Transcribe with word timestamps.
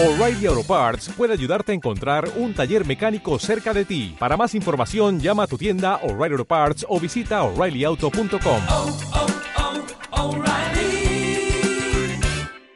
O'Reilly 0.00 0.46
Auto 0.46 0.62
Parts 0.62 1.08
puede 1.16 1.32
ayudarte 1.32 1.72
a 1.72 1.74
encontrar 1.74 2.30
un 2.36 2.54
taller 2.54 2.86
mecánico 2.86 3.36
cerca 3.40 3.74
de 3.74 3.84
ti. 3.84 4.14
Para 4.16 4.36
más 4.36 4.54
información, 4.54 5.18
llama 5.18 5.42
a 5.42 5.46
tu 5.48 5.58
tienda 5.58 5.96
O'Reilly 6.04 6.34
Auto 6.34 6.44
Parts 6.44 6.86
o 6.88 7.00
visita 7.00 7.42
oreillyauto.com. 7.42 8.60
oh, 8.68 8.96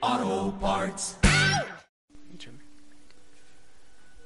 oh, 0.01 0.55
Parts. 0.61 1.17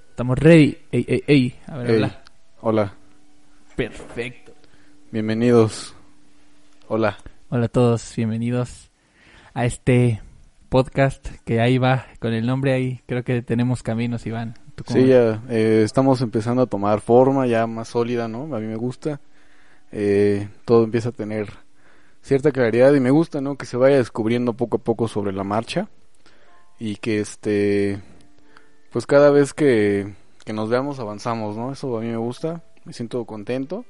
Estamos 0.09 0.39
ready. 0.39 0.79
Ey, 0.91 1.05
ey, 1.07 1.25
ey. 1.27 1.61
A 1.67 1.77
ver, 1.77 1.87
Hey, 1.91 1.95
habla. 1.97 2.23
Hola, 2.63 2.95
Perfecto. 3.77 4.55
bienvenidos. 5.11 5.95
Hola. 6.89 7.19
Hola 7.51 7.67
a 7.67 7.69
todos, 7.69 8.15
bienvenidos 8.17 8.91
a 9.53 9.67
este 9.67 10.23
podcast 10.77 11.27
que 11.47 11.59
ahí 11.59 11.79
va 11.79 12.05
con 12.21 12.35
el 12.35 12.45
nombre 12.45 12.75
ahí. 12.75 13.01
Creo 13.07 13.25
que 13.25 13.41
tenemos 13.41 13.83
caminos, 13.83 14.27
Iván. 14.27 14.59
¿Tú 14.75 14.85
cómo 14.85 15.01
Sí, 15.01 15.07
ya 15.07 15.43
eh, 15.49 15.81
estamos 15.83 16.21
empezando 16.21 16.61
a 16.61 16.67
tomar 16.67 17.01
forma 17.01 17.47
ya 17.47 17.67
más 17.67 17.89
sólida, 17.89 18.29
¿no? 18.29 18.55
A 18.55 18.61
mí 18.61 18.67
me 18.67 18.77
gusta. 18.77 19.19
Eh, 19.91 20.51
todo 20.67 20.85
empieza 20.85 21.09
a 21.09 21.13
tener 21.13 21.49
cierta 22.21 22.53
claridad 22.53 22.93
y 22.93 23.01
me 23.01 23.11
gusta, 23.11 23.41
¿no? 23.41 23.57
Que 23.57 23.65
se 23.65 23.79
vaya 23.79 23.97
descubriendo 23.97 24.53
poco 24.53 24.77
a 24.77 24.81
poco 24.81 25.09
sobre 25.09 25.33
la 25.33 25.45
marcha 25.45 25.89
y 26.79 26.97
que 26.97 27.21
este, 27.21 28.03
pues 28.93 29.07
cada 29.07 29.31
vez 29.31 29.55
que, 29.55 30.13
que 30.45 30.53
nos 30.53 30.69
veamos 30.69 31.01
avanzamos, 31.01 31.57
¿no? 31.57 31.73
Eso 31.73 31.97
a 31.97 32.03
mí 32.03 32.09
me 32.09 32.19
gusta, 32.19 32.63
me 32.85 32.93
siento 32.93 33.25
contento. 33.25 33.87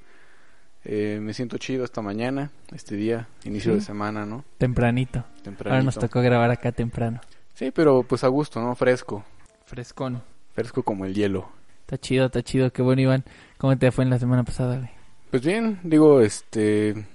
Eh, 0.89 1.19
me 1.21 1.35
siento 1.35 1.59
chido 1.59 1.85
esta 1.85 2.01
mañana, 2.01 2.53
este 2.73 2.95
día, 2.95 3.27
inicio 3.45 3.73
Sí. 3.73 3.79
de 3.79 3.85
semana, 3.85 4.25
¿no? 4.25 4.45
Tempranito. 4.59 5.19
Ahora 5.19 5.33
nos 5.35 5.43
Tempranito. 5.45 6.01
tocó 6.01 6.21
grabar 6.23 6.51
acá 6.53 6.71
temprano. 6.71 7.21
Sí, 7.55 7.73
pero 7.73 8.05
pues 8.05 8.23
a 8.23 8.29
gusto, 8.29 8.61
¿no? 8.61 8.75
Fresco. 8.77 9.25
Frescón. 9.65 10.23
Fresco 10.55 10.85
como 10.85 11.05
el 11.05 11.15
hielo. 11.15 11.49
Está 11.81 11.99
chido, 11.99 12.27
está 12.27 12.43
chido. 12.43 12.73
Qué 12.73 12.83
bueno, 12.83 13.03
Iván. 13.03 13.25
¿Cómo 13.59 13.77
te 13.77 13.91
fue 13.91 14.05
en 14.05 14.11
la 14.11 14.19
semana 14.21 14.45
pasada, 14.45 14.77
güey? 14.77 14.91
Pues 15.31 15.45
bien, 15.45 15.81
digo, 15.83 16.21
este, 16.21 17.07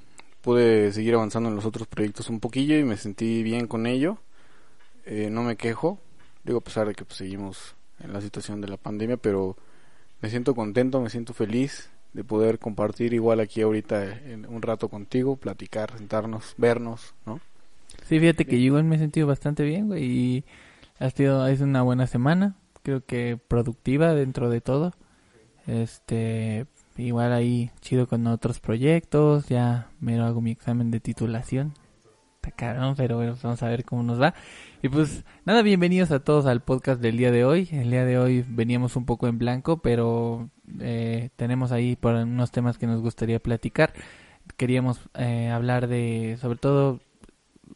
pude 0.42 0.92
seguir 0.92 1.14
avanzando 1.14 1.48
en 1.50 1.56
los 1.56 1.66
otros 1.66 1.88
proyectos 1.88 2.30
un 2.30 2.40
poquillo 2.42 2.78
y 2.78 2.84
me 2.84 2.98
sentí 2.98 3.42
bien 3.42 3.68
con 3.68 3.88
ello. 3.88 4.18
Eh, 5.06 5.30
no 5.32 5.44
me 5.44 5.56
quejo, 5.56 5.98
digo, 6.44 6.60
a 6.60 6.64
pesar 6.64 6.88
de 6.88 6.94
que 6.94 7.06
pues, 7.06 7.18
seguimos 7.18 7.76
en 8.04 8.12
la 8.12 8.20
situación 8.22 8.60
de 8.60 8.68
la 8.68 8.78
pandemia, 8.78 9.16
pero 9.18 9.56
me 10.22 10.30
siento 10.30 10.54
contento, 10.56 11.00
me 11.00 11.10
siento 11.10 11.34
feliz 11.34 11.90
de 12.14 12.24
poder 12.24 12.60
compartir 12.60 13.14
igual 13.14 13.40
aquí 13.40 13.62
ahorita 13.62 14.18
en 14.26 14.46
un 14.46 14.62
rato 14.62 14.90
contigo, 14.90 15.38
platicar, 15.38 15.98
sentarnos, 15.98 16.56
vernos, 16.58 17.14
¿no? 17.26 17.40
Sí, 18.04 18.20
fíjate 18.20 18.46
que 18.46 18.60
yo 18.60 18.66
igual 18.66 18.84
me 18.84 18.98
he 18.98 19.00
sentido 19.00 19.28
bastante 19.28 19.64
bien, 19.64 19.88
güey. 19.88 20.04
Y 20.04 20.46
ha 21.00 21.10
sido 21.10 21.48
es 21.48 21.62
una 21.62 21.82
buena 21.82 22.08
semana. 22.08 22.56
Creo 22.84 23.06
que 23.06 23.40
productiva 23.48 24.14
dentro 24.14 24.50
de 24.50 24.62
todo. 24.62 24.94
Este, 25.68 26.66
igual 26.98 27.32
ahí 27.32 27.72
chido 27.80 28.08
con 28.08 28.28
otros 28.28 28.60
proyectos. 28.60 29.48
Ya 29.48 29.90
me 30.00 30.20
hago 30.20 30.42
mi 30.42 30.52
examen 30.52 30.92
de 30.92 31.00
titulación. 31.00 31.74
Está 32.36 32.52
cabrón, 32.52 32.96
pero 32.98 33.18
bueno, 33.18 33.34
pues 33.34 33.44
vamos 33.44 33.62
a 33.62 33.70
ver 33.70 33.86
cómo 33.86 34.04
nos 34.04 34.20
va. 34.20 34.34
Y 34.82 34.90
pues 34.90 35.24
nada, 35.46 35.62
bienvenidos 35.62 36.12
a 36.12 36.22
todos 36.22 36.48
al 36.48 36.62
podcast 36.62 37.00
del 37.00 37.16
día 37.16 37.32
de 37.32 37.46
hoy. 37.46 37.70
El 37.72 37.92
día 37.92 38.04
de 38.04 38.18
hoy 38.18 38.44
veníamos 38.48 38.96
un 38.96 39.06
poco 39.06 39.28
en 39.28 39.38
blanco, 39.38 39.78
pero 39.78 40.50
eh, 40.82 41.30
tenemos 41.36 41.72
ahí 41.72 41.96
por 41.96 42.14
unos 42.14 42.52
temas 42.52 42.78
que 42.78 42.88
nos 42.88 43.02
gustaría 43.02 43.40
platicar. 43.40 43.94
Queríamos 44.58 45.00
eh, 45.16 45.50
hablar 45.50 45.88
de, 45.88 46.38
sobre 46.42 46.58
todo, 46.58 47.00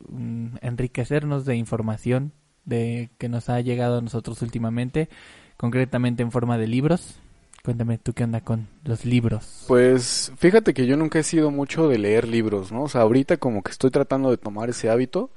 mm, 0.10 0.58
enriquecernos 0.62 1.46
de 1.46 1.56
información 1.56 2.32
de 2.66 3.10
que 3.18 3.30
nos 3.30 3.50
ha 3.50 3.62
llegado 3.62 4.00
a 4.00 4.02
nosotros 4.02 4.42
últimamente, 4.42 5.10
concretamente 5.58 6.24
en 6.24 6.32
forma 6.32 6.58
de 6.58 6.68
libros. 6.68 7.20
Cuéntame 7.64 7.98
tú 7.98 8.14
qué 8.14 8.24
onda 8.24 8.42
con 8.42 8.68
los 8.84 9.06
libros. 9.06 9.66
Pues 9.68 10.32
fíjate 10.38 10.74
que 10.74 10.86
yo 10.86 10.98
nunca 10.98 11.20
he 11.20 11.24
sido 11.24 11.50
mucho 11.50 11.88
de 11.88 11.98
leer 11.98 12.28
libros, 12.28 12.72
¿no? 12.72 12.84
O 12.84 12.90
sea, 12.90 13.02
ahorita 13.02 13.38
como 13.38 13.64
que 13.64 13.72
estoy 13.72 13.90
tratando 13.90 14.30
de 14.30 14.38
tomar 14.38 14.70
ese 14.70 14.90
hábito 14.90 15.32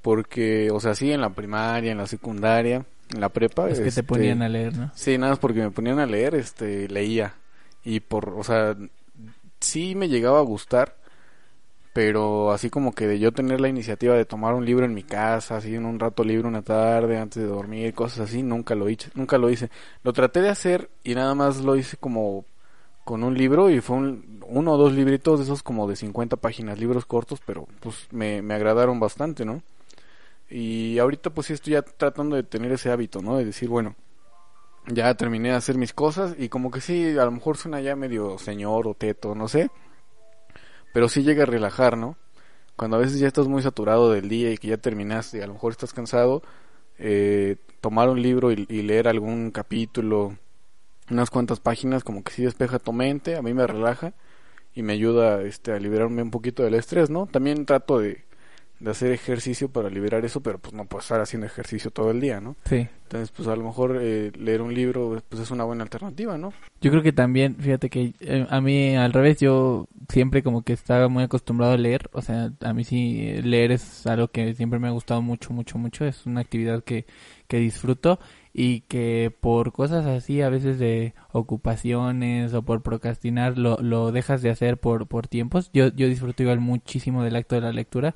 porque, 0.00 0.70
o 0.70 0.80
sea, 0.80 0.94
sí, 0.94 1.12
en 1.12 1.20
la 1.20 1.30
primaria, 1.30 1.92
en 1.92 1.98
la 1.98 2.06
secundaria, 2.06 2.84
en 3.12 3.20
la 3.20 3.28
prepa. 3.28 3.68
es 3.68 3.78
que 3.78 3.84
te 3.84 3.88
este, 3.88 4.02
ponían 4.02 4.42
a 4.42 4.48
leer, 4.48 4.76
¿no? 4.76 4.90
Sí, 4.94 5.18
nada 5.18 5.32
más 5.32 5.38
porque 5.38 5.60
me 5.60 5.70
ponían 5.70 5.98
a 5.98 6.06
leer, 6.06 6.34
este, 6.34 6.88
leía. 6.88 7.34
Y 7.84 8.00
por, 8.00 8.30
o 8.30 8.44
sea, 8.44 8.76
sí 9.60 9.94
me 9.94 10.08
llegaba 10.08 10.38
a 10.38 10.42
gustar, 10.42 10.96
pero 11.92 12.52
así 12.52 12.70
como 12.70 12.92
que 12.94 13.06
de 13.06 13.18
yo 13.18 13.32
tener 13.32 13.60
la 13.60 13.68
iniciativa 13.68 14.14
de 14.14 14.24
tomar 14.24 14.54
un 14.54 14.64
libro 14.64 14.84
en 14.84 14.94
mi 14.94 15.02
casa, 15.02 15.56
así 15.56 15.74
en 15.74 15.84
un 15.84 15.98
rato 15.98 16.24
libre 16.24 16.48
una 16.48 16.62
tarde 16.62 17.18
antes 17.18 17.42
de 17.42 17.48
dormir, 17.48 17.94
cosas 17.94 18.30
así, 18.30 18.42
nunca 18.42 18.74
lo 18.74 18.88
hice, 18.88 19.10
nunca 19.14 19.38
lo 19.38 19.50
hice. 19.50 19.70
Lo 20.02 20.12
traté 20.12 20.40
de 20.40 20.48
hacer 20.48 20.90
y 21.04 21.14
nada 21.14 21.34
más 21.34 21.60
lo 21.60 21.76
hice 21.76 21.96
como 21.96 22.44
con 23.04 23.24
un 23.24 23.36
libro 23.36 23.68
y 23.68 23.80
fue 23.80 23.96
un, 23.96 24.40
uno 24.46 24.72
o 24.72 24.76
dos 24.76 24.92
libritos 24.92 25.40
de 25.40 25.44
esos 25.44 25.62
como 25.62 25.88
de 25.88 25.96
50 25.96 26.36
páginas, 26.36 26.78
libros 26.78 27.04
cortos, 27.04 27.40
pero 27.44 27.66
pues 27.80 28.06
me, 28.10 28.42
me 28.42 28.54
agradaron 28.54 29.00
bastante, 29.00 29.44
¿no? 29.44 29.62
Y 30.54 30.98
ahorita 30.98 31.30
pues 31.30 31.46
sí 31.46 31.54
estoy 31.54 31.72
ya 31.72 31.82
tratando 31.82 32.36
de 32.36 32.42
tener 32.42 32.70
ese 32.72 32.90
hábito, 32.90 33.22
¿no? 33.22 33.38
De 33.38 33.46
decir, 33.46 33.70
bueno, 33.70 33.96
ya 34.86 35.14
terminé 35.14 35.48
de 35.48 35.54
hacer 35.54 35.78
mis 35.78 35.94
cosas 35.94 36.34
y 36.38 36.50
como 36.50 36.70
que 36.70 36.82
sí, 36.82 37.16
a 37.16 37.24
lo 37.24 37.30
mejor 37.30 37.56
suena 37.56 37.80
ya 37.80 37.96
medio 37.96 38.36
señor 38.36 38.86
o 38.86 38.92
teto, 38.92 39.34
no 39.34 39.48
sé, 39.48 39.70
pero 40.92 41.08
sí 41.08 41.22
llega 41.22 41.44
a 41.44 41.46
relajar, 41.46 41.96
¿no? 41.96 42.18
Cuando 42.76 42.98
a 42.98 43.00
veces 43.00 43.18
ya 43.18 43.28
estás 43.28 43.48
muy 43.48 43.62
saturado 43.62 44.12
del 44.12 44.28
día 44.28 44.50
y 44.50 44.58
que 44.58 44.68
ya 44.68 44.76
terminaste 44.76 45.38
y 45.38 45.40
a 45.40 45.46
lo 45.46 45.54
mejor 45.54 45.72
estás 45.72 45.94
cansado, 45.94 46.42
eh, 46.98 47.56
tomar 47.80 48.10
un 48.10 48.20
libro 48.20 48.52
y, 48.52 48.66
y 48.68 48.82
leer 48.82 49.08
algún 49.08 49.52
capítulo, 49.52 50.36
unas 51.10 51.30
cuantas 51.30 51.60
páginas, 51.60 52.04
como 52.04 52.22
que 52.22 52.32
sí 52.32 52.42
despeja 52.42 52.78
tu 52.78 52.92
mente, 52.92 53.36
a 53.36 53.42
mí 53.42 53.54
me 53.54 53.66
relaja 53.66 54.12
y 54.74 54.82
me 54.82 54.92
ayuda 54.92 55.40
este, 55.44 55.72
a 55.72 55.78
liberarme 55.78 56.20
un 56.22 56.30
poquito 56.30 56.62
del 56.62 56.74
estrés, 56.74 57.08
¿no? 57.08 57.26
También 57.26 57.64
trato 57.64 58.00
de, 58.00 58.26
de 58.82 58.90
hacer 58.90 59.12
ejercicio 59.12 59.68
para 59.68 59.88
liberar 59.88 60.24
eso, 60.24 60.42
pero 60.42 60.58
pues 60.58 60.74
no 60.74 60.86
puedo 60.86 61.00
estar 61.00 61.20
haciendo 61.20 61.46
ejercicio 61.46 61.90
todo 61.90 62.10
el 62.10 62.20
día, 62.20 62.40
¿no? 62.40 62.56
Sí. 62.64 62.88
Entonces, 63.04 63.30
pues 63.30 63.46
a 63.46 63.54
lo 63.54 63.62
mejor 63.62 63.98
eh, 64.00 64.32
leer 64.36 64.60
un 64.60 64.74
libro 64.74 65.22
pues 65.28 65.42
es 65.42 65.50
una 65.50 65.64
buena 65.64 65.84
alternativa, 65.84 66.36
¿no? 66.36 66.52
Yo 66.80 66.90
creo 66.90 67.02
que 67.02 67.12
también, 67.12 67.56
fíjate 67.56 67.90
que 67.90 68.14
eh, 68.20 68.46
a 68.50 68.60
mí 68.60 68.96
al 68.96 69.12
revés, 69.12 69.38
yo 69.38 69.86
siempre 70.08 70.42
como 70.42 70.62
que 70.62 70.72
estaba 70.72 71.08
muy 71.08 71.22
acostumbrado 71.22 71.74
a 71.74 71.76
leer, 71.76 72.10
o 72.12 72.22
sea, 72.22 72.52
a 72.60 72.72
mí 72.72 72.82
sí 72.82 73.40
leer 73.42 73.70
es 73.70 74.06
algo 74.06 74.28
que 74.28 74.54
siempre 74.54 74.80
me 74.80 74.88
ha 74.88 74.92
gustado 74.92 75.22
mucho, 75.22 75.52
mucho, 75.52 75.78
mucho, 75.78 76.04
es 76.04 76.26
una 76.26 76.40
actividad 76.40 76.82
que, 76.82 77.06
que 77.46 77.58
disfruto 77.58 78.18
y 78.52 78.80
que 78.80 79.32
por 79.40 79.72
cosas 79.72 80.06
así, 80.06 80.42
a 80.42 80.48
veces 80.48 80.78
de 80.78 81.14
ocupaciones 81.32 82.52
o 82.52 82.62
por 82.62 82.82
procrastinar, 82.82 83.56
lo, 83.58 83.78
lo 83.78 84.10
dejas 84.10 84.42
de 84.42 84.50
hacer 84.50 84.78
por, 84.78 85.06
por 85.06 85.28
tiempos. 85.28 85.70
Yo, 85.72 85.88
yo 85.88 86.08
disfruto 86.08 86.42
igual 86.42 86.60
muchísimo 86.60 87.22
del 87.22 87.36
acto 87.36 87.54
de 87.54 87.60
la 87.60 87.72
lectura. 87.72 88.14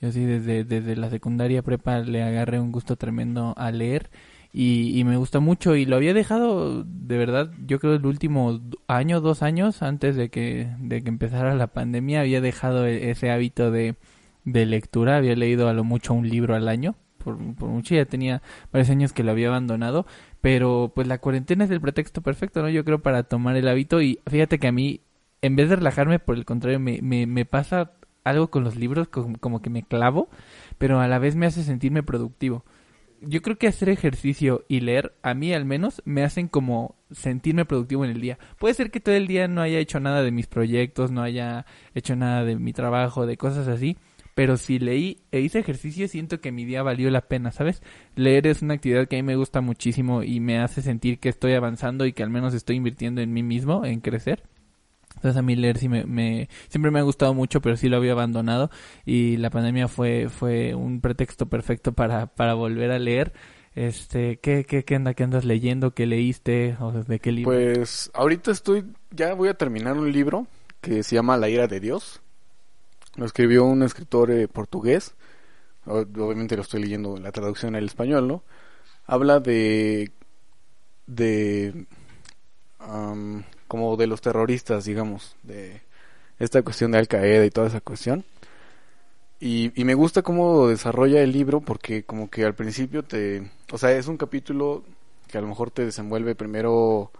Yo 0.00 0.12
sí, 0.12 0.24
desde, 0.24 0.64
desde 0.64 0.94
la 0.96 1.08
secundaria 1.10 1.62
prepa 1.62 2.00
le 2.00 2.22
agarré 2.22 2.60
un 2.60 2.70
gusto 2.72 2.96
tremendo 2.96 3.54
a 3.56 3.70
leer 3.70 4.10
y, 4.52 4.98
y 4.98 5.04
me 5.04 5.16
gusta 5.16 5.40
mucho 5.40 5.74
y 5.74 5.86
lo 5.86 5.96
había 5.96 6.14
dejado 6.14 6.84
de 6.84 7.18
verdad 7.18 7.50
yo 7.66 7.78
creo 7.80 7.94
el 7.94 8.06
último 8.06 8.60
año 8.88 9.20
dos 9.20 9.42
años 9.42 9.82
antes 9.82 10.16
de 10.16 10.28
que 10.30 10.68
de 10.78 11.02
que 11.02 11.08
empezara 11.08 11.54
la 11.54 11.66
pandemia 11.68 12.20
había 12.20 12.40
dejado 12.40 12.86
e- 12.86 13.10
ese 13.10 13.30
hábito 13.30 13.70
de, 13.70 13.96
de 14.44 14.66
lectura 14.66 15.16
había 15.16 15.34
leído 15.36 15.68
a 15.68 15.72
lo 15.74 15.84
mucho 15.84 16.14
un 16.14 16.28
libro 16.28 16.54
al 16.54 16.68
año 16.68 16.94
por, 17.18 17.36
por 17.56 17.68
mucho 17.70 17.94
ya 17.94 18.04
tenía 18.06 18.42
varios 18.72 18.90
años 18.90 19.12
que 19.12 19.24
lo 19.24 19.32
había 19.32 19.48
abandonado 19.48 20.06
pero 20.40 20.92
pues 20.94 21.06
la 21.08 21.18
cuarentena 21.18 21.64
es 21.64 21.70
el 21.70 21.80
pretexto 21.80 22.22
perfecto 22.22 22.62
no 22.62 22.68
yo 22.68 22.84
creo 22.84 23.00
para 23.02 23.24
tomar 23.24 23.56
el 23.56 23.68
hábito 23.68 24.00
y 24.02 24.20
fíjate 24.26 24.58
que 24.58 24.68
a 24.68 24.72
mí 24.72 25.00
en 25.42 25.56
vez 25.56 25.68
de 25.68 25.76
relajarme 25.76 26.18
por 26.18 26.36
el 26.36 26.44
contrario 26.44 26.80
me, 26.80 27.00
me, 27.02 27.26
me 27.26 27.44
pasa 27.44 27.92
algo 28.26 28.48
con 28.48 28.64
los 28.64 28.76
libros 28.76 29.08
como, 29.08 29.62
que 29.62 29.70
me 29.70 29.82
clavo 29.82 30.28
pero 30.78 31.00
a 31.00 31.08
la 31.08 31.18
vez 31.18 31.36
me 31.36 31.46
hace 31.46 31.62
sentirme 31.62 32.02
productivo 32.02 32.64
yo 33.22 33.42
creo 33.42 33.56
que 33.56 33.66
hacer 33.66 33.88
ejercicio 33.88 34.64
y 34.68 34.80
leer, 34.80 35.14
a 35.22 35.34
mí 35.34 35.52
al 35.52 35.64
menos, 35.64 36.02
me 36.04 36.22
hacen 36.22 36.48
como 36.48 36.96
sentirme 37.10 37.64
productivo 37.64 38.04
en 38.04 38.10
el 38.10 38.20
día. 38.20 38.38
Puede 38.58 38.74
ser 38.74 38.90
que 38.90 39.00
todo 39.00 39.14
el 39.14 39.26
día 39.26 39.48
no 39.48 39.62
haya 39.62 39.78
hecho 39.78 40.00
nada 40.00 40.22
de 40.22 40.30
mis 40.30 40.46
proyectos, 40.46 41.10
no 41.10 41.22
haya 41.22 41.64
hecho 41.94 42.14
nada 42.14 42.44
de 42.44 42.56
mi 42.56 42.74
trabajo, 42.74 43.26
de 43.26 43.36
cosas 43.36 43.68
así, 43.68 43.96
pero 44.34 44.58
si 44.58 44.78
leí 44.78 45.22
e 45.32 45.40
hice 45.40 45.58
ejercicio, 45.58 46.06
siento 46.08 46.42
que 46.42 46.52
mi 46.52 46.66
día 46.66 46.82
valió 46.82 47.10
la 47.10 47.22
pena, 47.22 47.52
¿sabes? 47.52 47.82
Leer 48.16 48.46
es 48.46 48.60
una 48.60 48.74
actividad 48.74 49.08
que 49.08 49.16
a 49.16 49.22
mí 49.22 49.26
me 49.26 49.36
gusta 49.36 49.62
muchísimo 49.62 50.22
y 50.22 50.40
me 50.40 50.58
hace 50.58 50.82
sentir 50.82 51.18
que 51.18 51.30
estoy 51.30 51.54
avanzando 51.54 52.04
y 52.04 52.12
que 52.12 52.22
al 52.22 52.28
menos 52.30 52.52
estoy 52.52 52.76
invirtiendo 52.76 53.22
en 53.22 53.32
mí 53.32 53.42
mismo, 53.42 53.86
en 53.86 54.00
crecer. 54.00 54.42
Entonces 55.16 55.36
a 55.36 55.42
mí 55.42 55.56
leer 55.56 55.78
sí 55.78 55.88
me, 55.88 56.48
siempre 56.68 56.90
me 56.90 56.98
ha 56.98 57.02
gustado 57.02 57.34
mucho, 57.34 57.60
pero 57.60 57.76
sí 57.76 57.88
lo 57.88 57.96
había 57.96 58.12
abandonado 58.12 58.70
y 59.04 59.36
la 59.38 59.50
pandemia 59.50 59.88
fue 59.88 60.28
fue 60.28 60.74
un 60.74 61.00
pretexto 61.00 61.46
perfecto 61.46 61.92
para 61.92 62.26
para 62.26 62.54
volver 62.54 62.90
a 62.92 62.98
leer. 62.98 63.32
Este, 63.74 64.38
¿qué 64.38 64.64
qué 64.64 64.84
qué 64.84 64.94
anda 64.94 65.14
qué 65.14 65.24
andas 65.24 65.44
leyendo? 65.44 65.92
¿Qué 65.92 66.06
leíste 66.06 66.76
o 66.80 66.92
de 66.92 67.18
qué 67.18 67.32
libro? 67.32 67.52
Pues 67.52 68.10
ahorita 68.14 68.50
estoy, 68.50 68.86
ya 69.10 69.34
voy 69.34 69.48
a 69.48 69.54
terminar 69.54 69.96
un 69.96 70.10
libro 70.10 70.46
que 70.80 71.02
se 71.02 71.16
llama 71.16 71.36
La 71.36 71.48
ira 71.48 71.66
de 71.66 71.80
Dios. 71.80 72.22
Lo 73.16 73.26
escribió 73.26 73.64
un 73.64 73.82
escritor 73.82 74.30
eh, 74.30 74.48
portugués. 74.48 75.14
Obviamente 75.84 76.56
lo 76.56 76.62
estoy 76.62 76.82
leyendo 76.82 77.16
en 77.16 77.22
la 77.22 77.32
traducción 77.32 77.76
al 77.76 77.84
español, 77.84 78.26
¿no? 78.28 78.42
habla 79.06 79.40
de 79.40 80.10
de 81.06 81.86
como 83.68 83.96
de 83.96 84.06
los 84.06 84.20
terroristas, 84.20 84.84
digamos, 84.84 85.36
de 85.42 85.82
esta 86.38 86.62
cuestión 86.62 86.92
de 86.92 86.98
Al 86.98 87.08
Qaeda 87.08 87.44
y 87.44 87.50
toda 87.50 87.68
esa 87.68 87.80
cuestión. 87.80 88.24
Y, 89.38 89.72
me 89.84 89.94
gusta 89.94 90.22
cómo 90.22 90.68
desarrolla 90.68 91.20
el 91.22 91.32
libro 91.32 91.60
porque 91.60 92.04
como 92.04 92.30
que 92.30 92.44
al 92.44 92.54
principio 92.54 93.02
te, 93.02 93.50
o 93.70 93.76
sea, 93.76 93.92
es 93.92 94.08
un 94.08 94.16
capítulo 94.16 94.82
que 95.28 95.36
a 95.36 95.42
lo 95.42 95.46
mejor 95.48 95.70
te 95.70 95.84
desenvuelve 95.84 96.34
primero 96.34 97.10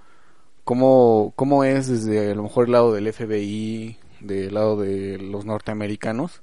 cómo, 0.65 1.35
cómo 1.37 1.65
es 1.65 1.89
desde 1.89 2.31
a 2.33 2.35
lo 2.35 2.45
mejor 2.45 2.67
el 2.67 2.73
lado 2.73 2.93
del 2.95 3.13
FBI, 3.13 3.99
del 4.21 4.55
lado 4.55 4.81
de 4.81 5.19
los 5.19 5.45
norteamericanos, 5.45 6.43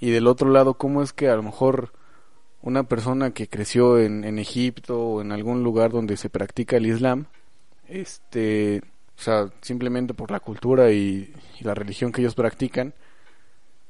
y 0.00 0.10
del 0.10 0.26
otro 0.26 0.50
lado 0.50 0.74
cómo 0.74 1.02
es 1.02 1.12
que 1.12 1.28
a 1.28 1.36
lo 1.36 1.42
mejor 1.44 1.92
una 2.62 2.84
persona 2.84 3.30
que 3.32 3.48
creció 3.48 3.98
en, 3.98 4.24
en 4.24 4.38
Egipto 4.40 5.00
o 5.00 5.20
en 5.22 5.32
algún 5.32 5.62
lugar 5.62 5.92
donde 5.92 6.16
se 6.16 6.30
practica 6.30 6.76
el 6.76 6.86
Islam, 6.86 7.26
este, 7.88 8.82
o 9.18 9.20
sea, 9.20 9.48
simplemente 9.62 10.14
por 10.14 10.30
la 10.30 10.38
cultura 10.40 10.92
y, 10.92 11.32
y 11.60 11.64
la 11.64 11.74
religión 11.74 12.12
que 12.12 12.20
ellos 12.20 12.34
practican, 12.36 12.94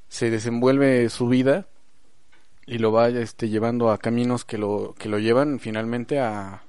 se 0.09 0.31
desenvuelve 0.31 1.09
su 1.11 1.29
vida 1.29 1.67
y 2.67 2.79
lo 2.79 2.93
va 2.93 3.09
este, 3.09 3.49
llevando 3.49 3.91
a 3.91 3.99
caminos 3.99 4.45
que 4.45 4.57
lo, 4.59 4.95
que 4.99 5.09
lo 5.09 5.19
llevan 5.19 5.59
finalmente 5.61 6.19
a, 6.19 6.63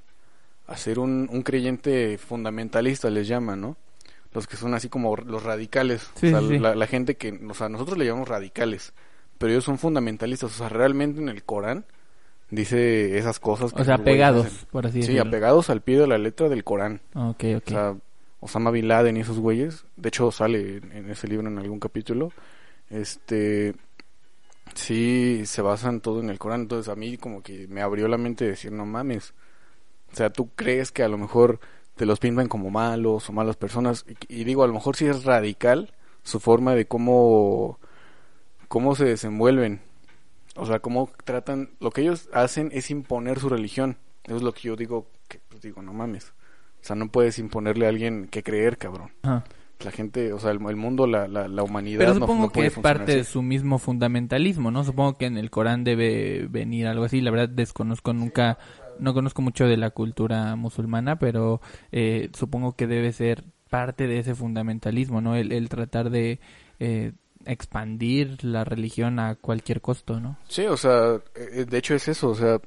a 0.68 0.78
ser 0.78 1.00
un, 1.00 1.30
un 1.32 1.42
creyente 1.42 2.18
fundamentalista, 2.18 3.10
les 3.10 3.28
llaman, 3.28 3.62
¿no? 3.62 3.78
Los 4.34 4.46
que 4.46 4.58
son 4.58 4.74
así 4.74 4.90
como 4.90 5.16
los 5.16 5.44
radicales, 5.44 6.10
Sí, 6.16 6.28
o 6.28 6.30
sea, 6.32 6.40
sí, 6.42 6.48
sí. 6.50 6.60
La, 6.60 6.76
la 6.76 6.86
gente 6.88 7.16
que, 7.16 7.40
o 7.50 7.54
sea, 7.54 7.68
nosotros 7.70 7.98
le 7.98 8.06
llamamos 8.06 8.28
radicales, 8.30 8.94
pero 9.38 9.52
ellos 9.54 9.64
son 9.64 9.78
fundamentalistas, 9.80 10.52
o 10.52 10.58
sea, 10.58 10.70
realmente 10.70 11.22
en 11.22 11.30
el 11.30 11.44
Corán 11.44 11.86
dice 12.52 13.18
esas 13.18 13.40
cosas. 13.40 13.74
que 13.74 13.82
O 13.82 13.86
sea, 13.86 13.96
esos 13.96 14.04
güeyes 14.04 14.18
pegados, 14.18 14.46
hacen. 14.48 14.68
por 14.72 14.86
así 14.86 15.02
Sí, 15.02 15.14
decirlo. 15.14 15.30
apegados 15.30 15.70
al 15.70 15.82
pie 15.82 15.98
de 16.00 16.08
la 16.08 16.18
letra 16.18 16.50
del 16.50 16.64
Corán. 16.64 17.02
Ok, 17.16 17.44
ok. 17.58 17.64
O 17.68 17.70
sea, 17.70 17.96
Osama 18.40 18.72
Bin 18.72 18.88
Laden 18.88 19.18
y 19.18 19.22
esos 19.22 19.40
güeyes, 19.40 19.86
de 19.98 20.10
hecho 20.10 20.32
sale 20.32 20.78
en, 20.78 21.10
ese 21.10 21.28
libro 21.28 21.48
en 21.48 21.58
algún 21.58 21.80
capítulo, 21.80 22.32
este, 22.90 23.76
sí 24.74 25.44
se 25.46 25.62
basan 25.62 26.02
todo 26.02 26.22
en 26.22 26.30
el 26.30 26.40
Corán, 26.40 26.62
entonces 26.62 26.92
a 26.92 26.96
mí 26.96 27.18
como 27.18 27.42
que 27.42 27.68
me 27.68 27.82
abrió 27.82 28.08
la 28.08 28.18
mente 28.18 28.46
de 28.46 28.52
decir, 28.52 28.72
no 28.72 28.86
mames, 28.86 29.34
o 30.12 30.16
sea, 30.16 30.32
tú 30.32 30.50
crees 30.56 30.92
que 30.92 31.04
a 31.04 31.10
lo 31.10 31.18
mejor 31.18 31.60
te 31.96 32.06
los 32.06 32.20
pintan 32.20 32.48
como 32.48 32.70
malos 32.70 33.30
o 33.30 33.34
malas 33.34 33.58
personas, 33.58 34.06
y, 34.08 34.42
y 34.42 34.44
digo, 34.46 34.64
a 34.64 34.68
lo 34.68 34.74
mejor 34.74 34.96
sí 34.96 35.06
es 35.06 35.26
radical 35.26 35.94
su 36.24 36.40
forma 36.40 36.76
de 36.76 36.88
cómo, 36.88 37.80
cómo 38.70 38.96
se 38.96 39.06
desenvuelven, 39.06 39.82
o 40.56 40.66
sea, 40.66 40.80
cómo 40.80 41.10
tratan, 41.26 41.72
lo 41.80 41.92
que 41.92 42.02
ellos 42.02 42.30
hacen 42.34 42.70
es 42.74 42.90
imponer 42.90 43.40
su 43.40 43.50
religión, 43.50 43.98
eso 44.24 44.38
es 44.38 44.44
lo 44.44 44.54
que 44.54 44.62
yo 44.62 44.76
digo, 44.76 45.08
que 45.28 45.40
pues 45.50 45.62
digo, 45.62 45.82
no 45.82 45.92
mames. 45.94 46.34
O 46.82 46.86
sea, 46.86 46.96
no 46.96 47.10
puedes 47.10 47.40
imponerle 47.40 47.86
a 47.86 47.90
alguien 47.90 48.28
que 48.28 48.44
creer, 48.44 48.78
cabrón. 48.78 49.12
La 49.24 49.92
gente, 49.92 50.34
o 50.34 50.40
sea, 50.40 50.52
el, 50.52 50.60
el 50.68 50.76
mundo, 50.76 51.08
la, 51.08 51.28
la, 51.28 51.48
la 51.48 51.64
humanidad 51.64 52.00
Pero 52.00 52.14
supongo 52.16 52.44
no, 52.44 52.50
que 52.50 52.56
puede 52.56 52.68
es 52.68 52.80
parte 52.80 53.16
de 53.16 53.24
su 53.24 53.42
mismo 53.42 53.80
fundamentalismo, 53.80 54.72
¿no? 54.72 54.84
Supongo 54.84 55.18
que 55.18 55.26
en 55.26 55.38
el 55.38 55.50
Corán 55.50 55.84
debe 55.84 56.48
venir 56.50 56.88
algo 56.88 57.06
así. 57.06 57.22
La 57.22 57.32
verdad 57.32 57.50
desconozco 57.50 58.14
nunca, 58.14 58.58
no 59.00 59.14
conozco 59.14 59.42
mucho 59.42 59.66
de 59.66 59.78
la 59.78 59.92
cultura 59.92 60.56
musulmana, 60.58 61.18
pero 61.18 61.62
eh, 61.92 62.30
supongo 62.34 62.74
que 62.74 62.88
debe 62.88 63.14
ser 63.14 63.46
parte 63.70 64.08
de 64.08 64.20
ese 64.20 64.36
fundamentalismo, 64.36 65.22
¿no? 65.22 65.36
El, 65.36 65.52
el 65.52 65.70
tratar 65.70 66.10
de 66.10 66.40
eh, 66.80 67.14
expandir 67.46 68.44
la 68.44 68.64
religión 68.64 69.20
a 69.20 69.36
cualquier 69.36 69.82
costo, 69.82 70.20
¿no? 70.20 70.38
Sí, 70.48 70.66
o 70.66 70.78
sea, 70.78 71.22
eh, 71.36 71.66
de 71.66 71.78
hecho 71.78 71.96
es 71.96 72.08
eso, 72.08 72.30
o 72.30 72.36
sea, 72.36 72.60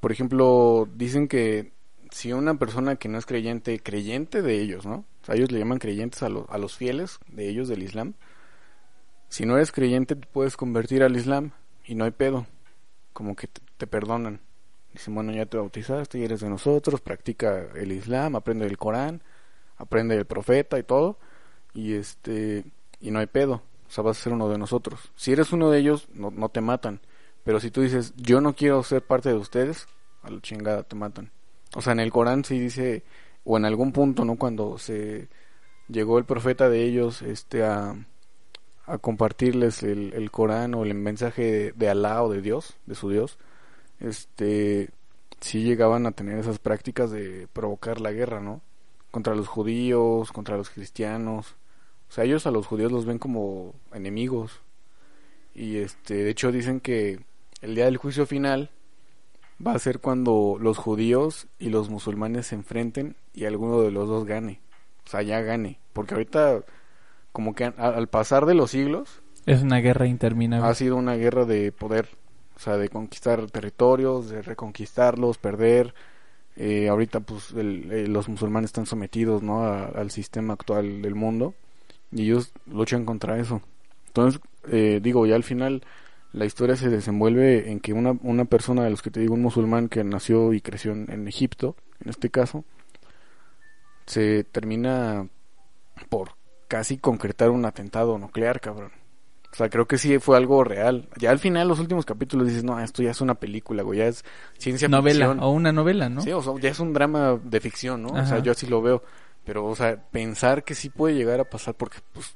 por 0.00 0.12
ejemplo, 0.12 0.88
dicen 0.94 1.28
que 1.28 1.72
si 2.14 2.32
una 2.32 2.54
persona 2.54 2.94
que 2.94 3.08
no 3.08 3.18
es 3.18 3.26
creyente, 3.26 3.80
creyente 3.80 4.40
de 4.40 4.60
ellos, 4.60 4.86
¿no? 4.86 5.04
O 5.20 5.26
sea, 5.26 5.34
ellos 5.34 5.50
le 5.50 5.58
llaman 5.58 5.80
creyentes 5.80 6.22
a, 6.22 6.28
los 6.28 6.48
a 6.48 6.58
los 6.58 6.76
fieles 6.76 7.18
de 7.26 7.48
ellos 7.48 7.66
del 7.66 7.82
Islam. 7.82 8.14
Si 9.28 9.44
no 9.44 9.56
eres 9.56 9.72
creyente, 9.72 10.14
te 10.14 10.24
puedes 10.24 10.56
convertir 10.56 11.02
al 11.02 11.16
Islam 11.16 11.50
y 11.84 11.96
no 11.96 12.04
hay 12.04 12.12
pedo. 12.12 12.46
Como 13.12 13.34
que 13.34 13.48
te, 13.48 13.88
perdonan. 13.88 14.38
Dicen, 14.92 15.12
bueno, 15.12 15.32
ya 15.32 15.46
te 15.46 15.56
bautizaste 15.56 16.20
y 16.20 16.22
eres 16.22 16.38
de 16.38 16.48
nosotros, 16.48 17.00
practica 17.00 17.66
el 17.74 17.90
Islam, 17.90 18.36
aprende 18.36 18.64
el 18.66 18.78
Corán, 18.78 19.20
aprende 19.76 20.14
el 20.14 20.24
profeta 20.24 20.78
y 20.78 20.84
todo. 20.84 21.18
Y 21.72 21.94
este, 21.94 22.64
y 23.00 23.10
no 23.10 23.18
hay 23.18 23.26
pedo. 23.26 23.54
O 23.88 23.90
sea, 23.90 24.04
vas 24.04 24.20
a 24.20 24.22
ser 24.22 24.34
uno 24.34 24.48
de 24.48 24.58
nosotros. 24.58 25.10
Si 25.16 25.32
eres 25.32 25.52
uno 25.52 25.68
de 25.68 25.80
ellos, 25.80 26.06
no, 26.14 26.30
no 26.30 26.48
te 26.48 26.60
matan. 26.60 27.00
Pero 27.42 27.58
si 27.58 27.72
tú 27.72 27.80
dices, 27.80 28.14
yo 28.16 28.40
no 28.40 28.54
quiero 28.54 28.84
ser 28.84 29.02
parte 29.02 29.30
de 29.30 29.34
ustedes, 29.34 29.88
a 30.22 30.30
la 30.30 30.40
chingada 30.40 30.84
te 30.84 30.94
matan. 30.94 31.32
O 31.74 31.82
sea, 31.82 31.92
en 31.92 32.00
el 32.00 32.12
Corán 32.12 32.44
sí 32.44 32.58
dice, 32.58 33.02
o 33.44 33.56
en 33.56 33.64
algún 33.64 33.92
punto, 33.92 34.24
¿no? 34.24 34.36
Cuando 34.36 34.78
se 34.78 35.28
llegó 35.88 36.18
el 36.18 36.24
profeta 36.24 36.68
de 36.68 36.84
ellos, 36.84 37.22
este, 37.22 37.64
a, 37.64 37.96
compartirles 39.00 39.82
el, 39.82 40.12
el 40.14 40.30
Corán 40.30 40.74
o 40.74 40.84
el 40.84 40.94
mensaje 40.94 41.42
de, 41.42 41.72
de 41.72 41.88
Alá 41.88 42.22
o 42.22 42.30
de 42.30 42.42
Dios, 42.42 42.76
de 42.86 42.94
su 42.94 43.10
Dios, 43.10 43.38
este, 44.00 44.90
sí 45.40 45.62
llegaban 45.62 46.06
a 46.06 46.12
tener 46.12 46.38
esas 46.38 46.58
prácticas 46.58 47.10
de 47.10 47.48
provocar 47.52 48.00
la 48.00 48.12
guerra, 48.12 48.40
¿no? 48.40 48.62
Contra 49.10 49.34
los 49.34 49.48
judíos, 49.48 50.32
contra 50.32 50.56
los 50.56 50.70
cristianos. 50.70 51.56
O 52.08 52.12
sea, 52.12 52.24
ellos 52.24 52.46
a 52.46 52.50
los 52.50 52.66
judíos 52.66 52.92
los 52.92 53.04
ven 53.04 53.18
como 53.18 53.74
enemigos. 53.92 54.62
Y 55.54 55.76
este, 55.76 56.14
de 56.24 56.30
hecho 56.30 56.50
dicen 56.50 56.80
que 56.80 57.20
el 57.60 57.74
día 57.74 57.84
del 57.84 57.96
juicio 57.96 58.26
final 58.26 58.70
va 59.64 59.72
a 59.72 59.78
ser 59.78 60.00
cuando 60.00 60.56
los 60.60 60.78
judíos 60.78 61.46
y 61.58 61.68
los 61.70 61.88
musulmanes 61.90 62.48
se 62.48 62.54
enfrenten 62.54 63.16
y 63.32 63.44
alguno 63.44 63.80
de 63.80 63.90
los 63.90 64.08
dos 64.08 64.24
gane. 64.24 64.60
O 65.06 65.10
sea, 65.10 65.22
ya 65.22 65.40
gane. 65.40 65.78
Porque 65.92 66.14
ahorita, 66.14 66.62
como 67.32 67.54
que 67.54 67.64
al 67.64 68.08
pasar 68.08 68.46
de 68.46 68.54
los 68.54 68.70
siglos, 68.70 69.20
Es 69.46 69.62
una 69.62 69.78
guerra 69.78 70.06
interminable. 70.06 70.66
ha 70.68 70.74
sido 70.74 70.96
una 70.96 71.14
guerra 71.16 71.44
de 71.44 71.70
poder. 71.72 72.08
O 72.56 72.60
sea, 72.60 72.76
de 72.76 72.88
conquistar 72.88 73.50
territorios, 73.50 74.28
de 74.30 74.40
reconquistarlos, 74.42 75.38
perder. 75.38 75.94
Eh, 76.56 76.88
ahorita, 76.88 77.20
pues, 77.20 77.50
el- 77.50 77.90
eh, 77.90 78.06
los 78.06 78.28
musulmanes 78.28 78.68
están 78.68 78.86
sometidos, 78.86 79.42
¿no? 79.42 79.64
a- 79.64 79.86
al 79.86 80.10
sistema 80.12 80.54
actual 80.54 81.02
del 81.02 81.14
mundo. 81.16 81.54
Y 82.12 82.22
ellos 82.22 82.52
luchan 82.66 83.04
contra 83.04 83.38
eso. 83.38 83.60
Entonces, 84.06 84.40
eh, 84.70 85.00
digo, 85.02 85.26
ya 85.26 85.34
al 85.34 85.42
final 85.42 85.82
la 86.34 86.44
historia 86.44 86.74
se 86.74 86.90
desenvuelve 86.90 87.70
en 87.70 87.78
que 87.78 87.92
una, 87.92 88.18
una 88.22 88.44
persona 88.44 88.82
de 88.82 88.90
los 88.90 89.02
que 89.02 89.10
te 89.10 89.20
digo, 89.20 89.34
un 89.34 89.42
musulmán 89.42 89.88
que 89.88 90.02
nació 90.02 90.52
y 90.52 90.60
creció 90.60 90.92
en, 90.92 91.10
en 91.10 91.28
Egipto, 91.28 91.76
en 92.02 92.10
este 92.10 92.28
caso, 92.28 92.64
se 94.06 94.42
termina 94.42 95.28
por 96.08 96.32
casi 96.66 96.98
concretar 96.98 97.50
un 97.50 97.64
atentado 97.64 98.18
nuclear, 98.18 98.60
cabrón. 98.60 98.90
O 99.52 99.56
sea, 99.56 99.70
creo 99.70 99.86
que 99.86 99.96
sí 99.96 100.18
fue 100.18 100.36
algo 100.36 100.64
real. 100.64 101.08
Ya 101.16 101.30
al 101.30 101.38
final, 101.38 101.68
los 101.68 101.78
últimos 101.78 102.04
capítulos 102.04 102.48
dices, 102.48 102.64
no, 102.64 102.80
esto 102.80 103.04
ya 103.04 103.12
es 103.12 103.20
una 103.20 103.36
película, 103.36 103.84
güey, 103.84 104.00
ya 104.00 104.06
es 104.08 104.24
ciencia 104.58 104.88
novela 104.88 105.26
ficción. 105.26 105.40
o 105.40 105.50
una 105.50 105.70
novela, 105.70 106.08
¿no? 106.08 106.20
Sí, 106.20 106.32
o 106.32 106.42
sea, 106.42 106.54
ya 106.60 106.70
es 106.70 106.80
un 106.80 106.92
drama 106.92 107.38
de 107.40 107.60
ficción, 107.60 108.02
¿no? 108.02 108.08
O 108.08 108.26
sea, 108.26 108.40
yo 108.40 108.50
así 108.50 108.66
lo 108.66 108.82
veo. 108.82 109.04
Pero, 109.44 109.64
o 109.66 109.76
sea, 109.76 110.02
pensar 110.10 110.64
que 110.64 110.74
sí 110.74 110.90
puede 110.90 111.14
llegar 111.14 111.38
a 111.38 111.44
pasar 111.44 111.74
porque, 111.74 111.98
pues, 112.12 112.34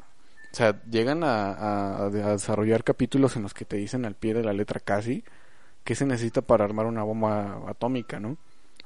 sea, 0.59 0.83
llegan 0.91 1.23
a, 1.25 2.09
desarrollar 2.11 2.85
capítulos 2.85 3.37
en 3.37 3.43
los 3.43 3.55
que 3.55 3.65
te 3.65 3.77
dicen 3.77 4.05
al 4.05 4.15
pie 4.15 4.35
de 4.35 4.45
la 4.45 4.53
letra 4.53 4.81
casi 4.81 5.25
qué 5.85 5.95
se 5.95 6.07
necesita 6.07 6.43
para 6.43 6.65
armar 6.65 6.87
una 6.87 7.03
bomba 7.03 7.63
atómica, 7.69 8.21
¿no? 8.21 8.37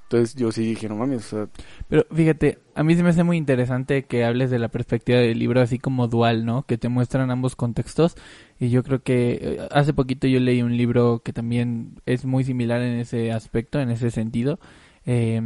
Entonces 0.04 0.36
yo 0.36 0.52
sí 0.52 0.62
dije, 0.62 0.90
no 0.90 0.96
mames, 0.96 1.32
o 1.32 1.36
sea, 1.36 1.48
Pero 1.88 2.04
fíjate, 2.14 2.58
a 2.74 2.82
mí 2.82 2.94
se 2.94 3.02
me 3.02 3.08
hace 3.08 3.24
muy 3.24 3.38
interesante 3.38 4.04
que 4.04 4.24
hables 4.24 4.50
de 4.50 4.58
la 4.58 4.68
perspectiva 4.68 5.18
del 5.18 5.38
libro 5.38 5.62
así 5.62 5.78
como 5.78 6.06
dual, 6.06 6.44
¿no? 6.44 6.64
Que 6.64 6.76
te 6.76 6.90
muestran 6.90 7.30
ambos 7.30 7.56
contextos. 7.56 8.16
Y 8.60 8.68
yo 8.68 8.82
creo 8.82 9.02
que 9.02 9.38
eh, 9.40 9.68
hace 9.70 9.94
poquito 9.94 10.26
yo 10.26 10.38
leí 10.38 10.60
un 10.60 10.76
libro 10.76 11.22
que 11.24 11.32
también 11.32 11.94
es 12.04 12.26
muy 12.26 12.44
similar 12.44 12.82
en 12.82 12.98
ese 12.98 13.32
aspecto, 13.32 13.80
en 13.80 13.90
ese 13.90 14.10
sentido. 14.10 14.60
Eh, 15.04 15.40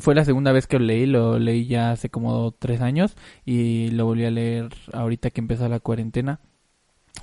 fue 0.00 0.14
la 0.14 0.24
segunda 0.24 0.52
vez 0.52 0.66
que 0.66 0.78
lo 0.78 0.84
leí, 0.84 1.06
lo 1.06 1.38
leí 1.38 1.66
ya 1.66 1.90
hace 1.92 2.08
como 2.10 2.52
tres 2.52 2.80
años 2.80 3.16
y 3.44 3.90
lo 3.90 4.04
volví 4.06 4.24
a 4.24 4.30
leer 4.30 4.68
ahorita 4.92 5.30
que 5.30 5.40
empezó 5.40 5.68
la 5.68 5.80
cuarentena. 5.80 6.40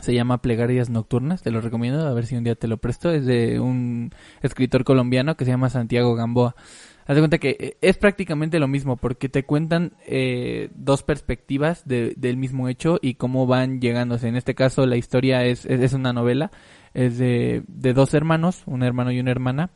Se 0.02 0.14
llama 0.14 0.42
Plegarias 0.42 0.90
Nocturnas, 0.90 1.42
te 1.42 1.52
lo 1.52 1.62
recomiendo, 1.62 2.08
a 2.08 2.14
ver 2.14 2.26
si 2.26 2.36
un 2.36 2.44
día 2.44 2.56
te 2.56 2.68
lo 2.68 2.78
presto. 2.78 3.10
Es 3.12 3.26
de 3.26 3.60
un 3.60 4.12
escritor 4.42 4.84
colombiano 4.84 5.36
que 5.36 5.46
se 5.46 5.52
llama 5.52 5.70
Santiago 5.70 6.14
Gamboa. 6.16 6.56
Haz 7.08 7.16
de 7.16 7.22
cuenta 7.22 7.38
que 7.40 7.58
eh, 7.60 7.78
es 7.82 7.98
prácticamente 7.98 8.60
lo 8.60 8.68
mismo, 8.68 8.98
porque 8.98 9.30
te 9.30 9.44
cuentan 9.44 9.94
eh, 10.06 10.70
dos 10.76 11.02
perspectivas 11.02 11.88
de- 11.88 12.14
del 12.16 12.38
mismo 12.38 12.70
hecho 12.70 13.00
y 13.02 13.16
cómo 13.16 13.48
van 13.48 13.82
llegándose. 13.82 14.28
En 14.28 14.36
este 14.36 14.54
caso, 14.54 14.86
la 14.86 14.96
historia 14.96 15.44
es, 15.44 15.66
es, 15.66 15.82
es 15.82 15.94
una 15.94 16.14
novela, 16.14 16.52
es 16.94 17.18
de, 17.18 17.64
de 17.68 17.94
dos 17.94 18.14
hermanos, 18.14 18.62
un 18.68 18.84
hermano 18.84 19.12
y 19.12 19.20
una 19.20 19.32
hermana, 19.32 19.72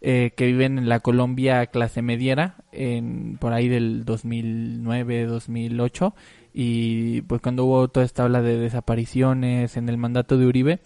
eh, 0.00 0.32
que 0.36 0.46
viven 0.46 0.78
en 0.78 0.88
la 0.88 1.00
Colombia 1.00 1.66
clase 1.66 2.02
mediera, 2.02 2.56
en, 2.72 3.38
por 3.38 3.52
ahí 3.52 3.68
del 3.68 4.04
2009-2008, 4.04 6.14
y 6.52 7.22
pues 7.22 7.40
cuando 7.40 7.64
hubo 7.64 7.88
toda 7.88 8.06
esta 8.06 8.24
ola 8.24 8.42
de 8.42 8.58
desapariciones 8.58 9.76
en 9.76 9.88
el 9.88 9.98
mandato 9.98 10.38
de 10.38 10.46
Uribe, 10.46 10.80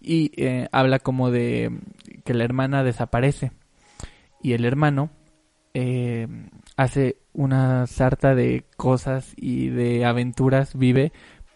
y 0.00 0.32
eh, 0.36 0.68
habla 0.72 0.98
como 0.98 1.30
de 1.30 1.70
que 2.24 2.34
la 2.34 2.44
hermana 2.44 2.84
desaparece. 2.84 3.52
Y 4.42 4.52
el 4.52 4.64
hermano 4.64 5.10
eh, 5.74 6.28
hace 6.76 7.18
una 7.32 7.86
sarta 7.86 8.34
de 8.34 8.64
cosas 8.76 9.32
y 9.36 9.68
de 9.68 10.04
aventuras, 10.04 10.76
vive 10.76 11.12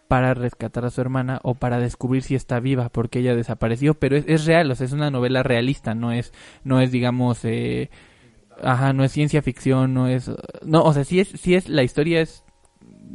para 0.09 0.33
rescatar 0.35 0.87
a 0.87 0.91
su 0.91 1.01
hermana 1.01 1.39
o 1.43 1.55
para 1.55 1.79
descubrir 1.79 2.23
si 2.23 2.35
está 2.35 2.61
viva 2.61 2.89
porque 2.89 3.21
ella 3.21 3.37
desapareció, 3.37 3.95
pero 3.95 4.17
es, 4.17 4.25
es 4.27 4.47
real, 4.47 4.71
o 4.71 4.75
sea, 4.75 4.87
es 4.87 4.93
una 4.93 5.11
novela 5.11 5.43
realista, 5.43 5.95
no 5.95 6.13
es, 6.13 6.33
no 6.65 6.81
es 6.81 6.91
digamos, 6.91 7.45
eh, 7.45 7.91
ajá, 8.63 8.95
no 8.95 9.05
es 9.05 9.13
ciencia 9.13 9.43
ficción, 9.43 9.93
no 9.95 10.09
es, 10.09 10.31
no, 10.65 10.83
o 10.83 10.93
sea, 10.95 11.05
sí 11.05 11.21
es, 11.21 11.29
sí 11.29 11.55
es, 11.55 11.69
la 11.69 11.83
historia 11.83 12.23
es 12.23 12.45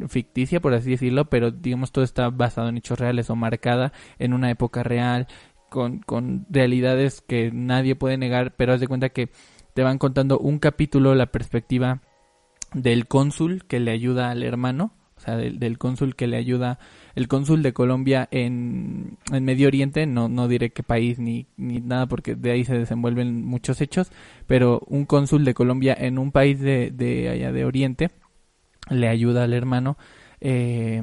ficticia, 0.07 0.61
por 0.61 0.73
así 0.73 0.91
decirlo, 0.91 1.25
pero 1.25 1.51
digamos 1.51 1.91
todo 1.91 2.03
está 2.03 2.29
basado 2.29 2.69
en 2.69 2.77
hechos 2.77 2.99
reales 2.99 3.29
o 3.29 3.35
marcada 3.35 3.91
en 4.19 4.33
una 4.33 4.51
época 4.51 4.83
real, 4.83 5.27
con, 5.69 5.99
con 5.99 6.45
realidades 6.49 7.21
que 7.21 7.51
nadie 7.51 7.95
puede 7.95 8.17
negar, 8.17 8.55
pero 8.55 8.73
haz 8.73 8.79
de 8.79 8.87
cuenta 8.87 9.09
que 9.09 9.31
te 9.73 9.81
van 9.81 9.97
contando 9.97 10.37
un 10.37 10.59
capítulo 10.59 11.15
la 11.15 11.31
perspectiva 11.31 12.01
del 12.73 13.07
cónsul 13.07 13.65
que 13.65 13.79
le 13.79 13.91
ayuda 13.91 14.29
al 14.29 14.43
hermano, 14.43 14.93
o 15.23 15.25
sea, 15.25 15.37
del, 15.37 15.77
cónsul 15.77 16.15
que 16.15 16.27
le 16.27 16.35
ayuda, 16.35 16.79
el 17.15 17.29
cónsul 17.29 17.63
de 17.63 17.71
Colombia 17.71 18.27
en, 18.29 19.17
en 19.31 19.45
Medio 19.45 19.67
Oriente, 19.67 20.05
no, 20.05 20.27
no 20.27 20.49
diré 20.49 20.71
qué 20.71 20.83
país 20.83 21.17
ni, 21.17 21.47
ni 21.55 21.79
nada 21.79 22.07
porque 22.07 22.35
de 22.35 22.51
ahí 22.51 22.65
se 22.65 22.77
desenvuelven 22.77 23.45
muchos 23.45 23.79
hechos, 23.79 24.11
pero 24.47 24.81
un 24.87 25.05
cónsul 25.05 25.45
de 25.45 25.53
Colombia 25.53 25.95
en 25.97 26.19
un 26.19 26.33
país 26.33 26.59
de, 26.59 26.91
de 26.91 27.29
allá 27.29 27.53
de 27.53 27.63
Oriente 27.63 28.09
le 28.89 29.07
ayuda 29.07 29.45
al 29.45 29.53
hermano 29.53 29.97
eh, 30.41 31.01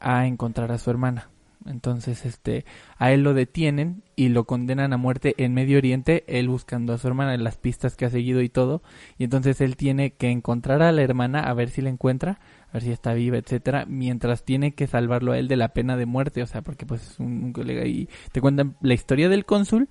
a 0.00 0.26
encontrar 0.26 0.72
a 0.72 0.78
su 0.78 0.88
hermana. 0.88 1.28
Entonces, 1.66 2.24
este, 2.24 2.64
a 2.98 3.12
él 3.12 3.22
lo 3.22 3.34
detienen 3.34 4.02
y 4.16 4.28
lo 4.28 4.44
condenan 4.44 4.92
a 4.92 4.96
muerte 4.96 5.34
en 5.38 5.54
Medio 5.54 5.78
Oriente, 5.78 6.24
él 6.26 6.48
buscando 6.48 6.92
a 6.92 6.98
su 6.98 7.06
hermana 7.08 7.34
en 7.34 7.44
las 7.44 7.56
pistas 7.56 7.96
que 7.96 8.04
ha 8.04 8.10
seguido 8.10 8.42
y 8.42 8.48
todo. 8.48 8.82
Y 9.18 9.24
entonces 9.24 9.60
él 9.60 9.76
tiene 9.76 10.12
que 10.12 10.30
encontrar 10.30 10.82
a 10.82 10.92
la 10.92 11.02
hermana, 11.02 11.40
a 11.40 11.54
ver 11.54 11.70
si 11.70 11.82
la 11.82 11.90
encuentra, 11.90 12.40
a 12.72 12.74
ver 12.74 12.82
si 12.82 12.90
está 12.90 13.12
viva, 13.12 13.36
etcétera, 13.36 13.84
mientras 13.86 14.44
tiene 14.44 14.74
que 14.74 14.86
salvarlo 14.86 15.32
a 15.32 15.38
él 15.38 15.46
de 15.46 15.56
la 15.56 15.68
pena 15.68 15.96
de 15.96 16.06
muerte, 16.06 16.42
o 16.42 16.46
sea, 16.46 16.62
porque 16.62 16.86
pues 16.86 17.02
es 17.02 17.20
un, 17.20 17.52
colega 17.52 17.86
y 17.86 18.08
te 18.32 18.40
cuentan 18.40 18.76
la 18.80 18.94
historia 18.94 19.28
del 19.28 19.44
cónsul 19.44 19.88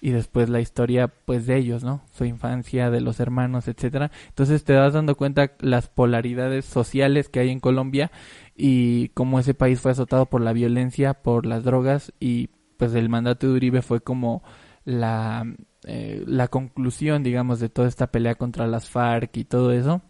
y 0.00 0.10
después 0.10 0.48
la 0.48 0.60
historia 0.60 1.08
pues 1.08 1.46
de 1.46 1.56
ellos, 1.56 1.82
¿no? 1.82 2.02
Su 2.12 2.24
infancia, 2.24 2.90
de 2.90 3.00
los 3.00 3.18
hermanos, 3.18 3.66
etcétera. 3.66 4.10
Entonces 4.28 4.62
te 4.62 4.74
das 4.74 4.92
dando 4.92 5.16
cuenta 5.16 5.52
las 5.60 5.88
polaridades 5.88 6.64
sociales 6.66 7.28
que 7.28 7.40
hay 7.40 7.50
en 7.50 7.60
Colombia 7.60 8.12
y 8.54 9.08
cómo 9.10 9.40
ese 9.40 9.54
país 9.54 9.80
fue 9.80 9.92
azotado 9.92 10.26
por 10.26 10.40
la 10.40 10.52
violencia, 10.52 11.14
por 11.14 11.46
las 11.46 11.64
drogas 11.64 12.12
y 12.20 12.50
pues 12.76 12.94
el 12.94 13.08
mandato 13.08 13.48
de 13.48 13.54
Uribe 13.54 13.82
fue 13.82 14.00
como 14.00 14.42
la 14.84 15.44
eh, 15.84 16.24
la 16.26 16.48
conclusión, 16.48 17.22
digamos, 17.22 17.60
de 17.60 17.68
toda 17.68 17.88
esta 17.88 18.08
pelea 18.08 18.34
contra 18.34 18.66
las 18.66 18.88
FARC 18.90 19.36
y 19.36 19.44
todo 19.44 19.72
eso. 19.72 20.02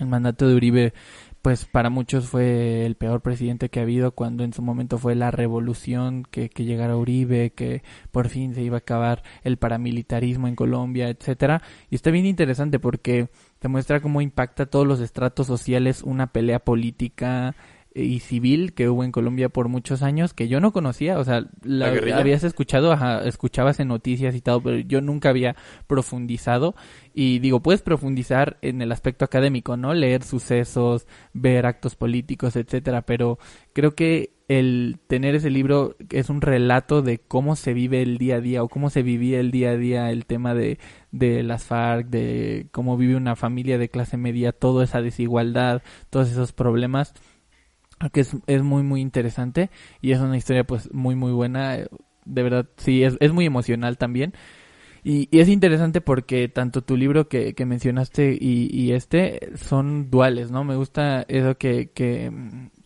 El 0.00 0.06
mandato 0.06 0.46
de 0.46 0.54
Uribe 0.54 0.92
pues 1.42 1.64
para 1.64 1.90
muchos 1.90 2.28
fue 2.28 2.84
el 2.84 2.96
peor 2.96 3.20
presidente 3.20 3.68
que 3.68 3.80
ha 3.80 3.82
habido 3.82 4.12
cuando 4.12 4.44
en 4.44 4.52
su 4.52 4.62
momento 4.62 4.98
fue 4.98 5.14
la 5.14 5.30
revolución 5.30 6.24
que, 6.30 6.50
que 6.50 6.64
llegara 6.64 6.96
Uribe, 6.96 7.50
que 7.50 7.82
por 8.10 8.28
fin 8.28 8.54
se 8.54 8.62
iba 8.62 8.76
a 8.76 8.78
acabar 8.78 9.22
el 9.44 9.56
paramilitarismo 9.56 10.48
en 10.48 10.56
Colombia, 10.56 11.08
etcétera. 11.08 11.62
Y 11.90 11.94
está 11.94 12.10
bien 12.10 12.26
interesante 12.26 12.78
porque 12.78 13.30
te 13.58 13.68
muestra 13.68 14.00
cómo 14.00 14.20
impacta 14.20 14.66
todos 14.66 14.86
los 14.86 15.00
estratos 15.00 15.46
sociales 15.46 16.02
una 16.02 16.32
pelea 16.32 16.58
política 16.58 17.54
y 18.02 18.20
civil 18.20 18.72
que 18.74 18.88
hubo 18.88 19.04
en 19.04 19.12
Colombia 19.12 19.48
por 19.48 19.68
muchos 19.68 20.02
años 20.02 20.34
que 20.34 20.48
yo 20.48 20.60
no 20.60 20.72
conocía, 20.72 21.18
o 21.18 21.24
sea, 21.24 21.46
la, 21.62 21.88
habías 22.16 22.44
escuchado, 22.44 22.92
ajá, 22.92 23.26
escuchabas 23.26 23.80
en 23.80 23.88
noticias 23.88 24.34
y 24.34 24.40
todo, 24.40 24.62
pero 24.62 24.78
yo 24.78 25.00
nunca 25.00 25.30
había 25.30 25.56
profundizado. 25.86 26.74
Y 27.14 27.40
digo, 27.40 27.60
puedes 27.60 27.82
profundizar 27.82 28.58
en 28.62 28.80
el 28.80 28.92
aspecto 28.92 29.24
académico, 29.24 29.76
¿no? 29.76 29.92
Leer 29.94 30.22
sucesos, 30.22 31.06
ver 31.32 31.66
actos 31.66 31.96
políticos, 31.96 32.56
etcétera, 32.56 33.02
pero 33.02 33.38
creo 33.72 33.94
que 33.94 34.38
el 34.48 34.98
tener 35.08 35.34
ese 35.34 35.50
libro 35.50 35.94
es 36.10 36.30
un 36.30 36.40
relato 36.40 37.02
de 37.02 37.18
cómo 37.18 37.54
se 37.54 37.74
vive 37.74 38.00
el 38.00 38.16
día 38.16 38.36
a 38.36 38.40
día 38.40 38.62
o 38.62 38.68
cómo 38.68 38.88
se 38.88 39.02
vivía 39.02 39.40
el 39.40 39.50
día 39.50 39.70
a 39.70 39.76
día 39.76 40.10
el 40.10 40.24
tema 40.24 40.54
de, 40.54 40.78
de 41.12 41.42
las 41.42 41.64
FARC, 41.64 42.08
de 42.08 42.68
cómo 42.72 42.96
vive 42.96 43.14
una 43.14 43.36
familia 43.36 43.76
de 43.76 43.90
clase 43.90 44.16
media, 44.16 44.52
toda 44.52 44.84
esa 44.84 45.02
desigualdad, 45.02 45.82
todos 46.08 46.30
esos 46.30 46.52
problemas 46.52 47.12
que 48.12 48.20
es, 48.20 48.36
es 48.46 48.62
muy 48.62 48.82
muy 48.82 49.00
interesante 49.00 49.70
y 50.00 50.12
es 50.12 50.20
una 50.20 50.36
historia 50.36 50.64
pues 50.64 50.92
muy 50.92 51.14
muy 51.16 51.32
buena. 51.32 51.78
De 52.24 52.42
verdad 52.42 52.66
sí 52.76 53.02
es, 53.04 53.16
es 53.20 53.32
muy 53.32 53.46
emocional 53.46 53.96
también. 53.98 54.34
Y, 55.04 55.28
y 55.30 55.40
es 55.40 55.48
interesante 55.48 56.00
porque 56.00 56.48
tanto 56.48 56.82
tu 56.82 56.96
libro 56.96 57.28
que, 57.28 57.54
que 57.54 57.64
mencionaste 57.66 58.36
y, 58.38 58.68
y 58.72 58.92
este 58.92 59.50
son 59.56 60.10
duales 60.10 60.50
no 60.50 60.64
me 60.64 60.76
gusta 60.76 61.22
eso 61.28 61.56
que, 61.56 61.90
que 61.92 62.32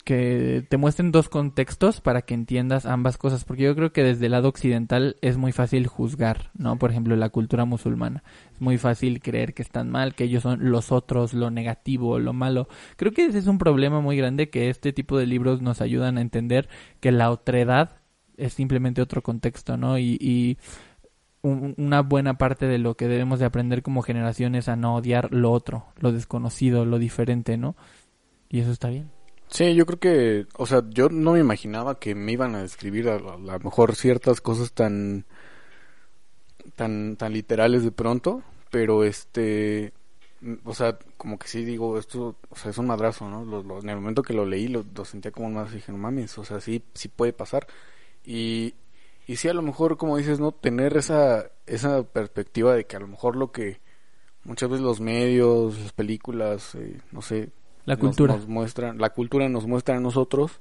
que 0.05 0.67
te 0.69 0.77
muestren 0.77 1.13
dos 1.13 1.29
contextos 1.29 2.01
para 2.01 2.23
que 2.23 2.35
entiendas 2.35 2.87
ambas 2.87 3.19
cosas, 3.19 3.45
porque 3.45 3.63
yo 3.63 3.75
creo 3.77 3.93
que 3.93 4.03
desde 4.03 4.27
el 4.27 4.33
lado 4.33 4.49
occidental 4.49 5.17
es 5.23 5.37
muy 5.37 5.53
fácil 5.53 5.87
juzgar, 5.87 6.51
¿no? 6.59 6.77
Por 6.79 6.91
ejemplo, 6.91 7.15
la 7.17 7.29
cultura 7.29 7.65
musulmana. 7.65 8.25
Es 8.53 8.61
muy 8.61 8.79
fácil 8.79 9.21
creer 9.21 9.55
que 9.55 9.63
están 9.63 9.91
mal, 9.91 10.15
que 10.15 10.25
ellos 10.25 10.43
son 10.43 10.71
los 10.71 10.91
otros, 10.91 11.35
lo 11.35 11.51
negativo, 11.51 12.19
lo 12.19 12.33
malo. 12.33 12.69
Creo 12.97 13.13
que 13.13 13.27
ese 13.27 13.39
es 13.39 13.47
un 13.47 13.59
problema 13.59 14.01
muy 14.01 14.17
grande 14.17 14.51
que 14.51 14.71
este 14.71 14.93
tipo 14.93 15.17
de 15.19 15.27
libros 15.27 15.63
nos 15.63 15.81
ayudan 15.81 16.19
a 16.19 16.21
entender 16.21 16.69
que 17.01 17.13
la 17.13 17.31
otredad 17.31 17.97
es 18.37 18.55
simplemente 18.55 19.03
otro 19.03 19.23
contexto, 19.23 19.77
¿no? 19.77 19.99
Y, 19.99 20.19
y 20.21 20.59
un- 21.43 21.75
una 21.79 22.03
buena 22.03 22.39
parte 22.39 22.67
de 22.67 22.79
lo 22.79 22.97
que 22.97 23.09
debemos 23.09 23.39
de 23.39 23.47
aprender 23.47 23.83
como 23.83 24.03
generación 24.03 24.55
es 24.55 24.69
a 24.69 24.77
no 24.77 24.97
odiar 24.97 25.33
lo 25.33 25.53
otro, 25.53 25.87
lo 26.01 26.13
desconocido, 26.13 26.85
lo 26.85 26.99
diferente, 26.99 27.57
¿no? 27.57 27.77
Y 28.49 28.61
eso 28.61 28.71
está 28.73 28.89
bien. 28.89 29.11
Sí, 29.53 29.75
yo 29.75 29.85
creo 29.85 29.99
que, 30.01 30.47
o 30.57 30.67
sea, 30.67 30.83
yo 30.89 31.11
no 31.11 31.33
me 31.33 31.41
imaginaba 31.41 31.99
que 31.99 32.15
me 32.15 32.33
iban 32.33 32.55
a 32.55 32.63
describir 32.63 33.09
a, 33.11 33.19
lo 33.19 33.39
mejor 33.61 33.95
ciertas 33.97 34.41
cosas 34.41 34.73
tan, 34.73 35.27
tan, 36.77 37.17
tan 37.17 37.33
literales 37.33 37.85
de 37.85 37.93
pronto, 37.93 38.43
pero 38.71 39.05
este, 39.05 39.93
mm, 40.41 40.55
o 40.65 40.75
sea, 40.75 40.99
como 41.19 41.39
que 41.39 41.49
sí 41.49 41.65
digo, 41.65 41.99
esto, 41.99 42.37
o 42.49 42.57
sea, 42.57 42.71
es 42.71 42.79
un 42.79 42.87
madrazo, 42.87 43.29
¿no? 43.29 43.81
En 43.81 43.89
el 43.91 43.97
momento 43.97 44.23
que 44.23 44.33
lo 44.33 44.47
leí, 44.47 44.69
lo, 44.69 44.85
lo 44.95 45.05
sentía 45.05 45.33
como 45.33 45.49
un 45.49 45.55
madrazo 45.55 45.75
y 45.75 45.79
dije, 45.81 45.93
no 45.93 45.99
mames, 45.99 46.39
o 46.39 46.45
sea, 46.45 46.61
sí, 46.61 46.83
sí 46.95 47.09
puede 47.09 47.33
pasar. 47.35 47.67
Y, 48.25 48.75
y 49.27 49.37
sí, 49.37 49.49
a 49.49 49.55
lo 49.55 49.63
mejor, 49.63 49.97
como 49.99 50.17
dices, 50.17 50.41
¿no? 50.41 50.53
Tener 50.53 50.97
esa, 50.97 51.51
esa 51.67 52.03
perspectiva 52.05 52.75
de 52.75 52.87
que 52.87 52.97
a 52.97 53.01
lo 53.01 53.09
mejor 53.09 53.37
lo 53.37 53.53
que 53.53 53.81
muchas 54.45 54.71
veces 54.71 54.85
los 54.85 55.01
medios, 55.01 55.79
las 55.81 55.93
películas, 55.93 56.75
eh, 56.77 57.01
no 57.13 57.23
sé, 57.23 57.51
La 57.85 57.97
cultura. 57.97 58.37
nos 58.37 58.47
muestran, 58.49 58.99
la 58.99 59.11
cultura 59.11 59.49
nos 59.49 59.67
muestra 59.67 59.97
a 59.97 60.01
nosotros, 60.01 60.61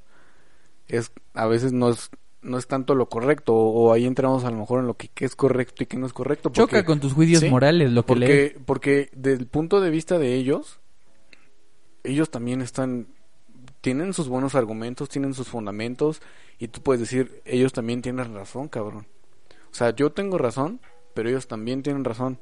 es 0.87 1.11
a 1.33 1.45
veces 1.47 1.71
no 1.73 1.89
es, 1.89 2.09
no 2.41 2.57
es 2.57 2.67
tanto 2.67 2.95
lo 2.95 3.07
correcto, 3.09 3.53
o, 3.53 3.69
o 3.89 3.93
ahí 3.93 4.05
entramos 4.05 4.43
a 4.43 4.51
lo 4.51 4.57
mejor 4.57 4.79
en 4.79 4.87
lo 4.87 4.95
que, 4.95 5.09
es 5.19 5.35
correcto 5.35 5.83
y 5.83 5.85
qué 5.85 5.97
no 5.97 6.05
es 6.07 6.13
correcto. 6.13 6.49
Porque, 6.51 6.61
Choca 6.61 6.85
con 6.85 6.99
tus 6.99 7.13
juicios 7.13 7.41
Sí, 7.41 7.49
morales 7.49 7.91
lo 7.91 8.05
que 8.05 8.15
lees. 8.15 8.51
porque, 8.53 8.65
porque 8.65 9.09
desde 9.13 9.39
el 9.41 9.47
punto 9.47 9.79
de 9.81 9.89
vista 9.91 10.17
de 10.17 10.33
ellos, 10.35 10.79
ellos 12.03 12.31
también 12.31 12.61
están, 12.61 13.07
tienen 13.81 14.13
sus 14.13 14.27
buenos 14.27 14.55
argumentos, 14.55 15.09
tienen 15.09 15.33
sus 15.33 15.47
fundamentos, 15.47 16.21
y 16.57 16.67
tú 16.67 16.81
puedes 16.81 16.99
decir, 16.99 17.41
ellos 17.45 17.73
también 17.73 18.01
tienen 18.01 18.33
razón, 18.33 18.67
cabrón. 18.67 19.07
O 19.71 19.73
sea, 19.73 19.95
yo 19.95 20.11
tengo 20.11 20.37
razón, 20.37 20.81
pero 21.13 21.29
ellos 21.29 21.47
también 21.47 21.83
tienen 21.83 22.03
razón. 22.03 22.39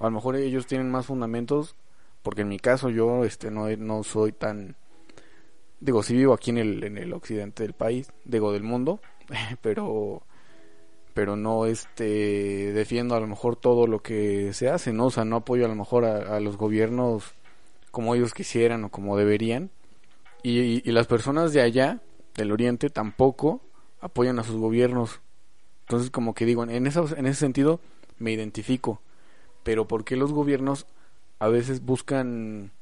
A 0.00 0.04
lo 0.04 0.10
mejor 0.10 0.36
ellos 0.36 0.66
tienen 0.66 0.90
más 0.90 1.06
fundamentos, 1.06 1.74
porque 2.22 2.42
en 2.42 2.48
mi 2.48 2.58
caso 2.58 2.90
yo 2.90 3.24
este 3.24 3.50
no, 3.50 3.68
no 3.76 4.02
soy 4.02 4.32
tan 4.32 4.76
digo, 5.80 6.02
sí 6.02 6.16
vivo 6.16 6.34
aquí 6.34 6.50
en 6.50 6.58
el, 6.58 6.84
en 6.84 6.98
el 6.98 7.12
occidente 7.12 7.62
del 7.62 7.72
país, 7.72 8.10
digo 8.24 8.52
del 8.52 8.62
mundo, 8.62 9.00
pero 9.62 10.22
pero 11.14 11.34
no 11.34 11.66
este 11.66 12.72
defiendo 12.72 13.16
a 13.16 13.20
lo 13.20 13.26
mejor 13.26 13.56
todo 13.56 13.88
lo 13.88 14.02
que 14.02 14.52
se 14.52 14.68
hace, 14.68 14.92
¿no? 14.92 15.06
O 15.06 15.10
sea, 15.10 15.24
no 15.24 15.36
apoyo 15.36 15.64
a 15.64 15.68
lo 15.68 15.74
mejor 15.74 16.04
a, 16.04 16.38
los 16.38 16.56
gobiernos 16.56 17.34
como 17.90 18.14
ellos 18.14 18.34
quisieran 18.34 18.84
o 18.84 18.90
como 18.90 19.16
deberían. 19.16 19.70
Y 20.44 20.88
las 20.92 21.08
personas 21.08 21.52
de 21.52 21.60
allá, 21.60 22.00
del 22.36 22.52
oriente, 22.52 22.88
tampoco 22.88 23.60
apoyan 24.00 24.38
a 24.38 24.44
sus 24.44 24.56
gobiernos. 24.56 25.20
Entonces, 25.80 26.10
como 26.10 26.34
que 26.34 26.46
digo, 26.46 26.62
en, 26.62 26.86
esa, 26.86 27.04
en 27.16 27.26
ese 27.26 27.40
sentido 27.40 27.80
me 28.18 28.30
identifico. 28.30 29.00
Pero 29.64 29.88
¿por 29.88 30.04
qué 30.04 30.14
los 30.14 30.32
gobiernos 30.32 30.86
a 31.38 31.48
veces 31.48 31.84
buscan 31.84 32.72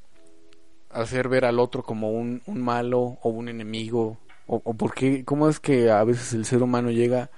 hacer 0.89 1.29
ver 1.29 1.45
al 1.45 1.59
otro 1.59 1.83
como 1.83 2.11
un, 2.11 2.41
un 2.45 2.61
malo 2.61 3.17
o 3.21 3.29
un 3.29 3.49
enemigo? 3.49 4.17
O, 4.47 4.61
o 4.63 4.73
por 4.75 4.93
qué, 4.93 5.25
cómo 5.25 5.49
es 5.49 5.59
que 5.59 5.91
a 5.91 6.03
veces 6.03 6.33
el 6.33 6.45
ser 6.45 6.63
humano 6.63 6.89
llega 6.89 7.29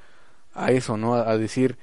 a 0.53 0.71
eso, 0.71 0.97
¿no? 0.97 1.15
A, 1.15 1.37
decir, 1.37 1.77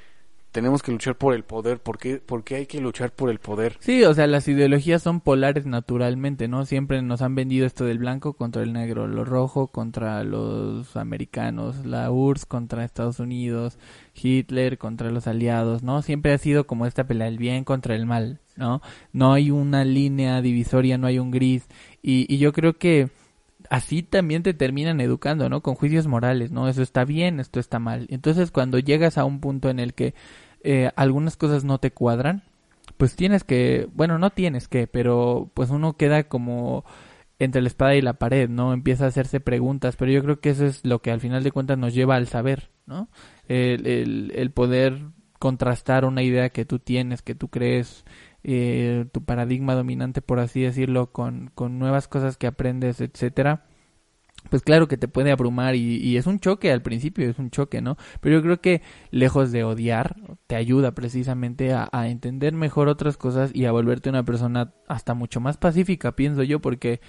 tenemos 0.53 0.83
que 0.83 0.93
luchar 0.93 1.17
por 1.17 1.35
el 1.35 1.45
poder. 1.45 1.79
¿Por 1.79 1.99
qué, 1.99 2.19
¿Por 2.19 2.45
qué 2.45 2.57
hay 2.57 2.67
que 2.67 2.81
luchar 2.81 3.13
por 3.13 3.31
el 3.31 3.39
poder? 3.39 3.77
Sí, 3.81 4.05
o 4.05 4.15
sea, 4.15 4.27
las 4.27 4.47
ideologías 4.49 5.03
son 5.03 5.21
polares 5.21 5.67
naturalmente, 5.67 6.49
¿no? 6.49 6.65
Siempre 6.67 7.03
nos 7.03 7.23
han 7.23 7.35
vendido 7.35 7.67
esto 7.67 7.85
del 7.85 7.99
blanco 7.99 8.35
contra 8.35 8.63
el 8.63 8.73
negro, 8.73 9.07
lo 9.07 9.25
rojo 9.25 9.69
contra 9.69 10.23
los 10.25 10.97
americanos, 10.97 11.87
la 11.87 12.11
URSS 12.11 12.47
contra 12.47 12.85
Estados 12.85 13.19
Unidos, 13.19 13.79
Hitler 14.15 14.79
contra 14.79 15.11
los 15.11 15.27
aliados, 15.27 15.83
¿no? 15.83 16.03
Siempre 16.03 16.33
ha 16.33 16.39
sido 16.39 16.67
como 16.67 16.87
esta 16.87 17.07
pelea 17.07 17.27
del 17.27 17.39
bien 17.39 17.65
contra 17.65 17.95
el 17.95 18.07
mal, 18.07 18.41
¿no? 18.57 18.83
No 19.13 19.33
hay 19.33 19.51
una 19.51 19.85
línea 19.85 20.41
divisoria, 20.43 20.99
no 20.99 21.07
hay 21.07 21.19
un 21.19 21.31
gris. 21.31 21.67
Y, 22.03 22.33
y 22.33 22.39
yo 22.39 22.53
creo 22.53 22.79
que 22.79 23.11
así 23.71 24.03
también 24.03 24.43
te 24.43 24.55
terminan 24.55 25.01
educando, 25.01 25.49
¿no? 25.49 25.63
Con 25.63 25.75
juicios 25.75 26.07
morales, 26.07 26.51
¿no? 26.51 26.69
Eso 26.69 26.83
está 26.83 27.05
bien, 27.05 27.41
esto 27.41 27.61
está 27.61 27.79
mal. 27.79 28.07
Entonces, 28.11 28.51
cuando 28.51 28.79
llegas 28.79 29.19
a 29.19 29.25
un 29.25 29.41
punto 29.41 29.71
en 29.71 29.79
el 29.79 29.95
que 29.95 30.15
eh, 30.63 30.91
algunas 30.97 31.37
cosas 31.37 31.65
no 31.65 31.79
te 31.79 31.93
cuadran, 31.93 32.43
pues 32.97 33.17
tienes 33.17 33.45
que, 33.45 33.89
bueno, 33.95 34.19
no 34.19 34.31
tienes 34.31 34.69
que, 34.69 34.87
pero 34.87 35.51
pues 35.55 35.71
uno 35.71 35.97
queda 35.97 36.25
como 36.25 36.85
entre 37.39 37.61
la 37.61 37.69
espada 37.69 37.95
y 37.95 38.01
la 38.01 38.15
pared, 38.15 38.49
¿no? 38.49 38.73
Empieza 38.73 39.05
a 39.05 39.09
hacerse 39.09 39.41
preguntas, 39.41 39.97
pero 39.97 40.11
yo 40.11 40.23
creo 40.23 40.41
que 40.41 40.51
eso 40.51 40.65
es 40.65 40.85
lo 40.85 41.01
que 41.01 41.11
al 41.11 41.21
final 41.21 41.43
de 41.43 41.53
cuentas 41.53 41.77
nos 41.77 41.95
lleva 41.95 42.17
al 42.17 42.29
saber, 42.29 42.71
¿no? 42.87 43.09
El, 43.49 43.87
el, 43.87 44.33
el 44.35 44.51
poder 44.51 45.03
contrastar 45.39 46.07
una 46.07 46.23
idea 46.23 46.49
que 46.49 46.65
tú 46.65 46.79
tienes, 46.79 47.21
que 47.21 47.35
tú 47.35 47.49
crees, 47.49 48.05
eh, 48.49 49.07
tu 49.13 49.25
paradigma 49.25 49.75
dominante, 49.75 50.23
por 50.23 50.39
así 50.39 50.63
decirlo, 50.63 51.13
con, 51.13 51.51
con 51.55 51.79
nuevas 51.79 52.09
cosas 52.09 52.37
que 52.37 52.47
aprendes, 52.47 53.01
etcétera 53.01 53.65
pues 54.49 54.63
claro 54.63 54.89
que 54.89 54.97
te 54.97 55.09
puede 55.09 55.33
abrumar 55.33 55.75
y, 55.75 56.17
es 56.17 56.27
un 56.27 56.39
choque 56.39 56.71
al 56.71 56.83
principio, 56.83 57.29
es 57.29 57.39
un 57.39 57.51
choque, 57.51 57.81
¿no? 57.81 57.97
Pero 58.21 58.37
yo 58.37 58.43
creo 58.43 58.61
que 58.61 58.83
lejos 59.11 59.53
de 59.53 59.65
odiar, 59.65 60.17
te 60.47 60.57
ayuda 60.57 60.93
precisamente 60.93 61.73
a, 61.73 61.89
entender 62.07 62.53
mejor 62.53 62.89
otras 62.89 63.17
cosas 63.17 63.51
y 63.55 63.65
a 63.65 63.73
volverte 63.73 64.09
una 64.09 64.25
persona 64.25 64.73
hasta 64.87 65.15
mucho 65.15 65.41
más 65.41 65.57
pacífica, 65.57 66.13
pienso 66.13 66.43
yo, 66.43 66.61
porque 66.61 67.01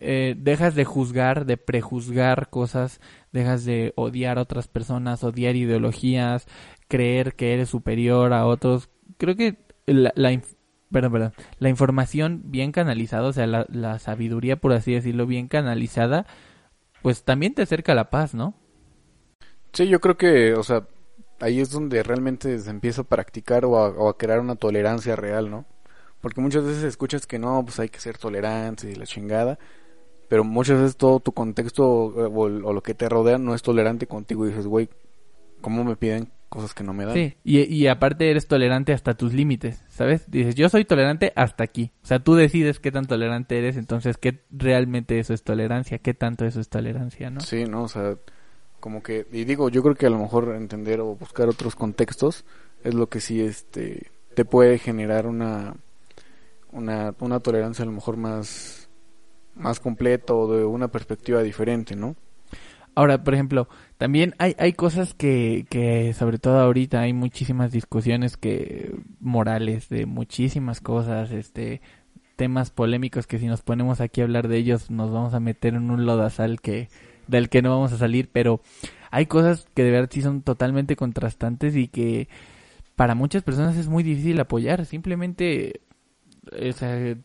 eh, 0.00 0.36
dejas 0.38 0.74
de 0.74 0.84
juzgar, 0.84 1.46
de 1.46 1.56
prejuzgar 1.56 2.50
cosas, 2.50 3.00
dejas 3.32 3.64
de 3.64 3.92
odiar 3.96 4.38
a 4.38 4.42
otras 4.42 4.68
personas, 4.68 5.24
odiar 5.24 5.56
ideologías, 5.56 6.46
creer 6.88 7.34
que 7.34 7.54
eres 7.54 7.70
superior 7.70 8.32
a 8.32 8.46
otros. 8.46 8.88
Creo 9.18 9.36
que 9.36 9.58
la 9.86 10.32
perdón, 10.90 11.12
perdón, 11.12 11.32
la 11.58 11.68
información 11.68 12.42
bien 12.46 12.72
canalizada, 12.72 13.28
o 13.28 13.32
sea, 13.32 13.46
la, 13.46 13.66
la 13.68 13.98
sabiduría, 13.98 14.56
por 14.56 14.72
así 14.72 14.92
decirlo, 14.92 15.26
bien 15.26 15.48
canalizada, 15.48 16.26
pues 17.02 17.24
también 17.24 17.54
te 17.54 17.62
acerca 17.62 17.92
a 17.92 17.96
la 17.96 18.10
paz, 18.10 18.34
¿no? 18.34 18.54
Sí, 19.72 19.88
yo 19.88 20.00
creo 20.00 20.16
que, 20.16 20.54
o 20.54 20.62
sea, 20.62 20.86
ahí 21.40 21.60
es 21.60 21.70
donde 21.70 22.02
realmente 22.02 22.58
se 22.58 22.70
empieza 22.70 23.02
a 23.02 23.04
practicar 23.04 23.64
o 23.64 23.76
a, 23.76 23.88
o 23.88 24.08
a, 24.08 24.16
crear 24.16 24.40
una 24.40 24.56
tolerancia 24.56 25.16
real, 25.16 25.50
¿no? 25.50 25.66
Porque 26.20 26.40
muchas 26.40 26.64
veces 26.64 26.84
escuchas 26.84 27.26
que 27.26 27.38
no, 27.38 27.64
pues 27.64 27.78
hay 27.80 27.88
que 27.88 28.00
ser 28.00 28.16
tolerantes 28.16 28.90
y 28.90 28.94
la 28.94 29.06
chingada, 29.06 29.58
pero 30.28 30.44
muchas 30.44 30.78
veces 30.78 30.96
todo 30.96 31.20
tu 31.20 31.32
contexto 31.32 31.86
o, 31.86 32.38
o 32.38 32.72
lo 32.72 32.82
que 32.82 32.94
te 32.94 33.08
rodea 33.08 33.36
no 33.38 33.54
es 33.54 33.62
tolerante 33.62 34.06
contigo 34.06 34.46
y 34.46 34.50
dices, 34.50 34.66
güey, 34.66 34.88
¿cómo 35.60 35.84
me 35.84 35.96
piden 35.96 36.30
cosas 36.54 36.72
que 36.72 36.84
no 36.84 36.94
me 36.94 37.04
dan? 37.04 37.14
Sí, 37.14 37.36
y, 37.42 37.62
y 37.62 37.88
aparte 37.88 38.30
eres 38.30 38.46
tolerante 38.46 38.92
hasta 38.92 39.14
tus 39.14 39.34
límites, 39.34 39.82
¿sabes? 39.88 40.30
Dices, 40.30 40.54
yo 40.54 40.68
soy 40.68 40.84
tolerante 40.84 41.32
hasta 41.34 41.64
aquí. 41.64 41.90
O 42.02 42.06
sea, 42.06 42.20
tú 42.20 42.36
decides 42.36 42.78
qué 42.78 42.92
tan 42.92 43.06
tolerante 43.06 43.58
eres, 43.58 43.76
entonces, 43.76 44.16
¿qué 44.16 44.44
realmente 44.50 45.18
eso 45.18 45.34
es 45.34 45.42
tolerancia? 45.42 45.98
¿Qué 45.98 46.14
tanto 46.14 46.46
eso 46.46 46.60
es 46.60 46.68
tolerancia, 46.68 47.28
no? 47.28 47.40
Sí, 47.40 47.64
no, 47.64 47.82
o 47.82 47.88
sea, 47.88 48.16
como 48.78 49.02
que, 49.02 49.26
y 49.32 49.44
digo, 49.44 49.68
yo 49.68 49.82
creo 49.82 49.96
que 49.96 50.06
a 50.06 50.10
lo 50.10 50.18
mejor 50.18 50.54
entender 50.54 51.00
o 51.00 51.16
buscar 51.16 51.48
otros 51.48 51.74
contextos 51.74 52.44
es 52.84 52.94
lo 52.94 53.08
que 53.08 53.20
sí, 53.20 53.40
este, 53.42 54.10
te 54.34 54.44
puede 54.44 54.78
generar 54.78 55.26
una, 55.26 55.74
una, 56.70 57.14
una 57.18 57.40
tolerancia 57.40 57.82
a 57.82 57.86
lo 57.86 57.92
mejor 57.92 58.16
más, 58.16 58.88
más 59.56 59.80
completa 59.80 60.34
o 60.34 60.54
de 60.54 60.64
una 60.64 60.88
perspectiva 60.88 61.42
diferente, 61.42 61.96
¿no? 61.96 62.14
Ahora, 62.94 63.24
por 63.24 63.34
ejemplo, 63.34 63.68
también 63.98 64.34
hay, 64.38 64.54
hay 64.58 64.72
cosas 64.72 65.14
que, 65.14 65.66
que, 65.70 66.12
sobre 66.14 66.38
todo 66.38 66.58
ahorita, 66.58 67.00
hay 67.00 67.12
muchísimas 67.12 67.72
discusiones 67.72 68.36
que 68.36 68.94
morales 69.20 69.88
de 69.88 70.06
muchísimas 70.06 70.80
cosas, 70.80 71.30
este, 71.30 71.80
temas 72.36 72.70
polémicos 72.70 73.26
que 73.26 73.38
si 73.38 73.46
nos 73.46 73.62
ponemos 73.62 74.00
aquí 74.00 74.20
a 74.20 74.24
hablar 74.24 74.48
de 74.48 74.56
ellos 74.56 74.90
nos 74.90 75.12
vamos 75.12 75.34
a 75.34 75.40
meter 75.40 75.74
en 75.74 75.90
un 75.90 76.06
lodazal 76.06 76.60
que, 76.60 76.88
del 77.28 77.48
que 77.48 77.62
no 77.62 77.70
vamos 77.70 77.92
a 77.92 77.98
salir, 77.98 78.28
pero 78.32 78.60
hay 79.10 79.26
cosas 79.26 79.68
que 79.74 79.84
de 79.84 79.90
verdad 79.90 80.10
sí 80.12 80.22
son 80.22 80.42
totalmente 80.42 80.96
contrastantes 80.96 81.76
y 81.76 81.88
que 81.88 82.28
para 82.96 83.14
muchas 83.14 83.42
personas 83.42 83.76
es 83.76 83.88
muy 83.88 84.02
difícil 84.02 84.40
apoyar, 84.40 84.86
simplemente 84.86 85.80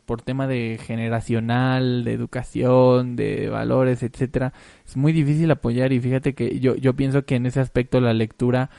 por 0.06 0.22
tema 0.22 0.48
de 0.48 0.80
generacional, 0.82 2.04
de 2.04 2.14
educación, 2.14 3.16
de 3.16 3.50
valores, 3.50 4.04
etcétera, 4.04 4.54
es 4.86 4.98
muy 4.98 5.12
difícil 5.12 5.52
apoyar. 5.52 5.94
Y 5.94 6.00
fíjate 6.00 6.34
que 6.34 6.60
yo, 6.60 6.76
yo 6.76 6.96
pienso 6.96 7.26
que 7.26 7.36
en 7.36 7.46
ese 7.46 7.60
aspecto 7.60 8.00
la 8.00 8.14
lectura 8.14 8.70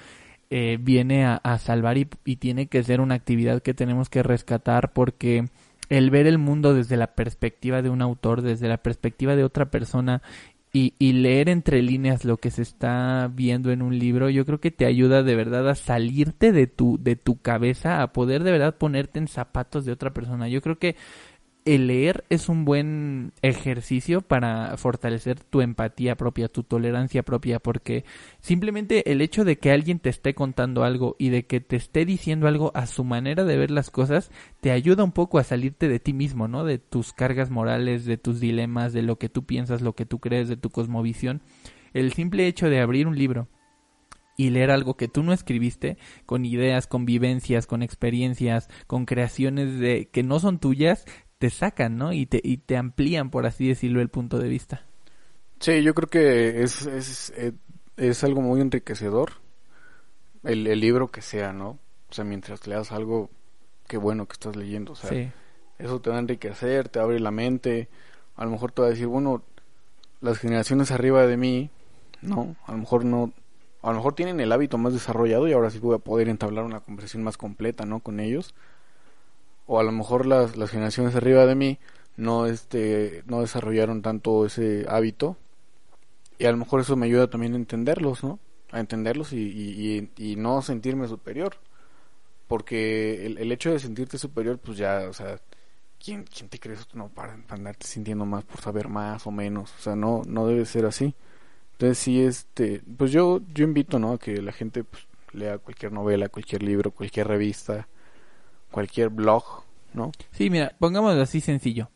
eh, 0.52 0.78
viene 0.80 1.24
a, 1.26 1.58
salvar 1.58 1.96
y, 1.96 2.06
tiene 2.36 2.66
que 2.66 2.82
ser 2.82 3.00
una 3.00 3.14
actividad 3.14 3.62
que 3.62 3.72
tenemos 3.72 4.08
que 4.08 4.24
rescatar 4.24 4.92
porque 4.92 5.44
el 5.88 6.10
ver 6.10 6.26
el 6.26 6.38
mundo 6.38 6.74
desde 6.74 6.96
la 6.96 7.14
perspectiva 7.14 7.82
de 7.82 7.88
un 7.88 8.02
autor, 8.02 8.42
desde 8.42 8.66
la 8.66 8.78
perspectiva 8.78 9.36
de 9.36 9.44
otra 9.44 9.70
persona 9.70 10.22
y, 10.72 10.94
y, 10.98 11.14
leer 11.14 11.48
entre 11.48 11.82
líneas 11.82 12.24
lo 12.24 12.36
que 12.36 12.50
se 12.50 12.62
está 12.62 13.28
viendo 13.32 13.72
en 13.72 13.82
un 13.82 13.98
libro, 13.98 14.30
yo 14.30 14.46
creo 14.46 14.60
que 14.60 14.70
te 14.70 14.86
ayuda 14.86 15.22
de 15.22 15.34
verdad 15.34 15.68
a 15.68 15.74
salirte 15.74 16.52
de 16.52 16.66
tu, 16.68 16.96
de 17.02 17.16
tu 17.16 17.40
cabeza, 17.40 18.02
a 18.02 18.12
poder 18.12 18.44
de 18.44 18.52
verdad 18.52 18.76
ponerte 18.76 19.18
en 19.18 19.26
zapatos 19.26 19.84
de 19.84 19.92
otra 19.92 20.12
persona. 20.12 20.48
Yo 20.48 20.62
creo 20.62 20.78
que 20.78 20.96
el 21.64 21.86
leer 21.86 22.24
es 22.30 22.48
un 22.48 22.64
buen 22.64 23.32
ejercicio 23.42 24.22
para 24.22 24.76
fortalecer 24.76 25.40
tu 25.40 25.60
empatía 25.60 26.16
propia, 26.16 26.48
tu 26.48 26.62
tolerancia 26.62 27.22
propia, 27.22 27.58
porque 27.58 28.04
simplemente 28.40 29.12
el 29.12 29.20
hecho 29.20 29.44
de 29.44 29.58
que 29.58 29.70
alguien 29.70 29.98
te 29.98 30.08
esté 30.08 30.34
contando 30.34 30.84
algo 30.84 31.16
y 31.18 31.28
de 31.28 31.46
que 31.46 31.60
te 31.60 31.76
esté 31.76 32.04
diciendo 32.04 32.48
algo 32.48 32.72
a 32.74 32.86
su 32.86 33.04
manera 33.04 33.44
de 33.44 33.56
ver 33.56 33.70
las 33.70 33.90
cosas, 33.90 34.30
te 34.60 34.70
ayuda 34.70 35.04
un 35.04 35.12
poco 35.12 35.38
a 35.38 35.44
salirte 35.44 35.88
de 35.88 36.00
ti 36.00 36.12
mismo, 36.12 36.48
¿no? 36.48 36.64
De 36.64 36.78
tus 36.78 37.12
cargas 37.12 37.50
morales, 37.50 38.04
de 38.04 38.16
tus 38.16 38.40
dilemas, 38.40 38.92
de 38.92 39.02
lo 39.02 39.18
que 39.18 39.28
tú 39.28 39.44
piensas, 39.44 39.82
lo 39.82 39.94
que 39.94 40.06
tú 40.06 40.18
crees, 40.18 40.48
de 40.48 40.56
tu 40.56 40.70
cosmovisión. 40.70 41.42
El 41.92 42.12
simple 42.12 42.46
hecho 42.46 42.70
de 42.70 42.80
abrir 42.80 43.06
un 43.06 43.18
libro 43.18 43.48
y 44.36 44.48
leer 44.48 44.70
algo 44.70 44.96
que 44.96 45.08
tú 45.08 45.22
no 45.22 45.34
escribiste, 45.34 45.98
con 46.24 46.46
ideas, 46.46 46.86
con 46.86 47.04
vivencias, 47.04 47.66
con 47.66 47.82
experiencias, 47.82 48.70
con 48.86 49.04
creaciones 49.04 49.78
de 49.78 50.08
que 50.10 50.22
no 50.22 50.40
son 50.40 50.58
tuyas, 50.58 51.04
te 51.40 51.48
sacan, 51.48 51.96
¿no? 51.96 52.12
Y 52.12 52.26
te, 52.26 52.38
y 52.44 52.58
te 52.58 52.76
amplían, 52.76 53.30
por 53.30 53.46
así 53.46 53.66
decirlo, 53.66 54.02
el 54.02 54.10
punto 54.10 54.38
de 54.38 54.50
vista. 54.50 54.84
Sí, 55.58 55.82
yo 55.82 55.94
creo 55.94 56.10
que 56.10 56.62
es, 56.62 56.84
es, 56.84 57.32
es 57.96 58.24
algo 58.24 58.42
muy 58.42 58.60
enriquecedor, 58.60 59.32
el, 60.44 60.66
el, 60.66 60.78
libro 60.78 61.08
que 61.08 61.22
sea, 61.22 61.54
¿no? 61.54 61.78
O 62.10 62.12
sea, 62.12 62.26
mientras 62.26 62.66
leas 62.66 62.92
algo, 62.92 63.30
qué 63.88 63.96
bueno 63.96 64.28
que 64.28 64.34
estás 64.34 64.54
leyendo, 64.54 64.92
o 64.92 64.96
sea, 64.96 65.08
sí. 65.08 65.30
eso 65.78 65.98
te 66.02 66.10
va 66.10 66.16
a 66.16 66.18
enriquecer, 66.18 66.90
te 66.90 67.00
abre 67.00 67.18
la 67.20 67.30
mente, 67.30 67.88
a 68.36 68.44
lo 68.44 68.50
mejor 68.50 68.72
te 68.72 68.82
va 68.82 68.88
a 68.88 68.90
decir, 68.90 69.06
bueno, 69.06 69.42
las 70.20 70.36
generaciones 70.36 70.90
arriba 70.90 71.26
de 71.26 71.38
mí, 71.38 71.70
no, 72.20 72.54
a 72.66 72.72
lo 72.72 72.78
mejor 72.78 73.06
no, 73.06 73.32
a 73.80 73.88
lo 73.88 73.96
mejor 73.96 74.14
tienen 74.14 74.40
el 74.40 74.52
hábito 74.52 74.76
más 74.76 74.92
desarrollado 74.92 75.48
y 75.48 75.54
ahora 75.54 75.70
sí 75.70 75.78
voy 75.78 75.96
a 75.96 76.00
poder 76.00 76.28
entablar 76.28 76.66
una 76.66 76.80
conversación 76.80 77.22
más 77.22 77.38
completa, 77.38 77.86
¿no? 77.86 78.00
Con 78.00 78.20
ellos 78.20 78.54
o 79.72 79.78
a 79.78 79.84
lo 79.84 79.92
mejor 79.92 80.26
las, 80.26 80.56
las 80.56 80.68
generaciones 80.68 81.14
arriba 81.14 81.46
de 81.46 81.54
mí 81.54 81.78
no 82.16 82.46
este 82.46 83.22
no 83.26 83.40
desarrollaron 83.40 84.02
tanto 84.02 84.44
ese 84.44 84.84
hábito 84.88 85.36
y 86.40 86.46
a 86.46 86.50
lo 86.50 86.56
mejor 86.56 86.80
eso 86.80 86.96
me 86.96 87.06
ayuda 87.06 87.30
también 87.30 87.52
a 87.52 87.56
entenderlos 87.56 88.24
no 88.24 88.40
a 88.72 88.80
entenderlos 88.80 89.32
y, 89.32 89.38
y, 89.38 90.10
y, 90.16 90.32
y 90.32 90.34
no 90.34 90.60
sentirme 90.62 91.06
superior 91.06 91.54
porque 92.48 93.24
el, 93.26 93.38
el, 93.38 93.52
hecho 93.52 93.70
de 93.70 93.78
sentirte 93.78 94.18
superior 94.18 94.58
pues 94.58 94.76
ya 94.76 95.06
o 95.08 95.12
sea 95.12 95.40
quién 96.04 96.24
quién 96.24 96.48
te 96.48 96.58
crees 96.58 96.92
no 96.92 97.08
para, 97.08 97.36
para, 97.36 97.54
andarte 97.54 97.86
sintiendo 97.86 98.26
más 98.26 98.42
por 98.42 98.60
saber 98.60 98.88
más 98.88 99.24
o 99.28 99.30
menos 99.30 99.72
o 99.78 99.82
sea 99.82 99.94
no 99.94 100.22
no 100.26 100.48
debe 100.48 100.66
ser 100.66 100.84
así. 100.84 101.14
Entonces 101.74 101.98
sí 101.98 102.20
este 102.20 102.82
pues 102.98 103.12
yo 103.12 103.40
yo 103.54 103.62
invito 103.62 104.00
no 104.00 104.14
a 104.14 104.18
que 104.18 104.42
la 104.42 104.50
gente 104.50 104.82
pues, 104.82 105.06
lea 105.32 105.58
cualquier 105.58 105.92
novela 105.92 106.28
cualquier 106.28 106.64
libro 106.64 106.90
cualquier 106.90 107.28
revista 107.28 107.86
cualquier 108.70 109.10
blog, 109.10 109.44
¿no? 109.94 110.12
Sí, 110.32 110.50
mira, 110.50 110.74
pongámoslo 110.78 111.22
así 111.22 111.40
sencillo. 111.40 111.90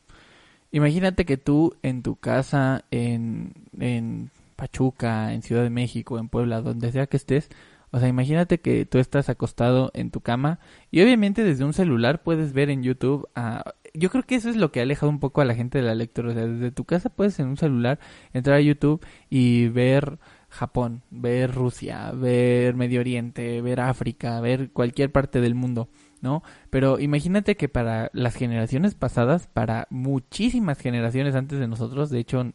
Imagínate 0.73 1.25
que 1.25 1.37
tú 1.37 1.77
en 1.83 2.03
tu 2.03 2.17
casa, 2.17 2.85
en, 2.91 3.53
en 3.79 4.31
Pachuca, 4.57 5.33
en 5.33 5.43
Ciudad 5.43 5.63
de 5.63 5.71
México, 5.71 6.19
en 6.19 6.29
Puebla, 6.29 6.61
donde 6.61 6.91
sea 6.91 7.07
que 7.07 7.17
estés, 7.17 7.49
o 7.95 8.01
sea, 8.01 8.09
imagínate 8.09 8.59
que 8.59 8.87
tú 8.87 8.99
estás 8.99 9.29
acostado 9.29 9.93
en 9.95 10.11
tu 10.11 10.21
cama 10.21 10.59
y 10.91 11.01
obviamente 11.01 11.45
desde 11.45 11.65
un 11.65 11.73
celular 11.73 12.25
puedes 12.25 12.53
ver 12.53 12.69
en 12.69 12.83
YouTube 12.83 13.29
a... 13.37 13.75
Yo 13.95 14.11
creo 14.11 14.25
que 14.25 14.35
eso 14.35 14.51
es 14.51 14.57
lo 14.57 14.73
que 14.73 14.81
ha 14.81 14.83
alejado 14.83 15.11
un 15.11 15.21
poco 15.21 15.41
a 15.41 15.45
la 15.45 15.55
gente 15.55 15.79
de 15.79 15.85
la 15.85 15.95
lectura. 15.95 16.31
O 16.31 16.35
sea, 16.35 16.45
desde 16.45 16.73
tu 16.73 16.85
casa 16.85 17.09
puedes 17.09 17.39
en 17.39 17.47
un 17.47 17.57
celular 17.57 18.01
entrar 18.33 18.57
a 18.57 18.61
YouTube 18.61 19.07
y 19.31 19.69
ver 19.69 20.19
Japón, 20.49 21.03
ver 21.13 21.55
Rusia, 21.55 22.11
ver 22.11 22.75
Medio 22.75 22.99
Oriente, 22.99 23.63
ver 23.63 23.79
África, 23.79 24.41
ver 24.41 24.71
cualquier 24.73 25.13
parte 25.13 25.41
del 25.41 25.55
mundo, 25.55 25.89
¿no? 26.25 26.43
Pero 26.71 26.99
imagínate 26.99 27.57
que 27.57 27.69
para 27.69 28.11
las 28.15 28.35
generaciones 28.35 28.97
pasadas, 28.97 29.47
para 29.47 29.87
muchísimas 29.91 30.79
generaciones 30.79 31.37
antes 31.37 31.61
de 31.61 31.69
nosotros, 31.69 32.11
de 32.11 32.19
hecho, 32.19 32.51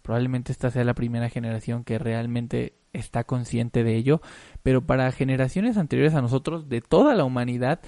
probablemente 0.00 0.52
esta 0.52 0.70
sea 0.70 0.84
la 0.84 0.94
primera 0.94 1.28
generación 1.28 1.84
que 1.84 1.98
realmente 1.98 2.78
está 2.94 3.24
consciente 3.24 3.84
de 3.84 3.96
ello, 3.96 4.22
pero 4.62 4.86
para 4.86 5.12
generaciones 5.12 5.76
anteriores 5.76 6.14
a 6.14 6.22
nosotros, 6.22 6.68
de 6.68 6.80
toda 6.80 7.14
la 7.14 7.24
humanidad, 7.24 7.80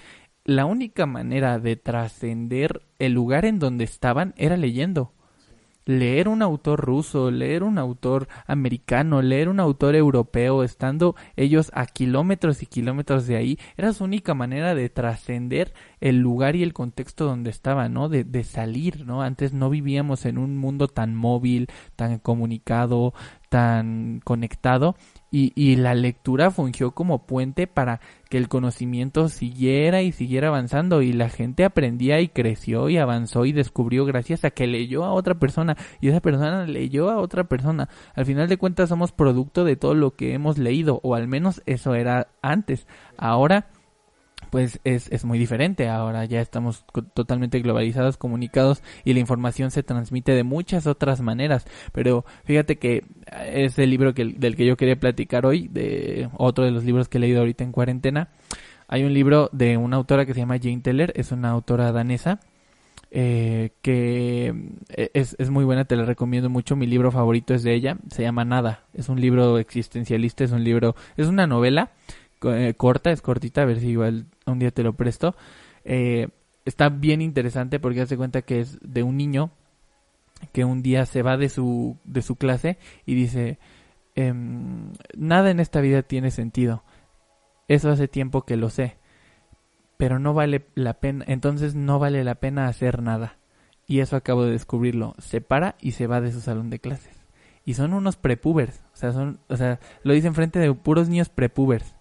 la 0.44 0.66
única 0.66 1.06
manera 1.06 1.58
de 1.58 1.76
trascender 1.76 2.82
el 2.98 3.12
lugar 3.12 3.44
en 3.44 3.60
donde 3.60 3.84
estaban 3.84 4.34
era 4.36 4.56
leyendo 4.56 5.14
leer 5.90 6.28
un 6.28 6.42
autor 6.42 6.80
ruso, 6.80 7.30
leer 7.30 7.62
un 7.62 7.78
autor 7.78 8.28
americano, 8.46 9.22
leer 9.22 9.48
un 9.48 9.60
autor 9.60 9.94
europeo, 9.94 10.62
estando 10.62 11.16
ellos 11.36 11.70
a 11.74 11.86
kilómetros 11.86 12.62
y 12.62 12.66
kilómetros 12.66 13.26
de 13.26 13.36
ahí, 13.36 13.58
era 13.76 13.92
su 13.92 14.04
única 14.04 14.34
manera 14.34 14.74
de 14.74 14.88
trascender 14.88 15.74
el 16.00 16.18
lugar 16.18 16.56
y 16.56 16.62
el 16.62 16.72
contexto 16.72 17.24
donde 17.24 17.50
estaba, 17.50 17.88
¿no? 17.88 18.08
De, 18.08 18.24
de 18.24 18.44
salir, 18.44 19.04
¿no? 19.04 19.22
Antes 19.22 19.52
no 19.52 19.68
vivíamos 19.68 20.24
en 20.24 20.38
un 20.38 20.56
mundo 20.56 20.88
tan 20.88 21.14
móvil, 21.14 21.68
tan 21.96 22.18
comunicado, 22.18 23.12
tan 23.48 24.20
conectado 24.24 24.96
y, 25.30 25.52
y, 25.54 25.76
la 25.76 25.94
lectura 25.94 26.50
fungió 26.50 26.90
como 26.92 27.26
puente 27.26 27.66
para 27.66 28.00
que 28.28 28.36
el 28.36 28.48
conocimiento 28.48 29.28
siguiera 29.28 30.02
y 30.02 30.12
siguiera 30.12 30.48
avanzando 30.48 31.02
y 31.02 31.12
la 31.12 31.28
gente 31.28 31.64
aprendía 31.64 32.20
y 32.20 32.28
creció 32.28 32.88
y 32.88 32.98
avanzó 32.98 33.44
y 33.44 33.52
descubrió 33.52 34.04
gracias 34.04 34.44
a 34.44 34.50
que 34.50 34.66
leyó 34.66 35.04
a 35.04 35.12
otra 35.12 35.34
persona 35.34 35.76
y 36.00 36.08
esa 36.08 36.20
persona 36.20 36.66
leyó 36.66 37.10
a 37.10 37.18
otra 37.18 37.44
persona. 37.44 37.88
Al 38.14 38.26
final 38.26 38.48
de 38.48 38.58
cuentas 38.58 38.88
somos 38.88 39.12
producto 39.12 39.64
de 39.64 39.76
todo 39.76 39.94
lo 39.94 40.14
que 40.16 40.34
hemos 40.34 40.58
leído 40.58 41.00
o 41.02 41.14
al 41.14 41.28
menos 41.28 41.62
eso 41.66 41.94
era 41.94 42.28
antes. 42.42 42.86
Ahora 43.16 43.68
pues 44.50 44.80
es, 44.84 45.10
es 45.10 45.24
muy 45.24 45.38
diferente. 45.38 45.88
Ahora 45.88 46.24
ya 46.24 46.40
estamos 46.40 46.84
totalmente 47.14 47.60
globalizados, 47.60 48.16
comunicados 48.16 48.82
y 49.04 49.14
la 49.14 49.20
información 49.20 49.70
se 49.70 49.82
transmite 49.82 50.32
de 50.32 50.44
muchas 50.44 50.86
otras 50.86 51.20
maneras. 51.20 51.66
Pero 51.92 52.24
fíjate 52.44 52.78
que 52.78 53.04
es 53.52 53.78
el 53.78 53.90
libro 53.90 54.14
que, 54.14 54.24
del 54.24 54.56
que 54.56 54.66
yo 54.66 54.76
quería 54.76 54.98
platicar 54.98 55.46
hoy, 55.46 55.68
de 55.68 56.28
otro 56.36 56.64
de 56.64 56.70
los 56.70 56.84
libros 56.84 57.08
que 57.08 57.18
he 57.18 57.20
leído 57.20 57.40
ahorita 57.40 57.64
en 57.64 57.72
cuarentena. 57.72 58.28
Hay 58.88 59.04
un 59.04 59.14
libro 59.14 59.48
de 59.52 59.76
una 59.76 59.96
autora 59.96 60.26
que 60.26 60.34
se 60.34 60.40
llama 60.40 60.58
Jane 60.60 60.80
Teller, 60.80 61.12
es 61.14 61.32
una 61.32 61.50
autora 61.50 61.92
danesa. 61.92 62.40
Eh, 63.12 63.72
que 63.82 64.54
es, 65.14 65.34
es 65.40 65.50
muy 65.50 65.64
buena, 65.64 65.84
te 65.84 65.96
la 65.96 66.04
recomiendo 66.04 66.48
mucho. 66.48 66.76
Mi 66.76 66.86
libro 66.86 67.10
favorito 67.10 67.54
es 67.54 67.64
de 67.64 67.74
ella, 67.74 67.96
se 68.10 68.22
llama 68.22 68.44
Nada. 68.44 68.84
Es 68.94 69.08
un 69.08 69.20
libro 69.20 69.58
existencialista, 69.58 70.44
es 70.44 70.52
un 70.52 70.62
libro, 70.62 70.94
es 71.16 71.26
una 71.26 71.48
novela 71.48 71.90
eh, 72.44 72.74
corta, 72.76 73.10
es 73.10 73.22
cortita, 73.22 73.62
a 73.62 73.66
ver 73.66 73.80
si 73.80 73.88
igual 73.88 74.26
un 74.46 74.58
día 74.58 74.70
te 74.70 74.82
lo 74.82 74.94
presto. 74.94 75.34
Eh, 75.84 76.28
está 76.64 76.88
bien 76.88 77.22
interesante 77.22 77.80
porque 77.80 78.02
hace 78.02 78.16
cuenta 78.16 78.42
que 78.42 78.60
es 78.60 78.78
de 78.82 79.02
un 79.02 79.16
niño 79.16 79.50
que 80.52 80.64
un 80.64 80.82
día 80.82 81.06
se 81.06 81.22
va 81.22 81.36
de 81.36 81.48
su, 81.48 81.98
de 82.04 82.22
su 82.22 82.36
clase 82.36 82.78
y 83.06 83.14
dice, 83.14 83.58
em, 84.14 84.92
nada 85.16 85.50
en 85.50 85.60
esta 85.60 85.80
vida 85.80 86.02
tiene 86.02 86.30
sentido. 86.30 86.82
Eso 87.68 87.90
hace 87.90 88.08
tiempo 88.08 88.42
que 88.42 88.56
lo 88.56 88.70
sé. 88.70 88.96
Pero 89.96 90.18
no 90.18 90.32
vale 90.32 90.66
la 90.74 90.94
pena, 90.94 91.24
entonces 91.28 91.74
no 91.74 91.98
vale 91.98 92.24
la 92.24 92.36
pena 92.36 92.66
hacer 92.66 93.02
nada. 93.02 93.36
Y 93.86 94.00
eso 94.00 94.16
acabo 94.16 94.44
de 94.44 94.52
descubrirlo. 94.52 95.14
Se 95.18 95.40
para 95.40 95.76
y 95.80 95.92
se 95.92 96.06
va 96.06 96.20
de 96.20 96.32
su 96.32 96.40
salón 96.40 96.70
de 96.70 96.78
clases. 96.78 97.26
Y 97.64 97.74
son 97.74 97.92
unos 97.92 98.16
prepubers. 98.16 98.82
O 98.94 98.96
sea, 98.96 99.12
son, 99.12 99.40
o 99.48 99.56
sea, 99.56 99.78
lo 100.02 100.14
dicen 100.14 100.34
frente 100.34 100.58
de 100.58 100.72
puros 100.72 101.08
niños 101.08 101.28
prepubers. 101.28 101.94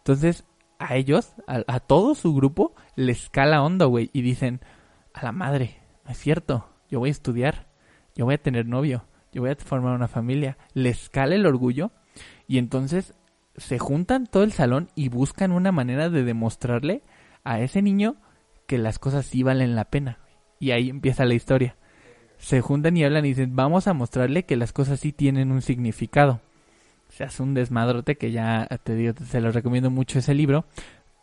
Entonces, 0.00 0.44
a 0.78 0.96
ellos, 0.96 1.34
a, 1.46 1.80
todo 1.80 2.14
su 2.14 2.34
grupo, 2.34 2.74
les 2.96 3.28
cala 3.28 3.62
onda, 3.62 3.84
güey, 3.84 4.08
y 4.14 4.22
dicen, 4.22 4.60
a 5.12 5.22
la 5.22 5.30
madre, 5.30 5.78
no 6.06 6.12
es 6.12 6.18
cierto, 6.18 6.70
yo 6.88 7.00
voy 7.00 7.10
a 7.10 7.12
estudiar, 7.12 7.68
yo 8.16 8.24
voy 8.24 8.34
a 8.34 8.42
tener 8.42 8.66
novio, 8.66 9.04
yo 9.30 9.42
voy 9.42 9.50
a 9.50 9.56
formar 9.56 9.94
una 9.94 10.08
familia, 10.08 10.56
les 10.72 11.10
cala 11.10 11.34
el 11.34 11.44
orgullo, 11.44 11.90
y 12.48 12.56
entonces 12.56 13.14
se 13.58 13.78
juntan 13.78 14.26
todo 14.26 14.42
el 14.42 14.52
salón 14.52 14.88
y 14.94 15.10
buscan 15.10 15.52
una 15.52 15.70
manera 15.70 16.08
de 16.08 16.24
demostrarle 16.24 17.02
a 17.44 17.60
ese 17.60 17.82
niño 17.82 18.16
que 18.66 18.78
las 18.78 18.98
cosas 18.98 19.26
sí 19.26 19.42
valen 19.42 19.76
la 19.76 19.84
pena. 19.84 20.18
Y 20.58 20.70
ahí 20.70 20.88
empieza 20.88 21.26
la 21.26 21.34
historia. 21.34 21.76
Se 22.38 22.62
juntan 22.62 22.96
y 22.96 23.04
hablan 23.04 23.26
y 23.26 23.30
dicen, 23.30 23.54
vamos 23.54 23.86
a 23.86 23.92
mostrarle 23.92 24.44
que 24.46 24.56
las 24.56 24.72
cosas 24.72 25.00
sí 25.00 25.12
tienen 25.12 25.52
un 25.52 25.60
significado 25.60 26.40
se 27.10 27.24
hace 27.24 27.42
un 27.42 27.54
desmadrote 27.54 28.16
que 28.16 28.32
ya 28.32 28.66
te 28.82 28.94
digo, 28.94 29.14
se 29.24 29.40
lo 29.40 29.52
recomiendo 29.52 29.90
mucho 29.90 30.18
ese 30.18 30.34
libro. 30.34 30.64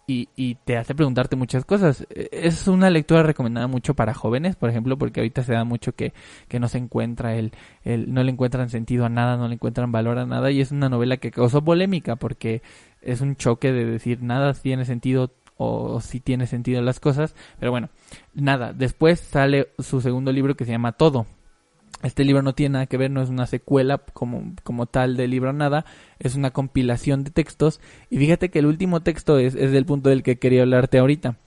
Y, 0.09 0.29
y, 0.37 0.55
te 0.55 0.77
hace 0.77 0.95
preguntarte 0.95 1.35
muchas 1.35 1.65
cosas. 1.65 2.07
Es 2.09 2.65
una 2.69 2.89
lectura 2.89 3.23
recomendada 3.23 3.67
mucho 3.67 3.93
para 3.93 4.13
jóvenes, 4.13 4.55
por 4.55 4.69
ejemplo, 4.69 4.97
porque 4.97 5.19
ahorita 5.19 5.43
se 5.43 5.51
da 5.51 5.65
mucho 5.65 5.91
que, 5.95 6.13
que 6.47 6.61
no 6.61 6.69
se 6.69 6.77
encuentra 6.77 7.35
el, 7.35 7.51
el, 7.83 8.13
no 8.13 8.23
le 8.23 8.31
encuentran 8.31 8.69
sentido 8.69 9.05
a 9.05 9.09
nada, 9.09 9.35
no 9.35 9.49
le 9.49 9.55
encuentran 9.55 9.91
valor 9.91 10.17
a 10.17 10.25
nada, 10.25 10.49
y 10.49 10.61
es 10.61 10.71
una 10.71 10.87
novela 10.87 11.17
que 11.17 11.29
causó 11.29 11.61
polémica 11.61 12.15
porque 12.15 12.61
es 13.01 13.19
un 13.19 13.35
choque 13.35 13.73
de 13.73 13.83
decir 13.83 14.23
nada 14.23 14.53
tiene 14.53 14.85
sentido 14.85 15.33
o 15.57 15.99
si 16.01 16.19
tiene 16.19 16.47
sentido 16.47 16.81
las 16.81 16.99
cosas, 16.99 17.35
pero 17.59 17.71
bueno, 17.71 17.89
nada, 18.33 18.73
después 18.73 19.19
sale 19.19 19.69
su 19.79 20.01
segundo 20.01 20.31
libro 20.31 20.55
que 20.55 20.65
se 20.65 20.71
llama 20.71 20.93
Todo, 20.93 21.25
este 22.03 22.23
libro 22.23 22.41
no 22.41 22.53
tiene 22.53 22.73
nada 22.73 22.85
que 22.85 22.97
ver, 22.97 23.09
no 23.09 23.21
es 23.21 23.29
una 23.29 23.47
secuela 23.47 23.97
como, 24.13 24.53
como 24.63 24.85
tal 24.85 25.17
del 25.17 25.31
libro 25.31 25.53
nada, 25.53 25.85
es 26.19 26.35
una 26.35 26.51
compilación 26.51 27.23
de 27.23 27.31
textos. 27.31 27.81
Y 28.09 28.17
fíjate 28.17 28.49
que 28.49 28.59
el 28.59 28.65
último 28.67 29.01
texto 29.01 29.39
es, 29.39 29.55
es 29.55 29.71
del 29.71 29.85
punto 29.85 30.09
del 30.09 30.23
que 30.23 30.37
quería 30.37 30.61
hablarte 30.61 30.99
ahorita. 30.99 31.37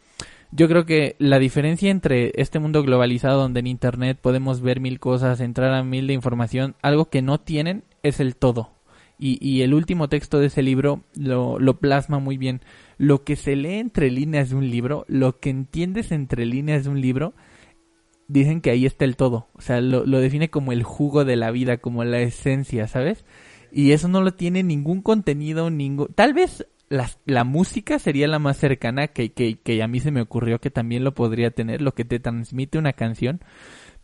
Yo 0.53 0.67
creo 0.67 0.85
que 0.85 1.15
la 1.19 1.39
diferencia 1.39 1.91
entre 1.91 2.33
este 2.35 2.59
mundo 2.59 2.83
globalizado 2.83 3.41
donde 3.41 3.61
en 3.61 3.69
Internet 3.69 4.19
podemos 4.21 4.61
ver 4.61 4.81
mil 4.81 4.99
cosas, 4.99 5.41
entrar 5.41 5.73
a 5.73 5.85
mil 5.85 6.09
de 6.09 6.15
información, 6.15 6.75
algo 6.83 7.09
que 7.09 7.23
no 7.23 7.39
tienen 7.39 7.85
es 8.03 8.19
el 8.19 8.35
todo. 8.35 8.73
Y, 9.17 9.39
y 9.47 9.63
el 9.63 9.75
último 9.75 10.09
texto 10.09 10.41
de 10.41 10.47
ese 10.47 10.63
libro 10.63 11.03
lo, 11.15 11.61
lo 11.61 11.79
plasma 11.79 12.19
muy 12.19 12.39
bien. 12.39 12.63
Lo 12.99 13.23
que 13.23 13.37
se 13.37 13.55
lee 13.55 13.75
entre 13.75 14.11
líneas 14.11 14.51
de 14.51 14.57
un 14.57 14.69
libro, 14.69 15.05
lo 15.09 15.39
que 15.39 15.51
entiendes 15.51 16.11
entre 16.11 16.47
líneas 16.47 16.85
de 16.85 16.91
un 16.91 17.01
libro, 17.01 17.35
dicen 18.31 18.61
que 18.61 18.71
ahí 18.71 18.87
está 18.87 19.05
el 19.05 19.17
todo. 19.17 19.49
O 19.55 19.61
sea, 19.61 19.81
lo, 19.81 20.07
lo, 20.07 20.21
define 20.21 20.51
como 20.51 20.73
el 20.73 20.83
jugo 20.83 21.25
de 21.25 21.37
la 21.37 21.51
vida, 21.51 21.79
como 21.79 22.05
la 22.05 22.21
esencia, 22.21 22.87
¿sabes? 22.87 23.25
Y 23.73 23.93
eso 23.93 24.09
no 24.09 24.23
lo 24.23 24.35
tiene 24.35 24.63
ningún 24.63 25.03
contenido, 25.03 25.71
ningún... 25.71 26.09
Tal 26.15 26.33
vez 26.33 26.67
la, 26.89 27.11
la 27.25 27.45
música 27.45 27.99
sería 27.99 28.29
la 28.29 28.39
más 28.39 28.57
cercana 28.57 29.09
que, 29.09 29.33
que, 29.33 29.59
que 29.61 29.83
a 29.83 29.89
mí 29.89 30.01
se 30.01 30.11
me 30.11 30.23
ocurrió 30.23 30.61
que 30.61 30.71
también 30.71 31.05
lo 31.05 31.15
podría 31.15 31.51
tener, 31.51 31.83
lo 31.83 31.95
que 31.95 32.05
te 32.05 32.21
transmite 32.21 32.79
una 32.79 32.93
canción. 32.93 33.41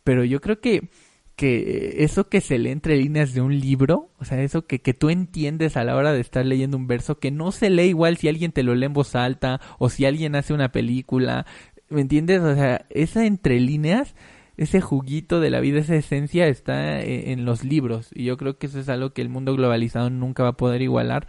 Pero 0.05 0.25
yo 0.25 0.41
creo 0.41 0.61
que, 0.61 0.89
que 1.37 2.05
eso 2.05 2.29
que 2.29 2.41
se 2.41 2.59
lee 2.59 2.71
entre 2.71 2.97
líneas 2.97 3.33
de 3.35 3.41
un 3.41 3.59
libro, 3.59 4.11
o 4.19 4.25
sea, 4.25 4.41
eso 4.43 4.67
que, 4.67 4.81
que 4.81 4.95
tú 4.95 5.11
entiendes 5.11 5.77
a 5.77 5.85
la 5.85 5.97
hora 5.97 6.13
de 6.13 6.21
estar 6.21 6.47
leyendo 6.47 6.77
un 6.77 6.87
verso, 6.87 7.19
que 7.19 7.31
no 7.31 7.53
se 7.53 7.71
lee 7.71 7.89
igual 7.89 8.17
si 8.17 8.29
alguien 8.29 8.53
te 8.53 8.63
lo 8.63 8.75
lee 8.75 8.87
en 8.87 8.93
voz 8.93 9.15
alta 9.15 9.61
o 9.79 9.89
si 9.89 10.05
alguien 10.05 10.37
hace 10.37 10.55
una 10.55 10.71
película, 10.71 11.45
¿Me 11.89 12.01
entiendes? 12.01 12.41
O 12.41 12.55
sea, 12.55 12.87
esa 12.91 13.27
entre 13.27 13.61
líneas, 13.61 14.15
ese 14.57 14.81
juguito 14.81 15.41
de 15.41 15.51
la 15.51 15.61
vida, 15.61 15.81
esa 15.81 15.95
esencia 15.95 16.49
está 16.49 17.01
e, 17.01 17.33
en, 17.33 17.45
los 17.45 17.65
libros. 17.65 18.11
Y 18.15 18.25
yo 18.25 18.37
creo 18.37 18.59
que 18.59 18.67
eso 18.67 18.81
es 18.81 18.89
algo 18.89 19.11
que 19.11 19.23
el 19.23 19.29
mundo 19.29 19.55
globalizado 19.55 20.11
nunca 20.11 20.43
va 20.43 20.51
a 20.51 20.57
poder 20.57 20.83
igualar. 20.83 21.27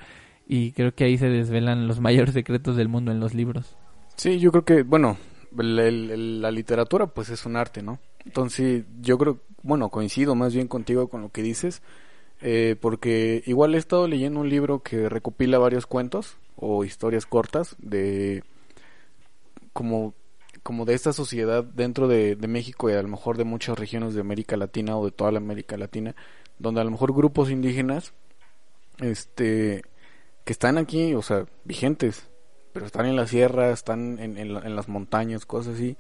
Y 0.48 0.72
creo 0.72 0.96
que 0.96 1.04
ahí 1.04 1.18
se 1.18 1.30
desvelan 1.30 1.88
los 1.88 2.00
mayores 2.02 2.34
secretos 2.34 2.76
del 2.76 2.88
mundo 2.88 3.12
en 3.12 3.20
los 3.20 3.34
libros. 3.34 3.76
Sí, 4.16 4.40
yo 4.40 4.52
creo 4.52 4.66
que, 4.66 4.84
bueno, 4.84 5.18
la 5.56 6.52
literatura 6.52 7.08
pues 7.08 7.30
es 7.30 7.46
un 7.46 7.56
arte, 7.56 7.84
¿no? 7.84 8.00
Entonces 8.26 8.84
yo 9.02 9.18
creo, 9.18 9.40
bueno, 9.64 9.90
coincido 9.90 10.36
más 10.36 10.54
bien 10.54 10.68
contigo 10.68 11.08
con 11.08 11.22
lo 11.22 11.30
que 11.30 11.44
dices, 11.44 11.82
eh, 12.42 12.76
porque 12.80 13.44
igual 13.46 13.76
he 13.76 13.78
estado 13.78 14.08
leyendo 14.08 14.40
un 14.40 14.50
libro 14.50 14.84
que 14.84 15.08
recopila 15.10 15.58
varios 15.58 15.88
cuentos 15.88 16.38
o 16.56 16.84
historias 16.84 17.26
cortas 17.26 17.76
de 17.80 18.44
como 19.74 20.14
como 20.68 20.84
de 20.84 20.96
esta 20.96 21.14
sociedad 21.14 21.64
dentro 21.64 22.10
de, 22.10 22.36
México 22.46 22.90
y 22.90 22.94
a 22.94 23.02
lo 23.02 23.08
mejor 23.08 23.38
de 23.38 23.46
muchas 23.46 23.80
regiones 23.80 24.14
de 24.14 24.20
América 24.20 24.58
Latina 24.58 24.98
o 24.98 25.06
de 25.06 25.12
toda 25.12 25.32
la 25.32 25.38
América 25.38 25.78
Latina, 25.78 26.14
donde 26.60 26.82
a 26.82 26.84
lo 26.84 26.92
mejor 26.92 27.14
grupos 27.14 27.50
indígenas, 27.50 28.12
este, 28.98 29.82
que 30.44 30.52
están 30.52 30.78
aquí, 30.78 31.14
o 31.14 31.22
sea, 31.22 31.46
vigentes, 31.64 32.28
pero 32.74 32.86
están 32.86 33.06
en 33.06 33.16
la 33.16 33.28
sierra, 33.28 33.70
están 33.70 34.20
en, 34.20 34.76
las 34.76 34.90
montañas, 34.90 35.46
cosas 35.46 35.76
así, 35.76 35.96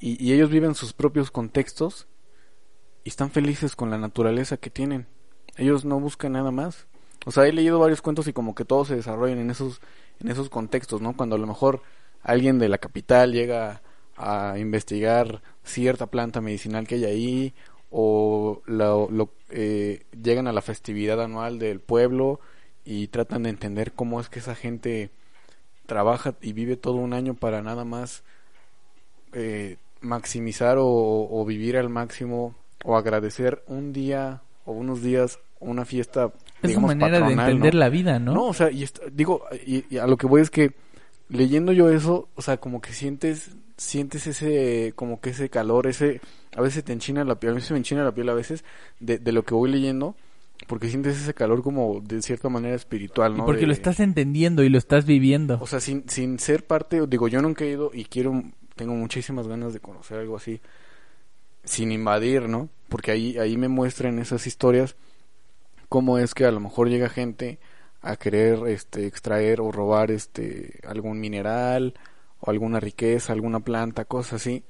y, 0.00 0.20
y, 0.20 0.32
ellos 0.32 0.50
viven 0.50 0.74
sus 0.74 0.94
propios 0.94 1.30
contextos 1.30 2.08
y 3.04 3.10
están 3.10 3.30
felices 3.30 3.76
con 3.76 3.88
la 3.88 3.98
naturaleza 3.98 4.56
que 4.56 4.70
tienen. 4.70 5.06
Ellos 5.56 5.84
no 5.84 6.00
buscan 6.00 6.32
nada 6.32 6.50
más. 6.50 6.88
O 7.24 7.30
sea, 7.30 7.46
he 7.46 7.52
leído 7.52 7.78
varios 7.78 8.02
cuentos 8.02 8.26
y 8.26 8.32
como 8.32 8.56
que 8.56 8.64
todos 8.64 8.88
se 8.88 8.96
desarrollan 8.96 9.38
en 9.38 9.50
esos, 9.50 9.80
en 10.18 10.28
esos 10.28 10.48
contextos, 10.48 11.00
¿no? 11.00 11.16
Cuando 11.16 11.36
a 11.36 11.38
lo 11.38 11.46
mejor 11.46 11.82
alguien 12.24 12.58
de 12.58 12.68
la 12.68 12.78
capital 12.78 13.32
llega 13.32 13.80
a 14.16 14.56
investigar 14.58 15.42
cierta 15.64 16.06
planta 16.06 16.40
medicinal 16.40 16.86
que 16.86 16.96
hay 16.96 17.04
ahí 17.04 17.54
o 17.90 18.62
lo- 18.66 19.30
eh, 19.50 20.04
llegan 20.22 20.46
a 20.48 20.52
la 20.52 20.62
festividad 20.62 21.20
anual 21.22 21.58
del 21.58 21.80
pueblo 21.80 22.40
y 22.84 23.08
tratan 23.08 23.44
de 23.44 23.50
entender 23.50 23.92
cómo 23.92 24.20
es 24.20 24.28
que 24.28 24.38
esa 24.40 24.54
gente 24.54 25.10
trabaja 25.86 26.34
y 26.40 26.52
vive 26.52 26.76
todo 26.76 26.94
un 26.94 27.12
año 27.12 27.34
para 27.34 27.62
nada 27.62 27.84
más 27.84 28.22
eh, 29.32 29.76
maximizar 30.00 30.78
o, 30.78 30.86
o 30.86 31.44
vivir 31.44 31.76
al 31.76 31.88
máximo 31.88 32.54
o 32.84 32.96
agradecer 32.96 33.62
un 33.66 33.92
día 33.92 34.42
o 34.64 34.72
unos 34.72 35.02
días 35.02 35.38
una 35.60 35.84
fiesta 35.84 36.32
Es 36.62 36.68
digamos, 36.68 36.88
manera 36.96 37.20
de 37.20 37.32
entender 37.34 37.74
¿no? 37.74 37.80
la 37.80 37.88
vida, 37.88 38.18
¿no? 38.18 38.34
No, 38.34 38.46
o 38.46 38.54
sea, 38.54 38.70
y 38.70 38.84
digo, 39.12 39.44
y, 39.64 39.84
y 39.94 39.98
a 39.98 40.06
lo 40.06 40.16
que 40.16 40.26
voy 40.26 40.40
es 40.42 40.50
que 40.50 40.72
leyendo 41.32 41.72
yo 41.72 41.90
eso, 41.90 42.28
o 42.34 42.42
sea, 42.42 42.58
como 42.58 42.80
que 42.80 42.92
sientes, 42.92 43.50
sientes 43.76 44.26
ese, 44.26 44.92
como 44.96 45.20
que 45.20 45.30
ese 45.30 45.48
calor, 45.48 45.86
ese, 45.86 46.20
a 46.56 46.60
veces 46.60 46.84
te 46.84 46.92
enchina 46.92 47.24
la 47.24 47.40
piel, 47.40 47.56
a 47.56 47.60
se 47.60 47.72
me 47.72 47.78
enchina 47.78 48.04
la 48.04 48.14
piel 48.14 48.28
a 48.28 48.34
veces 48.34 48.64
de, 49.00 49.18
de 49.18 49.32
lo 49.32 49.44
que 49.44 49.54
voy 49.54 49.70
leyendo, 49.70 50.14
porque 50.68 50.88
sientes 50.88 51.20
ese 51.20 51.34
calor 51.34 51.62
como 51.62 52.00
de 52.00 52.22
cierta 52.22 52.48
manera 52.48 52.76
espiritual, 52.76 53.32
Y 53.34 53.38
¿no? 53.38 53.46
porque 53.46 53.62
De- 53.62 53.66
lo 53.66 53.72
estás 53.72 54.00
entendiendo 54.00 54.62
y 54.62 54.68
lo 54.68 54.78
estás 54.78 55.06
viviendo. 55.06 55.58
O 55.60 55.66
sea, 55.66 55.80
sin, 55.80 56.08
sin 56.08 56.38
ser 56.38 56.66
parte, 56.66 57.06
digo, 57.06 57.28
yo 57.28 57.42
nunca 57.42 57.64
he 57.64 57.70
ido 57.70 57.90
y 57.92 58.04
quiero, 58.04 58.42
tengo 58.76 58.94
muchísimas 58.94 59.48
ganas 59.48 59.72
de 59.72 59.80
conocer 59.80 60.18
algo 60.18 60.36
así, 60.36 60.60
sin 61.64 61.92
invadir, 61.92 62.48
¿no? 62.48 62.68
Porque 62.88 63.10
ahí, 63.12 63.38
ahí 63.38 63.56
me 63.56 63.68
muestran 63.68 64.18
esas 64.18 64.46
historias 64.46 64.96
cómo 65.88 66.18
es 66.18 66.34
que 66.34 66.44
a 66.46 66.50
lo 66.50 66.60
mejor 66.60 66.88
llega 66.88 67.08
gente 67.08 67.58
a 68.02 68.16
querer 68.16 68.66
este 68.66 69.06
extraer 69.06 69.60
o 69.60 69.70
robar 69.70 70.10
este 70.10 70.80
algún 70.86 71.20
mineral 71.20 71.94
o 72.40 72.50
alguna 72.50 72.80
riqueza, 72.80 73.32
alguna 73.32 73.60
planta, 73.60 74.04
cosas 74.04 74.34
así. 74.34 74.64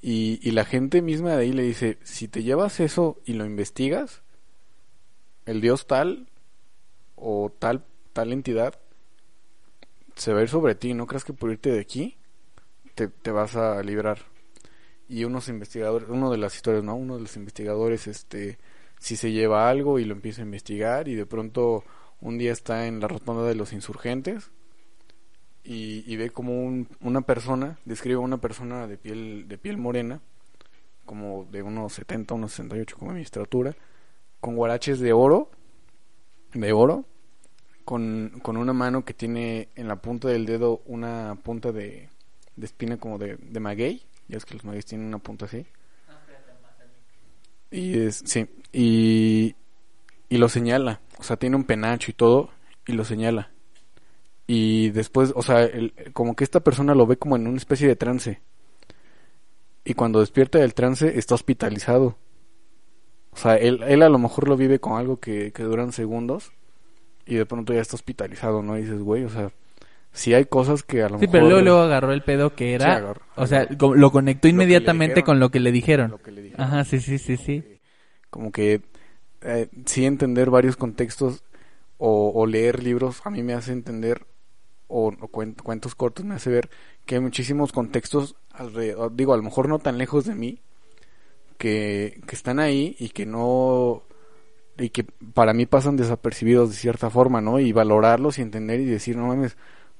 Y, 0.00 0.50
la 0.52 0.64
gente 0.64 1.02
misma 1.02 1.34
de 1.36 1.42
ahí 1.42 1.52
le 1.52 1.62
dice, 1.62 1.98
si 2.02 2.28
te 2.28 2.42
llevas 2.42 2.80
eso 2.80 3.20
y 3.24 3.32
lo 3.32 3.44
investigas, 3.44 4.22
el 5.46 5.60
dios 5.60 5.86
tal 5.86 6.28
o 7.16 7.50
tal 7.58 7.84
tal 8.12 8.32
entidad 8.32 8.74
se 10.14 10.32
va 10.32 10.40
a 10.40 10.42
ir 10.42 10.48
sobre 10.48 10.74
ti, 10.74 10.94
no 10.94 11.06
creas 11.06 11.24
que 11.24 11.32
por 11.32 11.50
irte 11.50 11.70
de 11.70 11.80
aquí 11.80 12.16
te, 12.94 13.08
te 13.08 13.30
vas 13.30 13.56
a 13.56 13.80
librar. 13.82 14.18
Y 15.08 15.24
unos 15.24 15.48
investigadores, 15.48 16.08
uno 16.08 16.30
de 16.30 16.38
las 16.38 16.54
historias, 16.56 16.84
¿no? 16.84 16.96
Uno 16.96 17.16
de 17.16 17.22
los 17.22 17.36
investigadores, 17.36 18.06
este, 18.08 18.58
si 18.98 19.16
se 19.16 19.32
lleva 19.32 19.68
algo 19.70 19.98
y 19.98 20.04
lo 20.04 20.14
empieza 20.14 20.42
a 20.42 20.44
investigar 20.44 21.08
y 21.08 21.14
de 21.14 21.26
pronto 21.26 21.84
un 22.20 22.38
día 22.38 22.52
está 22.52 22.86
en 22.86 23.00
la 23.00 23.08
rotonda 23.08 23.44
de 23.44 23.54
los 23.54 23.72
insurgentes 23.72 24.50
y, 25.64 26.04
y 26.10 26.16
ve 26.16 26.30
como 26.30 26.64
un- 26.64 26.88
una 27.00 27.20
persona, 27.22 27.78
describe 27.84 28.16
a 28.16 28.20
una 28.20 28.38
persona 28.38 28.86
de 28.86 28.96
piel, 28.96 29.46
de 29.48 29.58
piel 29.58 29.76
morena, 29.76 30.20
como 31.04 31.46
de 31.50 31.62
unos 31.62 31.92
70, 31.94 32.34
unos 32.34 32.52
68 32.52 32.96
como 32.98 33.12
mi 33.12 33.22
estatura, 33.22 33.74
con 34.40 34.56
guaraches 34.56 35.00
de 35.00 35.12
oro, 35.12 35.50
de 36.54 36.72
oro, 36.72 37.04
con, 37.84 38.40
con 38.42 38.56
una 38.56 38.72
mano 38.72 39.04
que 39.04 39.14
tiene 39.14 39.68
en 39.74 39.88
la 39.88 39.96
punta 39.96 40.28
del 40.28 40.44
dedo 40.46 40.82
una 40.86 41.38
punta 41.42 41.72
de, 41.72 42.08
de 42.56 42.66
espina 42.66 42.98
como 42.98 43.18
de, 43.18 43.36
de 43.36 43.60
maguey, 43.60 44.02
ya 44.28 44.36
es 44.36 44.44
que 44.44 44.54
los 44.54 44.64
magueyes 44.64 44.84
tienen 44.86 45.06
una 45.06 45.18
punta 45.18 45.46
así. 45.46 45.66
Y 47.70 47.98
es, 47.98 48.22
sí, 48.26 48.46
y, 48.72 49.54
y 50.28 50.38
lo 50.38 50.48
señala, 50.48 51.00
o 51.18 51.22
sea, 51.22 51.36
tiene 51.36 51.56
un 51.56 51.64
penacho 51.64 52.10
y 52.10 52.14
todo, 52.14 52.50
y 52.86 52.92
lo 52.92 53.04
señala. 53.04 53.50
Y 54.46 54.90
después, 54.90 55.32
o 55.36 55.42
sea, 55.42 55.62
el- 55.64 55.92
como 56.12 56.34
que 56.34 56.44
esta 56.44 56.60
persona 56.60 56.94
lo 56.94 57.06
ve 57.06 57.16
como 57.18 57.36
en 57.36 57.46
una 57.46 57.56
especie 57.58 57.86
de 57.88 57.96
trance. 57.96 58.40
Y 59.84 59.94
cuando 59.94 60.20
despierta 60.20 60.58
del 60.58 60.74
trance 60.74 61.18
está 61.18 61.34
hospitalizado. 61.34 62.16
O 63.30 63.36
sea, 63.36 63.56
él, 63.56 63.82
él 63.86 64.02
a 64.02 64.08
lo 64.08 64.18
mejor 64.18 64.48
lo 64.48 64.56
vive 64.56 64.80
con 64.80 64.98
algo 64.98 65.18
que, 65.20 65.52
que 65.52 65.62
duran 65.62 65.92
segundos 65.92 66.52
y 67.26 67.36
de 67.36 67.46
pronto 67.46 67.72
ya 67.72 67.80
está 67.80 67.94
hospitalizado, 67.96 68.62
¿no? 68.62 68.76
Y 68.76 68.82
dices, 68.82 69.00
güey, 69.00 69.24
o 69.24 69.28
sea, 69.30 69.50
sí 70.12 70.34
hay 70.34 70.46
cosas 70.46 70.82
que 70.82 71.02
a 71.02 71.08
lo 71.08 71.18
Sí, 71.18 71.26
mejor... 71.26 71.32
pero 71.32 71.44
luego, 71.46 71.60
luego 71.62 71.80
agarró 71.80 72.12
el 72.12 72.22
pedo 72.22 72.54
que 72.54 72.74
era, 72.74 72.84
Sí, 72.84 72.90
agarró- 73.02 73.22
o 73.36 73.46
sea, 73.46 73.68
lo 73.78 74.10
conectó 74.10 74.48
Lo 74.48 74.52
inmediatamente 74.52 75.16
dijeron. 75.16 75.26
con 75.26 75.40
lo 75.40 75.50
que 75.50 75.60
le 75.60 75.72
dijeron. 75.72 76.10
lo 76.10 76.18
que 76.22 76.30
le 76.32 76.42
dijeron. 76.42 76.66
Ajá, 76.66 76.84
sí, 76.84 77.00
sí, 77.00 77.18
sí, 77.18 77.36
sí. 77.36 77.62
Como 78.30 78.50
que 78.50 78.80
eh, 79.42 79.68
sí 79.86 80.04
entender 80.06 80.50
varios 80.50 80.76
contextos 80.76 81.44
o, 81.98 82.32
o 82.34 82.46
leer 82.46 82.82
libros 82.82 83.22
a 83.24 83.30
mí 83.30 83.42
me 83.42 83.54
hace 83.54 83.72
entender, 83.72 84.26
o, 84.88 85.08
o 85.08 85.28
cuen- 85.32 85.56
cuentos 85.62 85.94
cortos 85.94 86.24
me 86.26 86.36
hace 86.36 86.50
ver 86.50 86.70
que 87.06 87.16
hay 87.16 87.22
muchísimos 87.22 87.72
contextos 87.72 88.36
alrededor, 88.52 89.14
digo, 89.16 89.34
a 89.34 89.38
lo 89.38 89.44
mejor 89.44 89.68
no 89.68 89.78
tan 89.80 89.98
lejos 89.98 90.26
de 90.26 90.34
mí, 90.36 90.60
que, 91.58 92.20
que 92.26 92.36
están 92.36 92.60
ahí 92.60 92.96
y 92.98 93.10
que 93.10 93.26
no 93.26 94.02
y 94.78 94.90
que 94.90 95.04
para 95.34 95.54
mí 95.54 95.66
pasan 95.66 95.96
desapercibidos 95.96 96.70
de 96.70 96.76
cierta 96.76 97.10
forma, 97.10 97.40
¿no? 97.42 97.60
Y 97.60 97.72
valorarlos 97.72 98.38
y 98.38 98.42
entender 98.42 98.80
y 98.80 98.86
decir, 98.86 99.16
no 99.16 99.28
mames, 99.28 99.56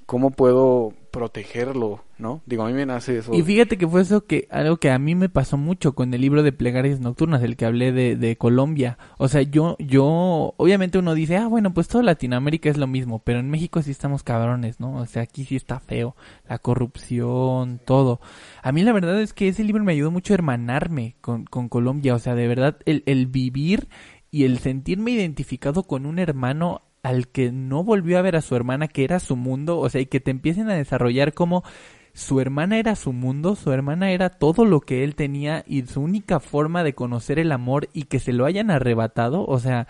¿cómo 0.06 0.30
puedo 0.30 0.94
protegerlo, 1.18 2.04
no? 2.16 2.42
Digo, 2.46 2.62
a 2.62 2.68
mí 2.68 2.72
me 2.72 2.86
nace 2.86 3.18
eso. 3.18 3.34
Y 3.34 3.42
fíjate 3.42 3.76
que 3.76 3.88
fue 3.88 4.02
eso 4.02 4.24
que 4.24 4.46
algo 4.52 4.76
que 4.76 4.92
a 4.92 5.00
mí 5.00 5.16
me 5.16 5.28
pasó 5.28 5.56
mucho 5.56 5.92
con 5.96 6.14
el 6.14 6.20
libro 6.20 6.44
de 6.44 6.52
Plegarias 6.52 7.00
Nocturnas, 7.00 7.42
el 7.42 7.56
que 7.56 7.66
hablé 7.66 7.90
de, 7.90 8.14
de 8.14 8.36
Colombia. 8.36 8.98
O 9.16 9.26
sea, 9.26 9.42
yo, 9.42 9.76
yo, 9.80 10.54
obviamente 10.56 10.96
uno 10.96 11.14
dice, 11.14 11.36
ah, 11.36 11.48
bueno, 11.48 11.74
pues 11.74 11.88
toda 11.88 12.04
Latinoamérica 12.04 12.70
es 12.70 12.76
lo 12.76 12.86
mismo, 12.86 13.18
pero 13.18 13.40
en 13.40 13.50
México 13.50 13.82
sí 13.82 13.90
estamos 13.90 14.22
cabrones, 14.22 14.78
¿no? 14.78 14.94
O 14.94 15.06
sea, 15.06 15.22
aquí 15.22 15.44
sí 15.44 15.56
está 15.56 15.80
feo, 15.80 16.14
la 16.48 16.60
corrupción, 16.60 17.80
todo. 17.84 18.20
A 18.62 18.70
mí 18.70 18.82
la 18.82 18.92
verdad 18.92 19.20
es 19.20 19.32
que 19.32 19.48
ese 19.48 19.64
libro 19.64 19.82
me 19.82 19.92
ayudó 19.92 20.12
mucho 20.12 20.32
a 20.32 20.36
hermanarme 20.36 21.16
con, 21.20 21.46
con 21.46 21.68
Colombia, 21.68 22.14
o 22.14 22.20
sea, 22.20 22.36
de 22.36 22.46
verdad, 22.46 22.76
el, 22.84 23.02
el 23.06 23.26
vivir 23.26 23.88
y 24.30 24.44
el 24.44 24.58
sentirme 24.58 25.10
identificado 25.10 25.82
con 25.82 26.06
un 26.06 26.20
hermano 26.20 26.82
al 27.02 27.28
que 27.28 27.52
no 27.52 27.84
volvió 27.84 28.18
a 28.18 28.22
ver 28.22 28.36
a 28.36 28.42
su 28.42 28.54
hermana, 28.56 28.88
que 28.88 29.04
era 29.04 29.20
su 29.20 29.36
mundo, 29.36 29.78
o 29.78 29.88
sea, 29.88 30.00
y 30.00 30.06
que 30.06 30.20
te 30.20 30.30
empiecen 30.30 30.68
a 30.70 30.74
desarrollar 30.74 31.34
como 31.34 31.62
su 32.14 32.40
hermana 32.40 32.78
era 32.78 32.96
su 32.96 33.12
mundo, 33.12 33.54
su 33.54 33.70
hermana 33.72 34.10
era 34.10 34.30
todo 34.30 34.64
lo 34.64 34.80
que 34.80 35.04
él 35.04 35.14
tenía 35.14 35.64
y 35.66 35.82
su 35.86 36.00
única 36.00 36.40
forma 36.40 36.82
de 36.82 36.94
conocer 36.94 37.38
el 37.38 37.52
amor 37.52 37.88
y 37.92 38.04
que 38.04 38.18
se 38.18 38.32
lo 38.32 38.44
hayan 38.44 38.70
arrebatado, 38.70 39.44
o 39.46 39.58
sea, 39.60 39.86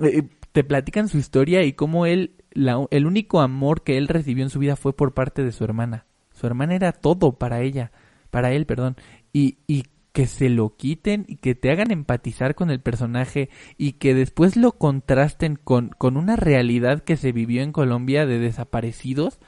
eh, 0.00 0.22
te 0.52 0.64
platican 0.64 1.08
su 1.08 1.18
historia 1.18 1.62
y 1.64 1.72
cómo 1.72 2.06
él, 2.06 2.34
la- 2.52 2.86
el 2.90 3.06
único 3.06 3.40
amor 3.40 3.82
que 3.82 3.98
él 3.98 4.08
recibió 4.08 4.44
en 4.44 4.50
su 4.50 4.58
vida 4.58 4.76
fue 4.76 4.94
por 4.94 5.14
parte 5.14 5.42
de 5.44 5.52
su 5.52 5.64
hermana. 5.64 6.06
Su 6.32 6.46
hermana 6.46 6.74
era 6.74 6.92
todo 6.92 7.32
para 7.32 7.60
ella, 7.62 7.92
para 8.30 8.52
él, 8.52 8.66
perdón, 8.66 8.96
y, 9.32 9.58
y 9.66 9.84
que 10.16 10.26
se 10.26 10.48
lo 10.48 10.74
quiten 10.74 11.26
y 11.28 11.36
que 11.36 11.54
te 11.54 11.70
hagan 11.70 11.90
empatizar 11.90 12.54
con 12.54 12.70
el 12.70 12.80
personaje 12.80 13.50
y 13.76 13.92
que 13.98 14.14
después 14.14 14.56
lo 14.56 14.72
contrasten 14.72 15.56
con, 15.56 15.90
con 15.90 16.16
una 16.16 16.36
realidad 16.36 17.04
que 17.04 17.18
se 17.18 17.32
vivió 17.32 17.62
en 17.62 17.70
Colombia 17.70 18.24
de 18.24 18.38
desaparecidos. 18.38 19.38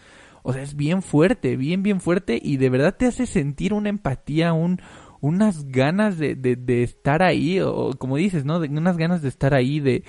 O 0.43 0.53
sea, 0.53 0.61
es 0.61 0.77
bien 0.77 1.01
fuerte, 1.01 1.57
bien, 1.57 1.83
bien 1.83 2.03
fuerte 2.03 2.39
y 2.43 2.59
de 2.59 2.69
verdad 2.69 2.95
te 2.95 3.07
hace 3.07 3.25
sentir 3.25 3.73
una 3.73 3.89
empatía, 3.89 4.53
un, 4.53 4.83
unas 5.23 5.65
ganas 5.71 6.19
de, 6.19 6.35
de, 6.35 6.83
estar 6.83 7.23
ahí, 7.23 7.61
o 7.61 7.93
como 7.99 8.19
dices, 8.19 8.45
¿no? 8.45 8.61
De, 8.61 8.69
unas 8.69 8.99
ganas 8.99 9.23
de 9.23 9.29
estar 9.29 9.55
ahí, 9.55 9.81
de 9.81 10.05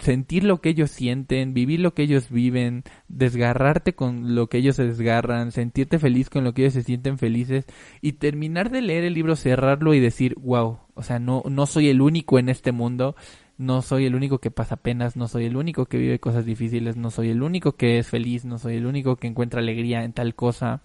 sentir 0.00 0.44
lo 0.44 0.60
que 0.60 0.68
ellos 0.68 0.90
sienten, 0.90 1.52
vivir 1.52 1.80
lo 1.80 1.94
que 1.94 2.02
ellos 2.02 2.30
viven, 2.30 2.84
desgarrarte 3.08 3.94
con 3.94 4.34
lo 4.34 4.48
que 4.48 4.58
ellos 4.58 4.76
se 4.76 4.84
desgarran, 4.86 5.50
sentirte 5.50 5.98
feliz 5.98 6.30
con 6.30 6.44
lo 6.44 6.54
que 6.54 6.62
ellos 6.62 6.74
se 6.74 6.82
sienten 6.82 7.18
felices 7.18 7.66
y 8.00 8.12
terminar 8.12 8.70
de 8.70 8.82
leer 8.82 9.04
el 9.04 9.14
libro, 9.14 9.34
cerrarlo 9.34 9.92
y 9.94 10.00
decir, 10.00 10.36
wow, 10.40 10.78
o 10.94 11.02
sea, 11.02 11.18
no, 11.18 11.42
no 11.48 11.66
soy 11.66 11.88
el 11.88 12.00
único 12.00 12.38
en 12.38 12.48
este 12.48 12.70
mundo, 12.70 13.16
no 13.58 13.82
soy 13.82 14.06
el 14.06 14.14
único 14.14 14.38
que 14.38 14.52
pasa 14.52 14.76
penas, 14.76 15.16
no 15.16 15.26
soy 15.26 15.46
el 15.46 15.56
único 15.56 15.86
que 15.86 15.98
vive 15.98 16.20
cosas 16.20 16.46
difíciles, 16.46 16.96
no 16.96 17.10
soy 17.10 17.30
el 17.30 17.42
único 17.42 17.72
que 17.72 17.98
es 17.98 18.06
feliz, 18.06 18.44
no 18.44 18.58
soy 18.58 18.76
el 18.76 18.86
único 18.86 19.16
que 19.16 19.26
encuentra 19.26 19.60
alegría 19.60 20.04
en 20.04 20.12
tal 20.12 20.36
cosa. 20.36 20.82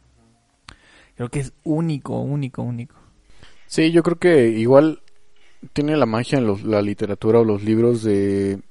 Creo 1.16 1.30
que 1.30 1.42
es 1.42 1.54
único, 1.64 2.20
único, 2.22 2.64
único. 2.64 2.96
Sí, 3.68 3.92
yo 3.92 4.02
creo 4.02 4.18
que 4.18 4.48
igual 4.50 5.02
tiene 5.74 5.96
la 5.96 6.06
magia 6.08 6.40
en 6.40 6.48
los- 6.48 6.64
la 6.64 6.82
literatura 6.82 7.40
o 7.40 7.44
los 7.44 7.64
libros 7.64 8.02
de 8.04 8.62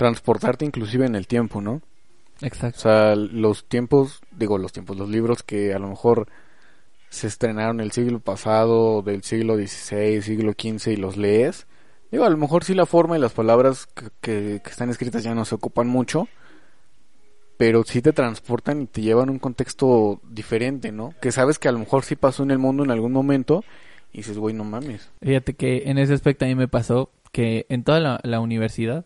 transportarte 0.00 0.64
inclusive 0.64 1.04
en 1.04 1.14
el 1.14 1.26
tiempo, 1.26 1.60
¿no? 1.60 1.72
O 2.42 2.46
Exacto. 2.46 2.80
sea, 2.80 3.14
los 3.16 3.66
tiempos, 3.68 4.20
digo 4.30 4.56
los 4.56 4.72
tiempos, 4.72 4.96
los 4.96 5.10
libros 5.10 5.42
que 5.42 5.74
a 5.74 5.78
lo 5.78 5.88
mejor 5.88 6.26
se 7.10 7.26
estrenaron 7.26 7.80
el 7.80 7.92
siglo 7.92 8.18
pasado, 8.18 9.02
del 9.02 9.22
siglo 9.24 9.56
XVI, 9.56 10.22
siglo 10.22 10.52
XV 10.52 10.92
y 10.92 10.96
los 10.96 11.18
lees, 11.18 11.66
digo, 12.10 12.24
a 12.24 12.30
lo 12.30 12.38
mejor 12.38 12.64
sí 12.64 12.72
la 12.72 12.86
forma 12.86 13.18
y 13.18 13.20
las 13.20 13.32
palabras 13.32 13.86
que, 13.94 14.06
que- 14.22 14.60
que 14.64 14.70
están 14.70 14.88
escritas 14.88 15.22
ya 15.22 15.34
no 15.34 15.44
se 15.44 15.54
ocupan 15.56 15.86
mucho, 15.86 16.28
pero 17.58 17.82
sí 17.84 18.00
te 18.00 18.14
transportan 18.14 18.80
y 18.80 18.86
te 18.86 19.02
llevan 19.02 19.28
a 19.28 19.32
un 19.32 19.38
contexto 19.38 20.20
diferente, 20.30 20.92
¿no? 20.92 21.12
Que 21.20 21.30
sabes 21.30 21.58
que 21.58 21.68
a 21.68 21.72
lo 21.72 21.78
mejor 21.78 22.04
sí 22.04 22.16
pasó 22.16 22.42
en 22.42 22.52
el 22.52 22.58
mundo 22.58 22.84
en 22.84 22.90
algún 22.90 23.12
momento 23.12 23.64
y 24.14 24.18
dices, 24.18 24.38
güey, 24.38 24.54
no 24.54 24.64
mames. 24.64 25.10
Fíjate 25.20 25.52
que 25.52 25.82
en 25.90 25.98
ese 25.98 26.14
aspecto 26.14 26.46
a 26.46 26.48
mí 26.48 26.54
me 26.54 26.68
pasó 26.68 27.10
que 27.32 27.66
en 27.68 27.84
toda 27.84 28.00
la, 28.00 28.18
la 28.22 28.40
universidad 28.40 29.04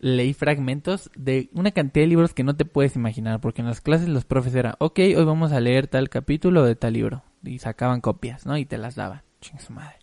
leí 0.00 0.34
fragmentos 0.34 1.10
de 1.14 1.50
una 1.52 1.70
cantidad 1.70 2.04
de 2.04 2.08
libros 2.08 2.34
que 2.34 2.42
no 2.42 2.56
te 2.56 2.64
puedes 2.64 2.96
imaginar, 2.96 3.40
porque 3.40 3.60
en 3.60 3.68
las 3.68 3.80
clases 3.80 4.08
los 4.08 4.24
profes 4.24 4.54
eran, 4.54 4.74
ok, 4.78 4.98
hoy 4.98 5.24
vamos 5.24 5.52
a 5.52 5.60
leer 5.60 5.86
tal 5.86 6.08
capítulo 6.08 6.64
de 6.64 6.74
tal 6.74 6.94
libro, 6.94 7.22
y 7.44 7.58
sacaban 7.58 8.00
copias, 8.00 8.46
¿no? 8.46 8.56
Y 8.56 8.64
te 8.64 8.78
las 8.78 8.96
daban, 8.96 9.22
Chingue 9.40 9.62
su 9.62 9.72
madre. 9.72 9.96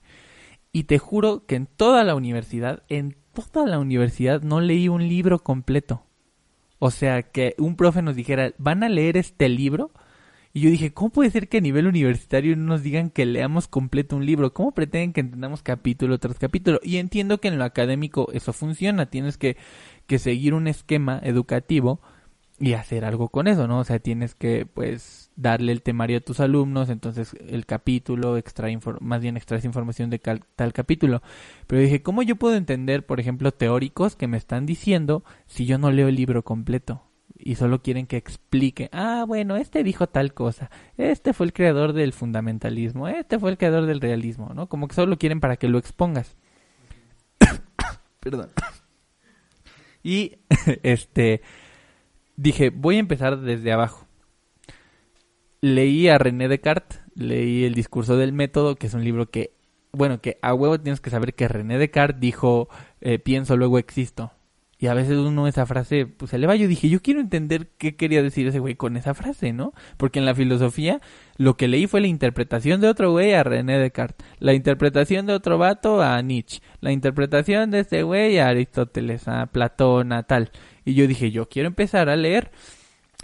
Y 0.71 0.83
te 0.83 0.99
juro 0.99 1.45
que 1.45 1.55
en 1.55 1.65
toda 1.65 2.03
la 2.03 2.15
universidad, 2.15 2.83
en 2.89 3.17
toda 3.33 3.67
la 3.67 3.79
universidad 3.79 4.41
no 4.41 4.61
leí 4.61 4.87
un 4.87 5.07
libro 5.07 5.39
completo. 5.39 6.03
O 6.79 6.91
sea, 6.91 7.23
que 7.23 7.55
un 7.57 7.75
profe 7.75 8.01
nos 8.01 8.15
dijera, 8.15 8.53
van 8.57 8.83
a 8.83 8.89
leer 8.89 9.17
este 9.17 9.49
libro. 9.49 9.91
Y 10.53 10.61
yo 10.61 10.69
dije, 10.69 10.93
¿cómo 10.93 11.11
puede 11.11 11.29
ser 11.29 11.49
que 11.49 11.57
a 11.57 11.61
nivel 11.61 11.87
universitario 11.87 12.55
no 12.55 12.65
nos 12.65 12.83
digan 12.83 13.09
que 13.09 13.25
leamos 13.25 13.67
completo 13.67 14.15
un 14.15 14.25
libro? 14.25 14.53
¿Cómo 14.53 14.71
pretenden 14.71 15.13
que 15.13 15.21
entendamos 15.21 15.61
capítulo 15.61 16.17
tras 16.19 16.39
capítulo? 16.39 16.79
Y 16.83 16.97
entiendo 16.97 17.39
que 17.39 17.47
en 17.47 17.57
lo 17.57 17.63
académico 17.63 18.31
eso 18.33 18.53
funciona. 18.53 19.07
Tienes 19.07 19.37
que, 19.37 19.57
que 20.07 20.19
seguir 20.19 20.53
un 20.53 20.67
esquema 20.67 21.19
educativo 21.23 21.99
y 22.59 22.73
hacer 22.73 23.05
algo 23.05 23.29
con 23.29 23.47
eso, 23.47 23.67
¿no? 23.67 23.79
O 23.79 23.83
sea, 23.83 23.99
tienes 23.99 24.33
que, 24.33 24.65
pues, 24.65 25.31
darle 25.35 25.71
el 25.71 25.83
temario 25.83 26.17
a 26.17 26.21
tus 26.21 26.39
alumnos, 26.39 26.89
entonces 26.89 27.35
el 27.47 27.67
capítulo, 27.67 28.37
extrae 28.37 28.77
más 28.99 29.21
bien 29.21 29.37
extraes 29.37 29.65
información 29.65 30.09
de 30.09 30.17
tal 30.19 30.73
capítulo. 30.73 31.21
Pero 31.67 31.81
dije, 31.81 32.01
¿cómo 32.01 32.23
yo 32.23 32.35
puedo 32.35 32.55
entender, 32.55 33.05
por 33.05 33.19
ejemplo, 33.19 33.51
teóricos 33.51 34.15
que 34.15 34.27
me 34.27 34.37
están 34.37 34.65
diciendo 34.65 35.23
si 35.45 35.65
yo 35.67 35.77
no 35.77 35.91
leo 35.91 36.07
el 36.07 36.15
libro 36.15 36.43
completo? 36.43 37.03
Y 37.37 37.55
solo 37.55 37.83
quieren 37.83 38.07
que 38.07 38.17
explique, 38.17 38.89
ah, 38.91 39.23
bueno, 39.27 39.57
este 39.57 39.83
dijo 39.83 40.07
tal 40.07 40.33
cosa, 40.33 40.71
este 40.97 41.33
fue 41.33 41.45
el 41.45 41.53
creador 41.53 41.93
del 41.93 42.11
fundamentalismo, 42.11 43.07
este 43.07 43.37
fue 43.37 43.51
el 43.51 43.59
creador 43.59 43.85
del 43.85 44.01
realismo, 44.01 44.53
¿no? 44.55 44.67
Como 44.67 44.87
que 44.87 44.95
solo 44.95 45.19
quieren 45.19 45.39
para 45.39 45.57
que 45.57 45.67
lo 45.67 45.77
expongas. 45.77 46.35
Perdón. 48.19 48.49
Y, 50.07 50.37
este, 50.83 51.41
dije, 52.37 52.69
voy 52.69 52.95
a 52.95 52.99
empezar 52.99 53.41
desde 53.41 53.73
abajo. 53.73 54.07
Leí 55.59 56.07
a 56.07 56.17
René 56.17 56.47
Descartes, 56.47 57.01
leí 57.13 57.65
el 57.65 57.73
discurso 57.73 58.15
del 58.15 58.31
método, 58.31 58.77
que 58.77 58.87
es 58.87 58.93
un 58.93 59.03
libro 59.03 59.29
que, 59.29 59.51
bueno, 59.91 60.21
que 60.21 60.39
a 60.41 60.53
huevo 60.53 60.79
tienes 60.79 61.01
que 61.01 61.09
saber 61.09 61.33
que 61.33 61.49
René 61.49 61.77
Descartes 61.77 62.21
dijo, 62.21 62.69
eh, 63.01 63.19
pienso, 63.19 63.57
luego 63.57 63.79
existo. 63.79 64.31
Y 64.79 64.87
a 64.87 64.93
veces 64.93 65.17
uno 65.17 65.47
esa 65.47 65.65
frase, 65.65 66.05
pues 66.05 66.29
se 66.31 66.37
le 66.37 66.45
va. 66.45 66.55
Yo 66.55 66.67
dije, 66.67 66.87
yo 66.87 67.01
quiero 67.01 67.19
entender 67.19 67.67
qué 67.79 67.95
quería 67.95 68.21
decir 68.21 68.47
ese 68.47 68.59
güey 68.59 68.75
con 68.75 68.95
esa 68.95 69.15
frase, 69.15 69.51
¿no? 69.51 69.73
Porque 69.97 70.19
en 70.19 70.25
la 70.25 70.35
filosofía 70.35 71.01
lo 71.37 71.57
que 71.57 71.67
leí 71.67 71.87
fue 71.87 71.99
la 72.01 72.07
interpretación 72.07 72.79
de 72.79 72.87
otro 72.87 73.11
güey 73.11 73.33
a 73.33 73.43
René 73.43 73.79
Descartes, 73.79 74.27
la 74.39 74.53
interpretación 74.53 75.25
de 75.25 75.33
otro 75.33 75.57
vato 75.57 76.01
a 76.03 76.21
Nietzsche, 76.21 76.61
la 76.79 76.91
interpretación 76.91 77.71
de 77.71 77.79
este 77.79 78.03
güey 78.03 78.37
a 78.37 78.49
Aristóteles, 78.49 79.27
a 79.27 79.47
Platón, 79.47 80.11
a 80.11 80.23
tal. 80.23 80.51
Y 80.85 80.93
yo 80.93 81.07
dije, 81.07 81.31
yo 81.31 81.49
quiero 81.49 81.67
empezar 81.67 82.07
a 82.09 82.15
leer. 82.15 82.51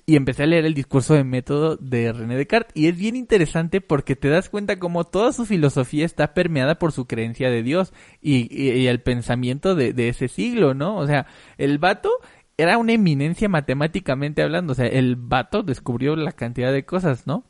Y 0.05 0.17
empecé 0.17 0.43
a 0.43 0.47
leer 0.47 0.65
el 0.65 0.73
discurso 0.73 1.13
de 1.13 1.23
método 1.23 1.77
de 1.77 2.11
René 2.11 2.35
Descartes. 2.35 2.75
Y 2.75 2.87
es 2.87 2.97
bien 2.97 3.15
interesante 3.15 3.79
porque 3.79 4.17
te 4.17 4.27
das 4.27 4.49
cuenta 4.49 4.77
como 4.77 5.05
toda 5.05 5.31
su 5.31 5.45
filosofía 5.45 6.05
está 6.05 6.33
permeada 6.33 6.77
por 6.77 6.91
su 6.91 7.05
creencia 7.05 7.49
de 7.49 7.63
Dios 7.63 7.93
y, 8.21 8.87
el 8.87 9.01
pensamiento 9.01 9.75
de, 9.75 9.93
de 9.93 10.09
ese 10.09 10.27
siglo, 10.27 10.73
¿no? 10.73 10.97
O 10.97 11.07
sea, 11.07 11.25
el 11.57 11.77
vato 11.77 12.09
era 12.57 12.77
una 12.77 12.93
eminencia 12.93 13.49
matemáticamente 13.49 14.43
hablando. 14.43 14.73
O 14.73 14.75
sea, 14.75 14.87
el 14.87 15.15
vato 15.15 15.63
descubrió 15.63 16.15
la 16.15 16.33
cantidad 16.33 16.73
de 16.73 16.85
cosas, 16.85 17.25
¿no? 17.25 17.45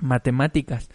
Matemáticas. 0.00 0.88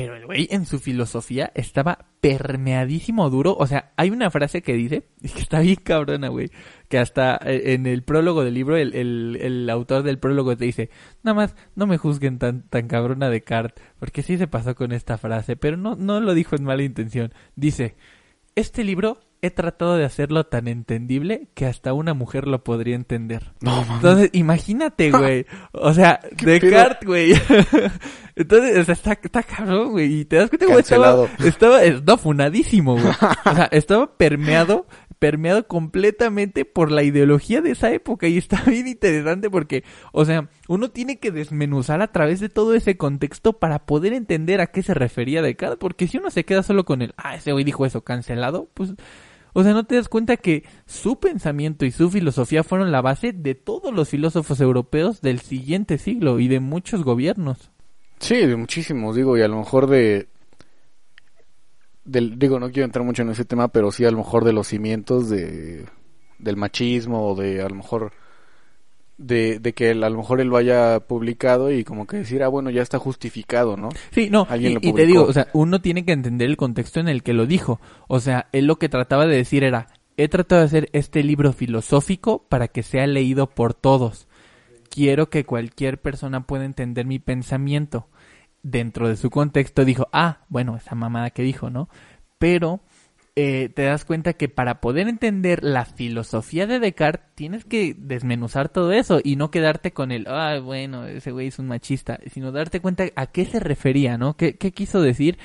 Pero 0.00 0.16
el 0.16 0.24
güey 0.24 0.48
en 0.50 0.64
su 0.64 0.78
filosofía 0.78 1.52
estaba 1.54 2.06
permeadísimo 2.22 3.28
duro. 3.28 3.54
O 3.58 3.66
sea, 3.66 3.92
hay 3.98 4.08
una 4.08 4.30
frase 4.30 4.62
que 4.62 4.72
dice, 4.72 5.08
que 5.20 5.40
está 5.40 5.60
bien 5.60 5.76
cabrona, 5.76 6.28
güey. 6.28 6.50
Que 6.88 6.98
hasta 6.98 7.38
eh, 7.44 7.74
en 7.74 7.84
el 7.86 8.02
prólogo 8.02 8.42
del 8.42 8.54
libro, 8.54 8.78
el, 8.78 8.94
el, 8.94 9.36
el 9.38 9.68
autor 9.68 10.02
del 10.02 10.18
prólogo 10.18 10.56
te 10.56 10.64
dice, 10.64 10.88
nada 11.22 11.34
más, 11.34 11.54
no 11.74 11.86
me 11.86 11.98
juzguen 11.98 12.38
tan, 12.38 12.62
tan 12.62 12.88
cabrona 12.88 13.28
de 13.28 13.42
Cart, 13.42 13.78
porque 13.98 14.22
sí 14.22 14.38
se 14.38 14.46
pasó 14.46 14.74
con 14.74 14.92
esta 14.92 15.18
frase, 15.18 15.56
pero 15.56 15.76
no, 15.76 15.96
no 15.96 16.18
lo 16.20 16.32
dijo 16.32 16.56
en 16.56 16.64
mala 16.64 16.82
intención. 16.82 17.34
Dice, 17.54 17.94
este 18.54 18.84
libro 18.84 19.20
he 19.42 19.50
tratado 19.50 19.96
de 19.96 20.04
hacerlo 20.04 20.44
tan 20.44 20.68
entendible 20.68 21.48
que 21.54 21.66
hasta 21.66 21.92
una 21.92 22.14
mujer 22.14 22.46
lo 22.46 22.62
podría 22.64 22.94
entender. 22.94 23.52
No, 23.60 23.76
mames. 23.76 23.90
Entonces, 23.96 24.30
imagínate, 24.32 25.10
güey. 25.10 25.46
O 25.72 25.92
sea, 25.94 26.20
¿Qué 26.36 26.46
Descartes, 26.46 27.06
güey. 27.06 27.32
Entonces, 28.36 28.78
o 28.78 28.84
sea, 28.84 28.94
está, 28.94 29.12
está 29.22 29.42
cabrón, 29.42 29.90
güey. 29.92 30.20
Y 30.20 30.24
te 30.24 30.36
das 30.36 30.48
cuenta, 30.50 30.66
güey, 30.66 30.78
estaba, 30.80 31.26
estaba, 31.44 31.82
es- 31.82 32.02
no, 32.02 32.16
funadísimo, 32.18 32.94
güey. 32.94 33.06
O 33.44 33.54
sea, 33.54 33.68
estaba 33.72 34.16
permeado, 34.16 34.86
permeado 35.20 35.68
completamente 35.68 36.64
por 36.64 36.90
la 36.90 37.04
ideología 37.04 37.60
de 37.60 37.70
esa 37.70 37.92
época. 37.92 38.26
Y 38.26 38.38
está 38.38 38.60
bien 38.66 38.88
interesante 38.88 39.48
porque, 39.48 39.84
o 40.10 40.24
sea, 40.24 40.48
uno 40.66 40.90
tiene 40.90 41.20
que 41.20 41.30
desmenuzar 41.30 42.02
a 42.02 42.10
través 42.10 42.40
de 42.40 42.48
todo 42.48 42.74
ese 42.74 42.96
contexto 42.96 43.52
para 43.52 43.86
poder 43.86 44.12
entender 44.12 44.60
a 44.60 44.66
qué 44.66 44.82
se 44.82 44.94
refería 44.94 45.42
Descartes. 45.42 45.78
Porque 45.78 46.08
si 46.08 46.18
uno 46.18 46.32
se 46.32 46.44
queda 46.44 46.64
solo 46.64 46.84
con 46.84 47.02
el, 47.02 47.14
ah, 47.16 47.36
ese 47.36 47.52
güey 47.52 47.64
dijo 47.64 47.86
eso, 47.86 48.02
cancelado, 48.02 48.68
pues, 48.74 48.94
o 49.52 49.62
sea, 49.62 49.72
no 49.72 49.84
te 49.84 49.96
das 49.96 50.08
cuenta 50.08 50.36
que 50.36 50.64
su 50.86 51.18
pensamiento 51.20 51.84
y 51.84 51.90
su 51.90 52.10
filosofía 52.10 52.64
fueron 52.64 52.90
la 52.90 53.02
base 53.02 53.32
de 53.32 53.54
todos 53.54 53.94
los 53.94 54.08
filósofos 54.08 54.60
europeos 54.60 55.20
del 55.20 55.40
siguiente 55.40 55.98
siglo 55.98 56.40
y 56.40 56.48
de 56.48 56.60
muchos 56.60 57.04
gobiernos. 57.04 57.70
Sí, 58.18 58.36
de 58.36 58.56
muchísimos, 58.56 59.16
digo, 59.16 59.36
y 59.36 59.42
a 59.42 59.48
lo 59.48 59.58
mejor 59.58 59.86
de... 59.86 60.28
Del, 62.04 62.38
digo, 62.38 62.58
no 62.58 62.70
quiero 62.70 62.86
entrar 62.86 63.04
mucho 63.04 63.22
en 63.22 63.30
ese 63.30 63.44
tema, 63.44 63.68
pero 63.68 63.92
sí 63.92 64.04
a 64.04 64.10
lo 64.10 64.18
mejor 64.18 64.44
de 64.44 64.52
los 64.52 64.68
cimientos 64.68 65.28
de, 65.28 65.84
del 66.38 66.56
machismo 66.56 67.28
o 67.28 67.34
de 67.34 67.62
a 67.62 67.68
lo 67.68 67.74
mejor 67.74 68.12
de, 69.18 69.58
de 69.58 69.74
que 69.74 69.90
él- 69.90 70.02
a 70.02 70.08
lo 70.10 70.16
mejor 70.16 70.40
él 70.40 70.48
lo 70.48 70.56
haya 70.56 71.00
publicado 71.00 71.70
y 71.70 71.84
como 71.84 72.06
que 72.06 72.16
decir, 72.18 72.42
ah, 72.42 72.48
bueno, 72.48 72.70
ya 72.70 72.80
está 72.82 72.98
justificado, 72.98 73.76
¿no? 73.76 73.90
Sí, 74.12 74.30
no, 74.30 74.46
y, 74.48 74.52
Alguien 74.54 74.74
lo 74.74 74.80
y 74.82 74.92
te 74.94 75.04
digo, 75.06 75.24
o 75.24 75.32
sea, 75.32 75.48
uno 75.52 75.80
tiene 75.82 76.04
que 76.06 76.12
entender 76.12 76.48
el 76.48 76.56
contexto 76.56 77.00
en 77.00 77.08
el 77.08 77.22
que 77.22 77.34
lo 77.34 77.44
dijo. 77.46 77.80
O 78.08 78.18
sea, 78.20 78.48
él 78.52 78.64
lo 78.66 78.76
que 78.76 78.88
trataba 78.88 79.26
de 79.26 79.36
decir 79.36 79.62
era, 79.62 79.88
he 80.16 80.28
tratado 80.28 80.62
de 80.62 80.66
hacer 80.66 80.88
este 80.92 81.22
libro 81.22 81.52
filosófico 81.52 82.46
para 82.48 82.68
que 82.68 82.82
sea 82.82 83.06
leído 83.06 83.46
por 83.48 83.74
todos. 83.74 84.26
Quiero 84.88 85.28
que 85.28 85.44
cualquier 85.44 86.00
persona 86.00 86.46
pueda 86.46 86.64
entender 86.64 87.04
mi 87.06 87.18
pensamiento. 87.18 88.08
Dentro 88.62 89.08
de 89.08 89.16
su 89.16 89.30
contexto 89.30 89.84
dijo, 89.84 90.08
ah, 90.12 90.44
bueno, 90.48 90.76
esa 90.76 90.94
mamada 90.94 91.30
que 91.30 91.42
dijo, 91.42 91.70
¿no? 91.70 91.88
Pero 92.38 92.80
eh, 93.36 93.70
te 93.74 93.84
das 93.84 94.04
cuenta 94.04 94.34
que 94.34 94.48
para 94.48 94.80
poder 94.80 95.08
entender 95.08 95.62
la 95.62 95.84
filosofía 95.84 96.66
de 96.66 96.80
Descartes 96.80 97.34
tienes 97.34 97.64
que 97.64 97.94
desmenuzar 97.96 98.68
todo 98.68 98.92
eso 98.92 99.20
y 99.22 99.36
no 99.36 99.50
quedarte 99.50 99.92
con 99.92 100.12
el, 100.12 100.26
ah, 100.28 100.58
bueno, 100.60 101.06
ese 101.06 101.30
güey 101.30 101.46
es 101.46 101.58
un 101.58 101.68
machista, 101.68 102.18
sino 102.30 102.52
darte 102.52 102.80
cuenta 102.80 103.04
a 103.14 103.26
qué 103.26 103.44
se 103.44 103.60
refería, 103.60 104.18
¿no? 104.18 104.36
¿Qué, 104.36 104.56
qué 104.56 104.72
quiso 104.72 105.00
decir? 105.00 105.38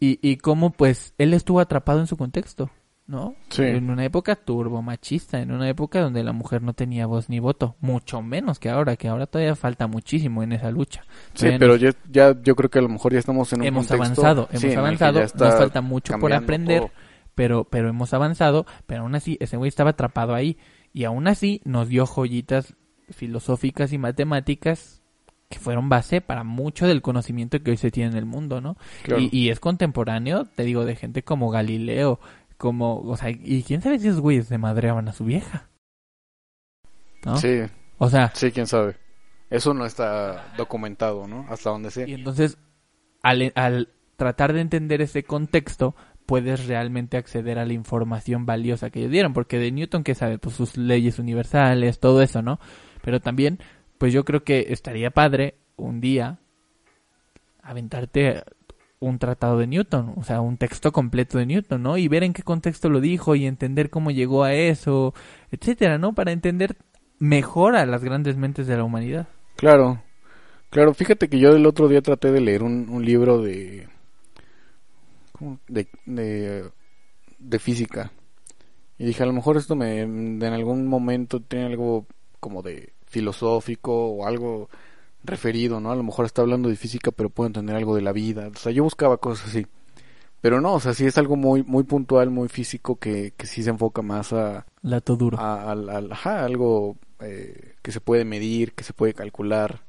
Y, 0.00 0.18
y 0.22 0.36
cómo, 0.36 0.70
pues, 0.70 1.14
él 1.18 1.32
estuvo 1.32 1.60
atrapado 1.60 2.00
en 2.00 2.06
su 2.06 2.16
contexto, 2.16 2.70
¿no? 3.10 3.34
Sí. 3.50 3.62
En 3.64 3.90
una 3.90 4.04
época 4.04 4.36
turbo 4.36 4.80
machista, 4.82 5.40
en 5.40 5.50
una 5.50 5.68
época 5.68 6.00
donde 6.00 6.22
la 6.22 6.32
mujer 6.32 6.62
no 6.62 6.72
tenía 6.72 7.06
voz 7.06 7.28
ni 7.28 7.40
voto, 7.40 7.74
mucho 7.80 8.22
menos 8.22 8.58
que 8.60 8.70
ahora, 8.70 8.96
que 8.96 9.08
ahora 9.08 9.26
todavía 9.26 9.56
falta 9.56 9.88
muchísimo 9.88 10.42
en 10.44 10.52
esa 10.52 10.70
lucha. 10.70 11.02
Sí, 11.34 11.48
pero 11.58 11.72
nos- 11.72 11.80
ya, 11.80 11.90
ya 12.10 12.40
yo 12.40 12.54
creo 12.54 12.70
que 12.70 12.78
a 12.78 12.82
lo 12.82 12.88
mejor 12.88 13.12
ya 13.12 13.18
estamos 13.18 13.52
en 13.52 13.60
un 13.62 13.66
hemos 13.66 13.88
contexto, 13.88 14.22
avanzado, 14.22 14.48
hemos 14.52 14.76
avanzado, 14.76 15.20
nos 15.20 15.54
falta 15.56 15.80
mucho 15.80 16.16
por 16.18 16.32
aprender, 16.32 16.78
todo. 16.82 16.90
pero 17.34 17.64
pero 17.64 17.88
hemos 17.88 18.14
avanzado, 18.14 18.64
pero 18.86 19.02
aún 19.02 19.14
así 19.16 19.36
ese 19.40 19.56
güey 19.56 19.68
estaba 19.68 19.90
atrapado 19.90 20.34
ahí 20.34 20.56
y 20.92 21.04
aún 21.04 21.26
así 21.26 21.60
nos 21.64 21.88
dio 21.88 22.06
joyitas 22.06 22.74
filosóficas 23.10 23.92
y 23.92 23.98
matemáticas 23.98 25.02
que 25.48 25.58
fueron 25.58 25.88
base 25.88 26.20
para 26.20 26.44
mucho 26.44 26.86
del 26.86 27.02
conocimiento 27.02 27.60
que 27.60 27.72
hoy 27.72 27.76
se 27.76 27.90
tiene 27.90 28.10
en 28.12 28.16
el 28.16 28.24
mundo, 28.24 28.60
¿no? 28.60 28.76
Claro. 29.02 29.20
Y, 29.20 29.30
y 29.36 29.48
es 29.50 29.58
contemporáneo, 29.58 30.44
te 30.54 30.62
digo, 30.62 30.84
de 30.84 30.94
gente 30.94 31.24
como 31.24 31.50
Galileo, 31.50 32.20
como, 32.60 33.00
o 33.00 33.16
sea, 33.16 33.30
y 33.30 33.62
quién 33.62 33.80
sabe 33.80 33.98
si 33.98 34.08
esos 34.08 34.20
güeyes 34.20 34.46
se 34.46 34.58
madreaban 34.58 35.08
a 35.08 35.14
su 35.14 35.24
vieja. 35.24 35.70
¿No? 37.24 37.38
Sí, 37.38 37.62
O 37.96 38.10
sea, 38.10 38.32
sí, 38.34 38.52
quién 38.52 38.66
sabe. 38.66 38.96
Eso 39.48 39.72
no 39.72 39.86
está 39.86 40.52
documentado, 40.58 41.26
¿no? 41.26 41.46
Hasta 41.48 41.70
donde 41.70 41.90
sé. 41.90 42.04
Y 42.06 42.12
entonces, 42.12 42.58
al, 43.22 43.50
al 43.54 43.88
tratar 44.16 44.52
de 44.52 44.60
entender 44.60 45.00
ese 45.00 45.22
contexto, 45.22 45.96
puedes 46.26 46.66
realmente 46.66 47.16
acceder 47.16 47.58
a 47.58 47.64
la 47.64 47.72
información 47.72 48.44
valiosa 48.44 48.90
que 48.90 48.98
ellos 48.98 49.12
dieron. 49.12 49.32
Porque 49.32 49.58
de 49.58 49.72
Newton, 49.72 50.04
¿qué 50.04 50.14
sabe? 50.14 50.36
Pues 50.36 50.54
sus 50.54 50.76
leyes 50.76 51.18
universales, 51.18 51.98
todo 51.98 52.20
eso, 52.20 52.42
¿no? 52.42 52.60
Pero 53.00 53.20
también, 53.20 53.58
pues 53.96 54.12
yo 54.12 54.26
creo 54.26 54.44
que 54.44 54.66
estaría 54.68 55.10
padre 55.10 55.54
un 55.76 56.02
día 56.02 56.40
aventarte 57.62 58.44
un 59.00 59.18
tratado 59.18 59.58
de 59.58 59.66
Newton, 59.66 60.12
o 60.16 60.22
sea, 60.22 60.42
un 60.42 60.58
texto 60.58 60.92
completo 60.92 61.38
de 61.38 61.46
Newton, 61.46 61.82
¿no? 61.82 61.96
Y 61.96 62.06
ver 62.08 62.22
en 62.22 62.34
qué 62.34 62.42
contexto 62.42 62.90
lo 62.90 63.00
dijo 63.00 63.34
y 63.34 63.46
entender 63.46 63.88
cómo 63.88 64.10
llegó 64.10 64.44
a 64.44 64.52
eso, 64.52 65.14
etcétera, 65.50 65.98
¿no? 65.98 66.14
Para 66.14 66.32
entender 66.32 66.76
mejor 67.18 67.76
a 67.76 67.86
las 67.86 68.04
grandes 68.04 68.36
mentes 68.36 68.66
de 68.66 68.76
la 68.76 68.84
humanidad. 68.84 69.26
Claro, 69.56 70.02
claro. 70.68 70.92
Fíjate 70.94 71.28
que 71.28 71.38
yo 71.38 71.50
el 71.50 71.66
otro 71.66 71.88
día 71.88 72.02
traté 72.02 72.30
de 72.30 72.40
leer 72.42 72.62
un, 72.62 72.88
un 72.90 73.04
libro 73.04 73.40
de, 73.42 73.88
de, 75.68 75.88
de, 76.04 76.70
de 77.38 77.58
física. 77.58 78.12
Y 78.98 79.06
dije, 79.06 79.22
a 79.22 79.26
lo 79.26 79.32
mejor 79.32 79.56
esto 79.56 79.76
me, 79.76 80.00
en 80.00 80.42
algún 80.44 80.86
momento 80.86 81.40
tiene 81.40 81.64
algo 81.64 82.06
como 82.38 82.60
de 82.60 82.92
filosófico 83.06 84.10
o 84.10 84.26
algo 84.26 84.68
referido, 85.24 85.80
¿no? 85.80 85.90
A 85.92 85.96
lo 85.96 86.02
mejor 86.02 86.24
está 86.26 86.42
hablando 86.42 86.68
de 86.68 86.76
física, 86.76 87.10
pero 87.10 87.30
puedo 87.30 87.46
entender 87.48 87.76
algo 87.76 87.94
de 87.94 88.02
la 88.02 88.12
vida. 88.12 88.48
O 88.54 88.58
sea, 88.58 88.72
yo 88.72 88.82
buscaba 88.84 89.18
cosas 89.18 89.48
así. 89.48 89.66
Pero 90.40 90.60
no, 90.60 90.74
o 90.74 90.80
sea, 90.80 90.94
sí 90.94 91.04
es 91.06 91.18
algo 91.18 91.36
muy 91.36 91.62
muy 91.64 91.84
puntual, 91.84 92.30
muy 92.30 92.48
físico 92.48 92.96
que, 92.96 93.32
que 93.36 93.46
sí 93.46 93.62
se 93.62 93.70
enfoca 93.70 94.00
más 94.02 94.32
a, 94.32 94.64
Lato 94.82 95.16
duro. 95.16 95.38
a, 95.38 95.70
al- 95.70 95.90
al- 95.90 96.12
ajá, 96.12 96.44
algo 96.44 96.96
eh, 97.20 97.74
que 97.82 97.92
se 97.92 98.00
puede 98.00 98.24
medir, 98.24 98.72
que 98.72 98.82
se 98.84 98.94
puede 98.94 99.12
calcular, 99.12 99.80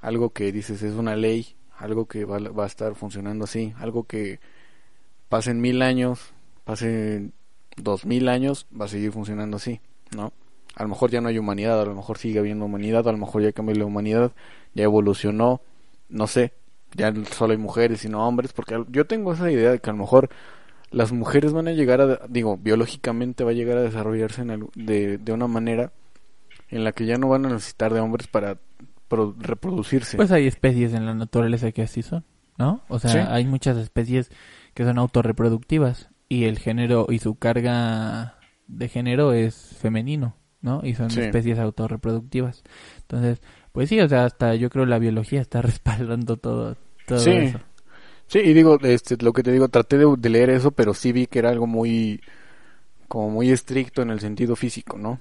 algo 0.00 0.30
que 0.30 0.52
dices 0.52 0.82
es 0.82 0.94
una 0.94 1.16
ley, 1.16 1.56
algo 1.76 2.06
que 2.06 2.24
va, 2.24 2.38
va 2.38 2.64
a 2.64 2.66
estar 2.68 2.94
funcionando 2.94 3.44
así, 3.44 3.74
algo 3.78 4.04
que 4.04 4.38
pasen 5.28 5.60
mil 5.60 5.82
años, 5.82 6.32
pasen 6.64 7.32
dos 7.76 8.04
mil 8.06 8.28
años, 8.28 8.66
va 8.78 8.84
a 8.84 8.88
seguir 8.88 9.12
funcionando 9.12 9.56
así, 9.56 9.80
¿no? 10.14 10.32
A 10.76 10.84
lo 10.84 10.88
mejor 10.88 11.10
ya 11.10 11.20
no 11.20 11.28
hay 11.28 11.38
humanidad, 11.38 11.80
a 11.80 11.84
lo 11.84 11.94
mejor 11.96 12.16
sigue 12.18 12.38
habiendo 12.38 12.64
humanidad, 12.64 13.06
a 13.08 13.12
lo 13.12 13.18
mejor 13.18 13.42
ya 13.42 13.52
cambió 13.52 13.74
la 13.74 13.84
humanidad, 13.86 14.32
ya 14.74 14.84
evolucionó, 14.84 15.60
no 16.08 16.26
sé, 16.26 16.52
ya 16.94 17.12
solo 17.32 17.52
hay 17.52 17.58
mujeres 17.58 18.04
y 18.04 18.08
no 18.08 18.26
hombres, 18.26 18.52
porque 18.52 18.84
yo 18.90 19.06
tengo 19.06 19.32
esa 19.32 19.50
idea 19.50 19.70
de 19.70 19.78
que 19.78 19.90
a 19.90 19.92
lo 19.92 19.98
mejor 20.00 20.28
las 20.90 21.12
mujeres 21.12 21.52
van 21.52 21.68
a 21.68 21.72
llegar 21.72 22.00
a, 22.00 22.20
digo, 22.28 22.56
biológicamente 22.56 23.44
va 23.44 23.50
a 23.50 23.54
llegar 23.54 23.78
a 23.78 23.82
desarrollarse 23.82 24.42
en 24.42 24.50
algo- 24.50 24.70
de, 24.74 25.18
de 25.18 25.32
una 25.32 25.46
manera 25.46 25.92
en 26.68 26.82
la 26.84 26.92
que 26.92 27.06
ya 27.06 27.16
no 27.16 27.28
van 27.28 27.46
a 27.46 27.50
necesitar 27.50 27.92
de 27.94 28.00
hombres 28.00 28.26
para 28.26 28.58
pro- 29.08 29.34
reproducirse. 29.38 30.16
Pues 30.16 30.32
hay 30.32 30.46
especies 30.46 30.92
en 30.94 31.06
la 31.06 31.14
naturaleza 31.14 31.70
que 31.72 31.82
así 31.82 32.02
son, 32.02 32.24
¿no? 32.58 32.82
O 32.88 32.98
sea, 32.98 33.10
Sí. 33.12 33.18
hay 33.18 33.46
muchas 33.46 33.76
especies 33.76 34.30
que 34.74 34.84
son 34.84 34.98
autorreproductivas 34.98 36.10
y 36.28 36.44
el 36.44 36.58
género 36.58 37.06
y 37.08 37.18
su 37.20 37.36
carga 37.36 38.36
de 38.66 38.88
género 38.88 39.32
es 39.32 39.76
femenino, 39.80 40.36
¿no? 40.60 40.80
Y 40.84 40.94
son 40.94 41.10
Sí. 41.10 41.20
especies 41.20 41.58
autorreproductivas. 41.58 42.62
Entonces, 43.02 43.40
pues 43.72 43.88
sí, 43.88 44.00
o 44.00 44.08
sea, 44.08 44.24
hasta 44.24 44.54
yo 44.54 44.70
creo 44.70 44.86
la 44.86 44.98
biología 44.98 45.40
está 45.40 45.62
respaldando 45.62 46.36
todo, 46.36 46.76
todo 47.06 47.38
Sí. 47.38 47.40
eso. 47.40 47.60
Sí, 48.28 48.40
y 48.40 48.54
digo, 48.54 48.78
este, 48.82 49.16
lo 49.22 49.32
que 49.32 49.42
te 49.42 49.52
digo, 49.52 49.68
traté 49.68 49.98
de, 49.98 50.06
de 50.18 50.30
leer 50.30 50.50
eso, 50.50 50.70
pero 50.72 50.94
sí 50.94 51.12
vi 51.12 51.26
que 51.28 51.40
era 51.40 51.50
algo 51.50 51.66
muy, 51.66 52.22
como 53.08 53.30
muy 53.30 53.50
estricto 53.50 54.02
en 54.02 54.10
el 54.10 54.20
sentido 54.20 54.56
físico, 54.56 54.98
¿no? 54.98 55.20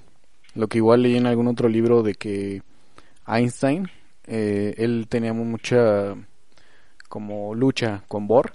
Lo 0.56 0.68
que 0.70 0.80
igual 0.80 1.04
leí 1.04 1.18
en 1.18 1.28
algún 1.28 1.48
otro 1.48 1.70
libro 1.70 2.04
de 2.04 2.16
que 2.16 2.64
Einstein, 3.28 3.90
eh, 4.28 4.76
él 4.78 5.08
tenía 5.10 5.34
mucha, 5.34 6.16
como 7.10 7.56
lucha 7.56 8.04
con 8.08 8.28
Bohr, 8.28 8.54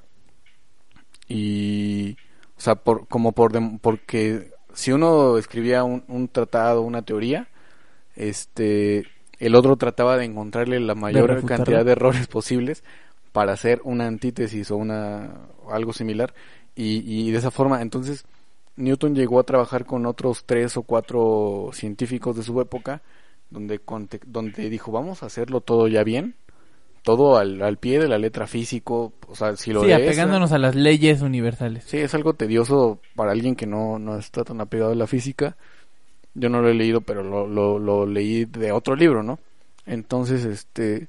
y, 1.28 2.16
o 2.57 2.61
sea, 2.61 2.76
por, 2.76 3.07
como 3.09 3.32
por, 3.32 3.53
dem- 3.53 3.78
porque 3.80 4.53
si 4.74 4.92
uno 4.92 5.38
escribía 5.38 5.84
un, 5.84 6.05
un 6.09 6.28
tratado, 6.28 6.82
una 6.82 7.03
teoría, 7.03 7.49
este, 8.16 9.07
el 9.39 9.55
otro 9.55 9.76
trataba 9.76 10.16
de 10.16 10.24
encontrarle 10.24 10.80
la 10.80 10.95
mayor 10.95 11.45
cantidad 11.45 11.85
de 11.85 11.93
errores 11.93 12.26
posibles 12.28 12.85
para 13.32 13.53
hacer 13.53 13.80
una 13.85 14.07
antítesis 14.07 14.70
o 14.70 14.76
una 14.76 15.49
algo 15.70 15.93
similar 15.93 16.35
y, 16.74 17.03
y 17.28 17.30
de 17.32 17.39
esa 17.39 17.51
forma 17.51 17.82
entonces 17.82 18.24
Newton 18.76 19.14
llegó 19.14 19.41
a 19.41 19.45
trabajar 19.45 19.87
con 19.87 20.07
otros 20.07 20.45
tres 20.47 20.76
o 20.76 20.82
cuatro 20.82 21.70
científicos 21.72 22.37
de 22.37 22.43
su 22.43 22.61
época 22.61 23.03
donde 23.51 23.80
conte- 23.85 24.20
donde 24.26 24.68
dijo 24.70 24.93
vamos 24.93 25.22
a 25.22 25.26
hacerlo 25.26 25.61
todo 25.61 25.89
ya 25.89 26.05
bien 26.05 26.37
todo 27.03 27.39
al, 27.39 27.62
al 27.62 27.78
pie 27.78 28.01
de 28.01 28.09
la 28.09 28.18
letra 28.18 28.47
físico 28.47 29.14
o 29.28 29.37
sea 29.37 29.57
si 29.57 29.72
lo 29.72 29.85
Sí, 29.85 29.89
lees, 29.89 30.24
apegándonos 30.24 30.53
a 30.53 30.59
las 30.59 30.74
leyes 30.74 31.20
universales. 31.20 31.85
Sí, 31.85 31.99
es 31.99 32.14
algo 32.14 32.35
tedioso 32.35 33.01
para 33.14 33.32
alguien 33.32 33.57
que 33.57 33.66
no, 33.66 33.99
no 33.99 34.16
está 34.18 34.45
tan 34.45 34.61
apegado 34.61 34.93
a 34.93 34.95
la 34.95 35.07
física. 35.07 35.57
Yo 36.35 36.49
no 36.49 36.61
lo 36.61 36.68
he 36.68 36.74
leído, 36.74 37.01
pero 37.01 37.22
lo, 37.22 37.47
lo, 37.47 37.78
lo 37.78 38.07
leí 38.07 38.45
de 38.45 38.72
otro 38.72 38.97
libro, 38.97 39.22
¿no? 39.22 39.39
Entonces, 39.87 40.45
este, 40.45 41.09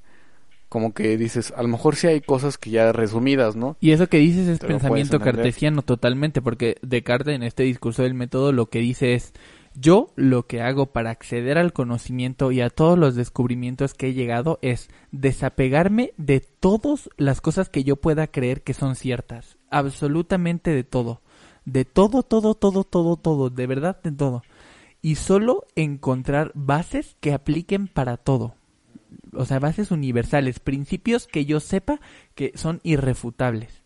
como 0.69 0.93
que 0.93 1.17
dices, 1.17 1.53
a 1.55 1.61
lo 1.61 1.69
mejor 1.69 1.95
sí 1.95 2.07
hay 2.07 2.21
cosas 2.21 2.57
que 2.57 2.69
ya 2.69 2.91
resumidas, 2.91 3.55
¿no? 3.55 3.77
Y 3.79 3.91
eso 3.91 4.07
que 4.07 4.17
dices 4.17 4.47
es 4.47 4.59
Te 4.59 4.67
pensamiento 4.67 5.19
cartesiano 5.19 5.81
totalmente, 5.81 6.41
porque 6.41 6.75
Descartes 6.81 7.35
en 7.35 7.43
este 7.43 7.63
discurso 7.63 8.03
del 8.03 8.13
método 8.13 8.51
lo 8.51 8.67
que 8.67 8.79
dice 8.79 9.13
es, 9.13 9.33
yo 9.73 10.11
lo 10.15 10.47
que 10.47 10.61
hago 10.61 10.87
para 10.87 11.11
acceder 11.11 11.57
al 11.57 11.73
conocimiento 11.73 12.51
y 12.51 12.61
a 12.61 12.69
todos 12.69 12.97
los 12.97 13.15
descubrimientos 13.15 13.93
que 13.93 14.07
he 14.07 14.13
llegado 14.13 14.57
es 14.61 14.89
desapegarme 15.11 16.13
de 16.17 16.39
todas 16.39 17.09
las 17.17 17.41
cosas 17.41 17.69
que 17.69 17.83
yo 17.83 17.97
pueda 17.97 18.27
creer 18.27 18.61
que 18.61 18.73
son 18.73 18.95
ciertas, 18.95 19.57
absolutamente 19.69 20.71
de 20.71 20.83
todo, 20.83 21.21
de 21.65 21.83
todo, 21.83 22.23
todo, 22.23 22.55
todo, 22.55 22.83
todo, 22.83 23.17
todo, 23.17 23.49
de 23.49 23.67
verdad 23.67 24.01
de 24.01 24.11
todo, 24.11 24.43
y 25.05 25.15
solo 25.15 25.67
encontrar 25.75 26.51
bases 26.55 27.15
que 27.19 27.31
apliquen 27.31 27.87
para 27.87 28.17
todo 28.17 28.55
o 29.35 29.45
sea, 29.45 29.59
bases 29.59 29.91
universales, 29.91 30.59
principios 30.59 31.27
que 31.27 31.45
yo 31.45 31.59
sepa 31.59 31.99
que 32.33 32.51
son 32.55 32.79
irrefutables. 32.83 33.83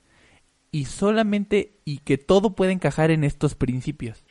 Y 0.72 0.86
solamente, 0.86 1.74
y 1.84 1.98
que 1.98 2.18
todo 2.18 2.56
puede 2.56 2.72
encajar 2.72 3.12
en 3.12 3.24
estos 3.24 3.56
principios. 3.56 4.24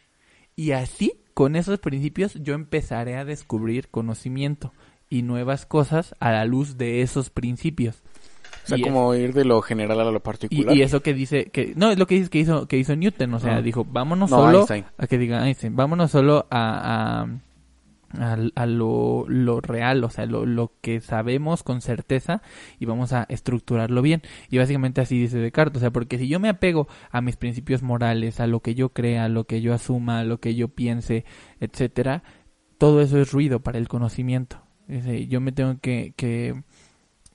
Y 0.56 0.70
así, 0.70 1.20
con 1.34 1.56
esos 1.56 1.78
principios, 1.78 2.34
yo 2.34 2.54
empezaré 2.54 3.16
a 3.16 3.24
descubrir 3.24 3.88
conocimiento 3.88 4.72
y 5.10 5.22
nuevas 5.22 5.66
cosas 5.66 6.14
a 6.20 6.30
la 6.30 6.44
luz 6.44 6.78
de 6.78 7.02
esos 7.02 7.28
principios. 7.28 8.02
O 8.68 8.70
sea, 8.70 8.78
Y 8.78 8.82
es- 8.82 8.86
como 8.86 9.14
ir 9.14 9.32
de 9.32 9.44
lo 9.46 9.62
general 9.62 9.98
a 10.00 10.04
lo 10.04 10.16
y, 10.16 10.20
particular. 10.20 10.76
y 10.76 10.82
eso 10.82 11.00
que 11.02 11.14
dice 11.14 11.46
que 11.46 11.72
no 11.74 11.90
es 11.90 11.98
lo 11.98 12.06
que 12.06 12.16
dice 12.16 12.28
que 12.28 12.38
hizo 12.38 12.68
que 12.68 12.76
hizo 12.76 12.94
Newton 12.94 13.32
o 13.34 13.40
sea 13.40 13.56
Ah. 13.56 13.62
dijo 13.62 13.84
vámonos 13.84 14.30
No, 14.30 14.36
solo 14.36 14.58
Einstein. 14.58 14.84
a 14.98 15.06
que 15.06 15.16
diga 15.18 15.46
Einstein 15.46 15.74
vámonos 15.74 16.10
solo 16.10 16.46
a, 16.50 17.26
a, 18.12 18.24
a, 18.32 18.36
a 18.54 18.66
lo, 18.66 19.24
lo 19.28 19.60
real 19.60 20.02
o 20.04 20.10
sea 20.10 20.26
lo, 20.26 20.44
lo 20.46 20.72
que 20.82 21.00
sabemos 21.00 21.62
con 21.62 21.80
certeza 21.80 22.42
y 22.78 22.84
vamos 22.86 23.12
a 23.12 23.24
estructurarlo 23.28 24.02
bien 24.02 24.22
y 24.50 24.58
básicamente 24.58 25.00
así 25.00 25.18
dice 25.18 25.38
Descartes 25.38 25.78
o 25.78 25.80
sea 25.80 25.90
porque 25.90 26.18
si 26.18 26.28
yo 26.28 26.40
me 26.40 26.48
apego 26.48 26.88
a 27.10 27.20
mis 27.22 27.36
principios 27.36 27.82
morales 27.82 28.40
a 28.40 28.46
lo 28.46 28.60
que 28.60 28.74
yo 28.74 28.90
crea 28.90 29.24
a 29.24 29.28
lo 29.28 29.44
que 29.44 29.60
yo 29.62 29.72
asuma 29.74 30.20
a 30.20 30.24
lo 30.24 30.40
que 30.40 30.54
yo 30.54 30.68
piense 30.68 31.24
etcétera 31.60 32.22
todo 32.78 33.00
eso 33.02 33.18
es 33.20 33.32
ruido 33.32 33.60
para 33.60 33.78
el 33.78 33.88
conocimiento 33.88 34.62
Dice, 34.86 35.26
yo 35.26 35.42
me 35.42 35.52
tengo 35.52 35.76
que, 35.82 36.14
que 36.16 36.62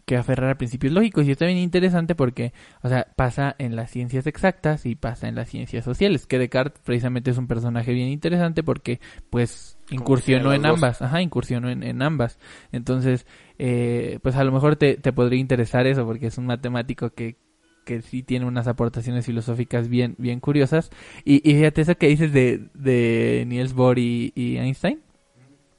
que 0.06 0.18
aferrar 0.18 0.50
a 0.50 0.58
principios 0.58 0.94
lógicos. 0.94 1.26
Y 1.26 1.32
está 1.32 1.46
bien 1.46 1.58
interesante 1.58 2.16
porque, 2.16 2.54
o 2.82 2.90
sea, 2.90 3.08
pasa 3.16 3.56
en 3.58 3.76
las 3.76 3.92
ciencias 3.92 4.28
exactas 4.28 4.86
y 4.86 4.96
pasa 4.96 5.28
en 5.28 5.36
las 5.36 5.50
ciencias 5.50 5.86
sociales, 5.86 6.28
que 6.28 6.40
Descartes 6.40 6.82
precisamente 6.84 7.32
es 7.32 7.38
un 7.38 7.48
personaje 7.48 7.94
bien 7.94 8.10
interesante 8.10 8.64
porque, 8.64 9.00
pues, 9.30 9.78
incursionó 9.90 10.54
en 10.54 10.66
ambas, 10.66 11.02
ajá, 11.02 11.22
incursionó 11.22 11.70
en, 11.70 11.84
en 11.84 12.02
ambas. 12.02 12.40
Entonces, 12.72 13.26
eh, 13.60 14.20
pues 14.24 14.36
a 14.36 14.44
lo 14.44 14.52
mejor 14.52 14.76
te, 14.76 14.96
te 14.96 15.14
podría 15.14 15.40
interesar 15.40 15.88
eso 15.88 16.06
porque 16.06 16.28
es 16.28 16.38
un 16.38 16.46
matemático 16.46 17.12
que 17.12 17.38
que 17.86 18.02
sí 18.02 18.24
tiene 18.24 18.46
unas 18.46 18.68
aportaciones 18.68 19.26
filosóficas 19.26 19.90
bien 19.90 20.16
bien 20.18 20.40
curiosas. 20.40 20.90
Y, 21.26 21.48
y 21.50 21.56
fíjate 21.56 21.82
eso 21.82 21.96
que 21.98 22.08
dices 22.08 22.32
de, 22.32 22.70
de 22.74 23.44
Niels 23.46 23.74
Bohr 23.74 24.00
y, 24.00 24.32
y 24.36 24.56
Einstein 24.56 25.02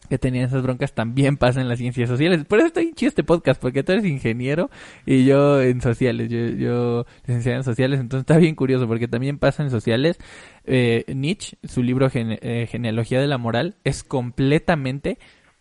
que 0.09 0.19
tenían 0.19 0.45
esas 0.47 0.63
broncas 0.63 0.93
también 0.93 1.37
pasa 1.37 1.61
en 1.61 1.69
las 1.69 1.79
ciencias 1.79 2.09
sociales. 2.09 2.45
Por 2.45 2.59
eso 2.59 2.69
está 2.69 2.81
bien 2.81 2.95
chido 2.95 3.09
este 3.09 3.25
podcast, 3.25 3.61
porque 3.61 3.83
tú 3.83 3.93
eres 3.93 4.05
ingeniero 4.05 4.71
y 5.07 5.25
yo 5.25 5.61
en 5.63 5.81
sociales, 5.81 6.29
yo, 6.29 6.39
yo 6.49 7.07
licenciado 7.27 7.59
en 7.59 7.65
sociales, 7.65 8.01
entonces 8.01 8.23
está 8.23 8.37
bien 8.39 8.55
curioso, 8.55 8.87
porque 8.87 9.09
también 9.09 9.39
pasa 9.39 9.63
en 9.63 9.71
sociales. 9.71 10.19
Eh, 10.65 11.05
Nietzsche, 11.15 11.57
su 11.65 11.83
libro 11.83 12.09
Gene- 12.11 12.39
eh, 12.43 12.67
Genealogía 12.71 13.21
de 13.21 13.27
la 13.27 13.39
Moral, 13.39 13.77
es 13.85 14.03
completamente 14.05 15.19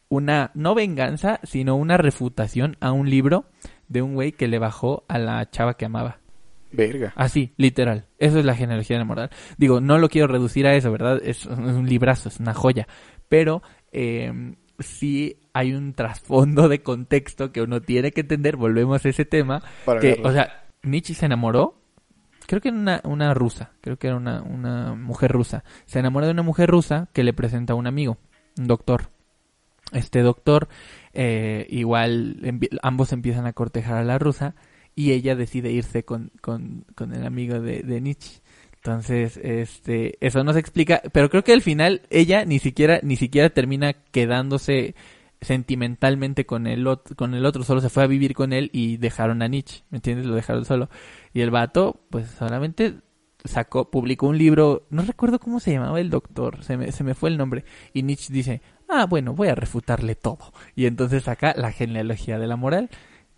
una, 0.10 0.52
no 0.54 0.76
venganza, 0.76 1.40
sino 1.44 1.76
una 1.76 1.98
refutación 1.98 2.78
a 2.80 2.92
un 2.92 3.10
libro 3.10 3.46
de 3.88 4.02
un 4.02 4.14
güey 4.14 4.32
que 4.32 4.48
le 4.48 4.60
bajó 4.60 5.06
a 5.08 5.18
la 5.18 5.50
chava 5.50 5.76
que 5.76 5.86
amaba. 5.86 6.20
Verga. 6.72 7.14
Así, 7.16 7.54
literal. 7.58 8.06
Eso 8.18 8.40
es 8.40 8.46
la 8.46 8.56
genealogía 8.56 8.96
de 8.96 9.00
la 9.02 9.06
moral. 9.06 9.30
Digo, 9.58 9.80
no 9.80 10.00
lo 10.00 10.10
quiero 10.10 10.28
reducir 10.28 10.66
a 10.66 10.76
eso, 10.76 10.92
¿verdad? 10.92 11.20
Es, 11.24 11.46
es 11.46 11.48
un 11.48 11.88
librazo, 11.88 12.30
es 12.30 12.40
una 12.40 12.54
joya. 12.54 12.88
Pero 13.30 13.62
eh, 13.94 14.56
sí 14.80 15.38
hay 15.54 15.74
un 15.74 15.94
trasfondo 15.94 16.68
de 16.68 16.82
contexto 16.82 17.52
que 17.52 17.62
uno 17.62 17.82
tiene 17.82 18.12
que 18.12 18.22
entender. 18.22 18.58
Volvemos 18.58 19.06
a 19.06 19.10
ese 19.10 19.26
tema. 19.26 19.62
Para 19.86 20.00
Que, 20.00 20.20
o 20.24 20.32
sea, 20.32 20.66
Nietzsche 20.82 21.14
se 21.14 21.26
enamoró. 21.26 21.80
Creo 22.48 22.60
que 22.60 22.70
era 22.70 22.78
una, 22.78 23.02
una 23.06 23.34
rusa. 23.34 23.72
Creo 23.82 23.98
que 23.98 24.08
era 24.08 24.18
una, 24.18 24.42
una 24.42 24.96
mujer 24.96 25.32
rusa. 25.32 25.64
Se 25.86 26.00
enamora 26.00 26.26
de 26.26 26.34
una 26.34 26.44
mujer 26.44 26.70
rusa 26.70 27.08
que 27.14 27.24
le 27.24 27.34
presenta 27.34 27.74
a 27.74 27.76
un 27.76 27.88
amigo, 27.88 28.18
un 28.58 28.68
doctor. 28.68 29.10
Este 29.92 30.22
doctor, 30.22 30.68
eh, 31.14 31.68
igual 31.70 32.42
ambos 32.82 33.14
empiezan 33.14 33.46
a 33.46 33.54
cortejar 33.54 33.98
a 33.98 34.04
la 34.04 34.18
rusa 34.18 34.56
y 34.96 35.12
ella 35.12 35.36
decide 35.36 35.72
irse 35.72 36.04
con, 36.04 36.32
con, 36.42 36.86
con 36.96 37.14
el 37.14 37.26
amigo 37.26 37.60
de, 37.60 37.84
de 37.84 38.02
Nietzsche. 38.02 38.42
Entonces, 38.86 39.38
este, 39.38 40.18
eso 40.20 40.44
no 40.44 40.52
se 40.52 40.60
explica, 40.60 41.02
pero 41.14 41.30
creo 41.30 41.42
que 41.42 41.54
al 41.54 41.62
final 41.62 42.02
ella 42.10 42.44
ni 42.44 42.60
siquiera, 42.60 43.00
ni 43.02 43.16
siquiera 43.16 43.50
termina 43.50 43.94
quedándose 43.94 44.94
sentimentalmente 45.40 46.46
con 46.46 46.68
el 46.68 46.86
otro, 46.88 47.16
con 47.16 47.34
el 47.34 47.46
otro, 47.46 47.64
solo 47.64 47.80
se 47.80 47.88
fue 47.88 48.04
a 48.04 48.08
vivir 48.08 48.34
con 48.34 48.52
él 48.52 48.70
y 48.74 48.98
dejaron 48.98 49.42
a 49.42 49.48
Nietzsche, 49.48 49.86
¿me 49.90 50.00
entiendes? 50.00 50.26
Lo 50.26 50.36
dejaron 50.36 50.66
solo. 50.66 50.90
Y 51.34 51.40
el 51.40 51.50
vato, 51.50 52.02
pues 52.10 52.28
solamente 52.32 52.96
sacó, 53.46 53.90
publicó 53.90 54.28
un 54.28 54.38
libro, 54.38 54.86
no 54.90 55.04
recuerdo 55.04 55.40
cómo 55.40 55.62
se 55.62 55.72
llamaba 55.72 56.02
el 56.02 56.10
doctor, 56.10 56.62
se 56.66 56.76
me, 56.76 56.92
se 56.92 57.06
me 57.06 57.14
fue 57.14 57.30
el 57.30 57.38
nombre, 57.38 57.64
y 57.94 58.04
Nietzsche 58.04 58.34
dice, 58.34 58.62
ah, 58.90 59.06
bueno, 59.06 59.34
voy 59.34 59.48
a 59.48 59.56
refutarle 59.56 60.16
todo. 60.16 60.52
Y 60.76 60.88
entonces 60.88 61.24
saca 61.24 61.54
la 61.56 61.72
genealogía 61.72 62.38
de 62.38 62.48
la 62.48 62.58
moral, 62.58 62.90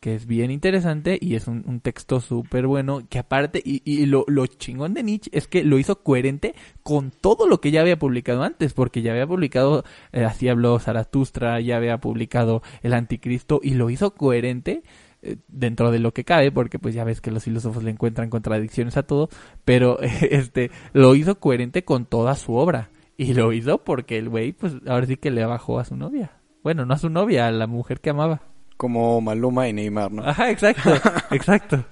que 0.05 0.13
es 0.13 0.27
bien 0.27 0.51
interesante 0.51 1.17
y 1.19 1.33
es 1.33 1.47
un, 1.47 1.79
texto 1.79 2.19
súper 2.19 2.67
bueno, 2.67 3.01
que 3.09 3.17
aparte, 3.17 3.59
y, 3.65 3.81
y 3.83 4.05
lo, 4.05 4.23
lo 4.27 4.45
chingón 4.45 4.93
de 4.93 5.01
Nietzsche 5.01 5.31
es 5.33 5.47
que 5.47 5.63
lo 5.63 5.79
hizo 5.79 6.03
coherente 6.03 6.53
con 6.83 7.09
todo 7.09 7.47
lo 7.47 7.59
que 7.59 7.71
ya 7.71 7.81
había 7.81 7.97
publicado 7.97 8.43
antes, 8.43 8.73
porque 8.73 9.01
ya 9.01 9.13
había 9.13 9.25
publicado, 9.25 9.83
eh, 10.11 10.23
así 10.23 10.47
habló 10.47 10.77
Zaratustra, 10.77 11.59
ya 11.59 11.77
había 11.77 11.97
publicado 11.97 12.61
El 12.83 12.93
Anticristo, 12.93 13.59
y 13.63 13.73
lo 13.73 13.89
hizo 13.89 14.13
coherente 14.13 14.83
eh, 15.23 15.37
dentro 15.47 15.89
de 15.89 15.97
lo 15.97 16.13
que 16.13 16.23
cabe, 16.23 16.51
porque 16.51 16.77
pues 16.77 16.93
ya 16.93 17.03
ves 17.03 17.19
que 17.19 17.31
los 17.31 17.43
filósofos 17.43 17.83
le 17.83 17.89
encuentran 17.89 18.29
contradicciones 18.29 18.97
a 18.97 19.07
todo, 19.07 19.29
pero 19.63 19.99
este 20.29 20.69
lo 20.93 21.15
hizo 21.15 21.39
coherente 21.39 21.83
con 21.83 22.05
toda 22.05 22.35
su 22.35 22.53
obra. 22.53 22.91
Y 23.17 23.33
lo 23.33 23.53
hizo 23.53 23.83
porque 23.83 24.19
el 24.19 24.29
güey, 24.29 24.51
pues 24.51 24.75
ahora 24.85 25.07
sí 25.07 25.17
que 25.17 25.31
le 25.31 25.43
bajó 25.47 25.79
a 25.79 25.85
su 25.85 25.95
novia. 25.95 26.33
Bueno, 26.61 26.85
no 26.85 26.93
a 26.93 26.99
su 26.99 27.09
novia, 27.09 27.47
a 27.47 27.51
la 27.51 27.65
mujer 27.65 28.01
que 28.01 28.11
amaba. 28.11 28.43
Como 28.78 29.21
Maluma 29.21 29.67
y 29.69 29.73
Neymar, 29.73 30.11
¿no? 30.11 30.23
Ajá, 30.28 30.51
exacto, 30.51 30.93
exacto. 31.32 31.86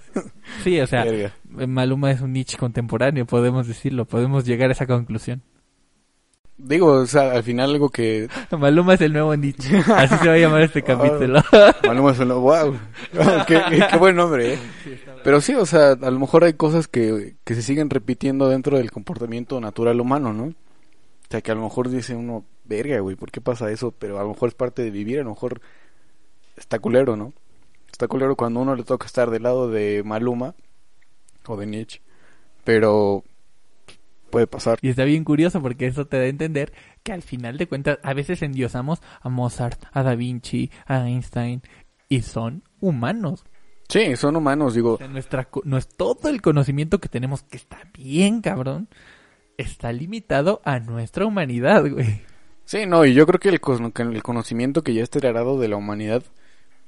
Sí, 0.64 0.80
o 0.82 0.88
sea, 0.88 1.06
Verga. 1.06 1.34
Maluma 1.68 2.12
es 2.12 2.20
un 2.22 2.34
niche 2.34 2.58
contemporáneo, 2.58 3.26
podemos 3.26 3.68
decirlo, 3.68 4.06
podemos 4.06 4.44
llegar 4.46 4.70
a 4.70 4.74
esa 4.74 4.86
conclusión. 4.86 5.42
Digo, 6.56 6.88
o 6.88 7.06
sea, 7.08 7.32
al 7.32 7.44
final 7.44 7.72
algo 7.72 7.90
que 7.90 8.28
Maluma 8.58 8.94
es 8.94 9.02
el 9.02 9.12
nuevo 9.14 9.36
niche, 9.36 9.78
así 9.96 10.16
se 10.18 10.28
va 10.28 10.34
a 10.36 10.38
llamar 10.38 10.62
este 10.62 10.82
capítulo. 10.84 11.42
Maluma 11.88 12.14
sonó, 12.14 12.40
wow, 12.42 12.78
qué, 13.48 13.62
qué- 13.70 13.84
qué 13.90 13.98
buen 13.98 14.16
nombre, 14.16 14.54
¿eh? 14.54 14.60
Pero 15.24 15.42
sí, 15.42 15.56
o 15.56 15.66
sea, 15.66 15.92
a 15.94 16.12
lo 16.12 16.20
mejor 16.20 16.44
hay 16.44 16.54
cosas 16.54 16.88
que, 16.88 17.36
que 17.44 17.56
se 17.56 17.62
siguen 17.64 17.90
repitiendo 17.90 18.50
dentro 18.50 18.78
del 18.78 18.92
comportamiento 18.92 19.60
natural 19.60 20.00
humano, 20.00 20.32
¿no? 20.32 20.44
O 20.46 20.54
sea, 21.30 21.42
que 21.42 21.52
a 21.52 21.56
lo 21.56 21.62
mejor 21.64 21.90
dice 21.90 22.14
uno, 22.16 22.46
verga, 22.66 23.00
güey, 23.00 23.16
¿por 23.16 23.32
qué 23.32 23.42
pasa 23.42 23.72
eso? 23.72 23.92
Pero 23.98 24.20
a 24.20 24.24
lo 24.24 24.30
mejor 24.30 24.50
es 24.50 24.56
parte 24.56 24.84
de 24.84 24.92
vivir, 24.92 25.20
a 25.20 25.24
lo 25.24 25.32
mejor 25.32 25.60
está 26.56 26.80
culero, 26.80 27.16
¿no? 27.16 27.34
Está 27.92 28.08
culero 28.08 28.36
cuando 28.36 28.60
uno 28.60 28.76
le 28.76 28.84
toca 28.84 29.06
estar 29.06 29.30
del 29.30 29.44
lado 29.44 29.70
de 29.70 30.02
Maluma 30.04 30.56
o 31.46 31.58
de 31.58 31.66
Nietzsche, 31.68 32.02
pero 32.64 33.24
puede 34.30 34.48
pasar. 34.48 34.80
Y 34.82 34.90
está 34.90 35.04
bien 35.04 35.24
curioso 35.24 35.62
porque 35.62 35.86
eso 35.86 36.08
te 36.08 36.18
da 36.18 36.24
a 36.24 36.28
entender 36.28 36.74
que 37.04 37.12
al 37.12 37.22
final 37.22 37.58
de 37.58 37.68
cuentas 37.68 38.00
a 38.02 38.14
veces 38.14 38.42
endiosamos 38.42 39.02
a 39.22 39.30
Mozart, 39.30 39.84
a 39.92 40.02
Da 40.02 40.16
Vinci, 40.16 40.72
a 40.88 41.08
Einstein 41.08 41.62
y 42.10 42.22
son 42.22 42.64
humanos. 42.80 43.46
Sí, 43.90 44.16
son 44.16 44.36
humanos, 44.36 44.74
digo, 44.74 44.94
O 44.94 44.98
sea, 44.98 45.08
nuestra, 45.08 45.48
no 45.66 45.78
es 45.78 45.88
todo 45.88 46.30
el 46.30 46.42
conocimiento 46.42 47.00
que 47.00 47.10
tenemos 47.10 47.44
que 47.44 47.58
está 47.58 47.78
bien, 47.94 48.42
cabrón, 48.42 48.88
está 49.58 49.92
limitado 49.92 50.62
a 50.66 50.80
nuestra 50.80 51.28
humanidad, 51.28 51.88
güey. 51.88 52.22
Sí, 52.66 52.86
no, 52.88 53.06
y 53.06 53.14
yo 53.14 53.28
creo 53.28 53.40
que 53.40 53.50
el, 53.50 53.60
el 54.14 54.24
conocimiento 54.24 54.84
que 54.84 54.94
ya 54.96 55.04
está 55.04 55.20
heredado 55.20 55.60
de 55.60 55.68
la 55.68 55.76
humanidad 55.76 56.24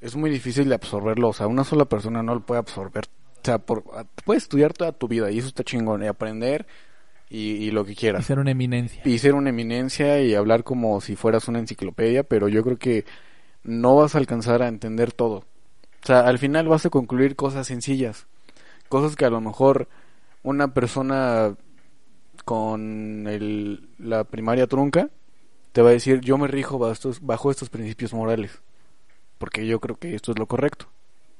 es 0.05 0.15
muy 0.15 0.29
difícil 0.29 0.69
de 0.69 0.75
absorberlo. 0.75 1.29
O 1.29 1.33
sea, 1.33 1.47
una 1.47 1.63
sola 1.63 1.85
persona 1.85 2.21
no 2.21 2.35
lo 2.35 2.41
puede 2.41 2.59
absorber. 2.59 3.05
O 3.41 3.45
sea, 3.45 3.57
por, 3.59 3.83
puedes 4.23 4.43
estudiar 4.43 4.73
toda 4.73 4.91
tu 4.91 5.07
vida 5.07 5.31
y 5.31 5.39
eso 5.39 5.47
está 5.47 5.63
chingón, 5.63 6.03
y 6.03 6.07
aprender 6.07 6.65
y, 7.29 7.39
y 7.53 7.71
lo 7.71 7.85
que 7.85 7.93
Y 7.93 7.95
quieras. 7.95 8.25
ser 8.25 8.39
una 8.39 8.51
eminencia. 8.51 9.01
Y 9.03 9.17
ser 9.17 9.33
una 9.33 9.49
eminencia 9.49 10.21
y 10.21 10.35
hablar 10.35 10.63
como 10.63 11.01
si 11.01 11.15
fueras 11.15 11.47
una 11.47 11.59
enciclopedia, 11.59 12.23
pero 12.23 12.47
yo 12.47 12.63
creo 12.63 12.77
que 12.77 13.05
no 13.63 13.95
vas 13.95 14.15
a 14.15 14.19
alcanzar 14.19 14.61
a 14.61 14.67
entender 14.67 15.11
todo. 15.11 15.37
O 16.03 16.05
sea, 16.07 16.21
al 16.21 16.37
final 16.37 16.67
vas 16.67 16.85
a 16.85 16.89
concluir 16.91 17.35
cosas 17.35 17.65
sencillas. 17.67 18.27
Cosas 18.89 19.15
que 19.15 19.25
a 19.25 19.31
lo 19.31 19.41
mejor 19.41 19.87
una 20.43 20.73
persona 20.73 21.55
con 22.45 23.25
el, 23.27 23.89
la 23.97 24.23
primaria 24.23 24.67
trunca 24.67 25.09
te 25.71 25.81
va 25.81 25.89
a 25.89 25.93
decir, 25.93 26.21
yo 26.21 26.37
me 26.37 26.47
rijo 26.47 26.77
bajo 26.77 26.93
estos, 26.93 27.21
bajo 27.21 27.49
estos 27.49 27.69
principios 27.69 28.13
morales, 28.13 28.61
porque 29.37 29.65
yo 29.65 29.79
creo 29.79 29.95
que 29.97 30.15
esto 30.15 30.31
es 30.31 30.39
lo 30.39 30.45
correcto. 30.47 30.87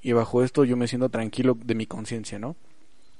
Y 0.01 0.13
bajo 0.13 0.43
esto 0.43 0.63
yo 0.65 0.77
me 0.77 0.87
siento 0.87 1.09
tranquilo 1.09 1.57
de 1.63 1.75
mi 1.75 1.85
conciencia, 1.87 2.37
¿no? 2.39 2.55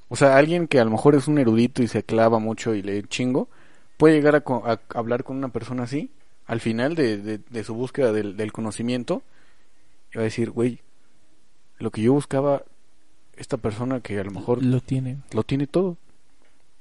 O 0.08 0.16
sea, 0.16 0.38
alguien 0.38 0.68
que 0.68 0.80
a 0.80 0.86
lo 0.86 0.92
mejor 0.92 1.16
es 1.16 1.28
un 1.28 1.40
erudito 1.40 1.82
y 1.82 1.88
se 1.88 2.04
clava 2.04 2.38
mucho 2.40 2.76
y 2.76 2.82
le 2.84 3.02
chingo, 3.04 3.50
puede 3.98 4.14
llegar 4.16 4.36
a, 4.36 4.42
co- 4.42 4.64
a 4.66 4.80
hablar 4.94 5.24
con 5.24 5.38
una 5.38 5.50
persona 5.50 5.84
así, 5.84 6.12
al 6.46 6.60
final 6.60 6.94
de, 6.96 7.18
de- 7.18 7.40
de 7.50 7.64
su 7.64 7.74
búsqueda 7.74 8.12
del, 8.12 8.38
del 8.38 8.52
conocimiento, 8.54 9.24
y 10.14 10.18
va 10.18 10.22
a 10.22 10.26
decir, 10.26 10.52
güey, 10.52 10.80
lo 11.80 11.90
que 11.90 12.02
yo 12.04 12.14
buscaba, 12.14 12.64
esta 13.36 13.58
persona 13.58 14.00
que 14.02 14.20
a 14.20 14.24
lo 14.24 14.32
mejor 14.32 14.64
Lo 14.64 14.80
tiene. 14.80 15.18
lo 15.32 15.44
tiene 15.44 15.66
todo. 15.66 15.98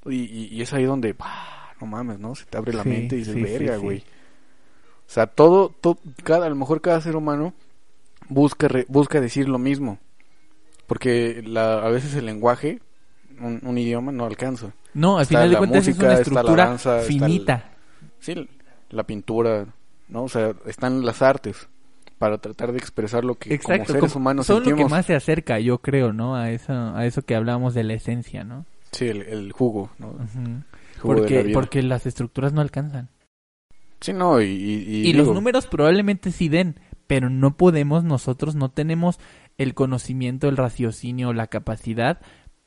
Y, 0.05 0.17
y- 0.25 0.49
y 0.53 0.61
es 0.61 0.73
ahí 0.75 0.85
donde, 0.85 1.15
¡pah! 1.15 1.73
no 1.81 1.87
mames, 1.87 2.19
¿no? 2.19 2.35
Se 2.35 2.45
te 2.45 2.59
abre 2.59 2.73
la 2.75 2.83
Sí, 2.83 2.89
mente 2.91 3.17
y 3.17 3.19
dices, 3.21 3.35
sí, 3.35 3.41
sí, 3.47 3.59
verga, 3.59 3.77
sí. 3.79 3.83
güey. 3.83 3.99
O 5.07 5.11
sea, 5.11 5.27
todo, 5.27 5.71
todo, 5.81 5.99
cada, 6.23 6.47
a 6.47 6.49
lo 6.51 6.55
mejor 6.57 6.81
cada 6.81 7.01
ser 7.01 7.17
humano 7.17 7.55
busca, 8.35 8.69
re- 8.69 8.87
busca 8.89 9.21
decir 9.21 9.49
lo 9.49 9.59
mismo. 9.59 9.99
Porque 10.87 11.43
la, 11.47 11.79
a 11.85 11.89
veces 11.89 12.15
el 12.15 12.27
lenguaje, 12.27 12.81
un, 13.41 13.61
un 13.65 13.79
idioma, 13.79 14.13
no 14.13 14.27
alcanza. 14.27 14.73
No, 14.93 15.17
al 15.17 15.23
Está 15.23 15.37
final 15.37 15.51
de 15.51 15.57
cuentas 15.57 15.89
es 15.89 15.99
una 15.99 16.15
estructura 16.15 16.67
danza, 16.67 17.01
está 17.01 17.13
el- 17.13 17.21
finita. 17.21 17.71
Sí, 18.21 18.49
la 18.91 19.03
pintura, 19.05 19.67
¿no? 20.09 20.25
O 20.25 20.29
sea, 20.29 20.55
están 20.67 21.05
las 21.05 21.23
artes 21.23 21.69
para 22.19 22.39
tratar 22.39 22.73
de 22.73 22.79
expresar 22.79 23.25
lo 23.25 23.35
que 23.35 23.53
Exacto, 23.55 23.87
como 23.87 24.01
seres 24.01 24.17
humanos 24.17 24.47
son 24.47 24.59
lo 24.59 24.63
que 24.65 24.69
sentimos. 24.71 24.91
más 24.91 25.07
se 25.07 25.15
acerca, 25.15 25.59
yo 25.59 25.79
creo, 25.79 26.13
¿no? 26.13 26.37
A 26.37 26.51
eso, 26.51 26.73
a 26.73 27.05
eso 27.07 27.23
que 27.23 27.35
hablamos 27.35 27.75
de 27.75 27.85
la 27.85 27.95
esencia, 27.95 28.45
¿no? 28.45 28.67
Sí, 28.93 29.07
el, 29.09 29.23
el 29.23 29.53
jugo, 29.53 29.91
¿no? 29.99 30.09
Ujú. 30.11 30.19
El 30.95 31.01
jugo 31.01 31.15
de 31.15 31.21
la 31.23 31.27
Porque, 31.43 31.51
porque 31.53 31.83
las 31.83 32.07
estructuras 32.07 32.53
no 32.53 32.61
alcanzan. 32.61 33.09
Sí, 34.01 34.13
no, 34.13 34.41
y... 34.41 34.45
Y, 34.47 35.09
Y, 35.09 35.13
los 35.15 35.25
digo, 35.25 35.35
números 35.35 35.67
probablemente 35.67 36.31
sí 36.31 36.49
den, 36.49 36.77
pero 37.07 37.31
no 37.31 37.57
podemos, 37.57 38.05
nosotros 38.05 38.55
no 38.55 38.71
tenemos 38.71 39.19
el 39.59 39.75
conocimiento, 39.75 40.49
el 40.49 40.57
raciocinio, 40.57 41.33
la 41.33 41.47
capacidad 41.47 42.21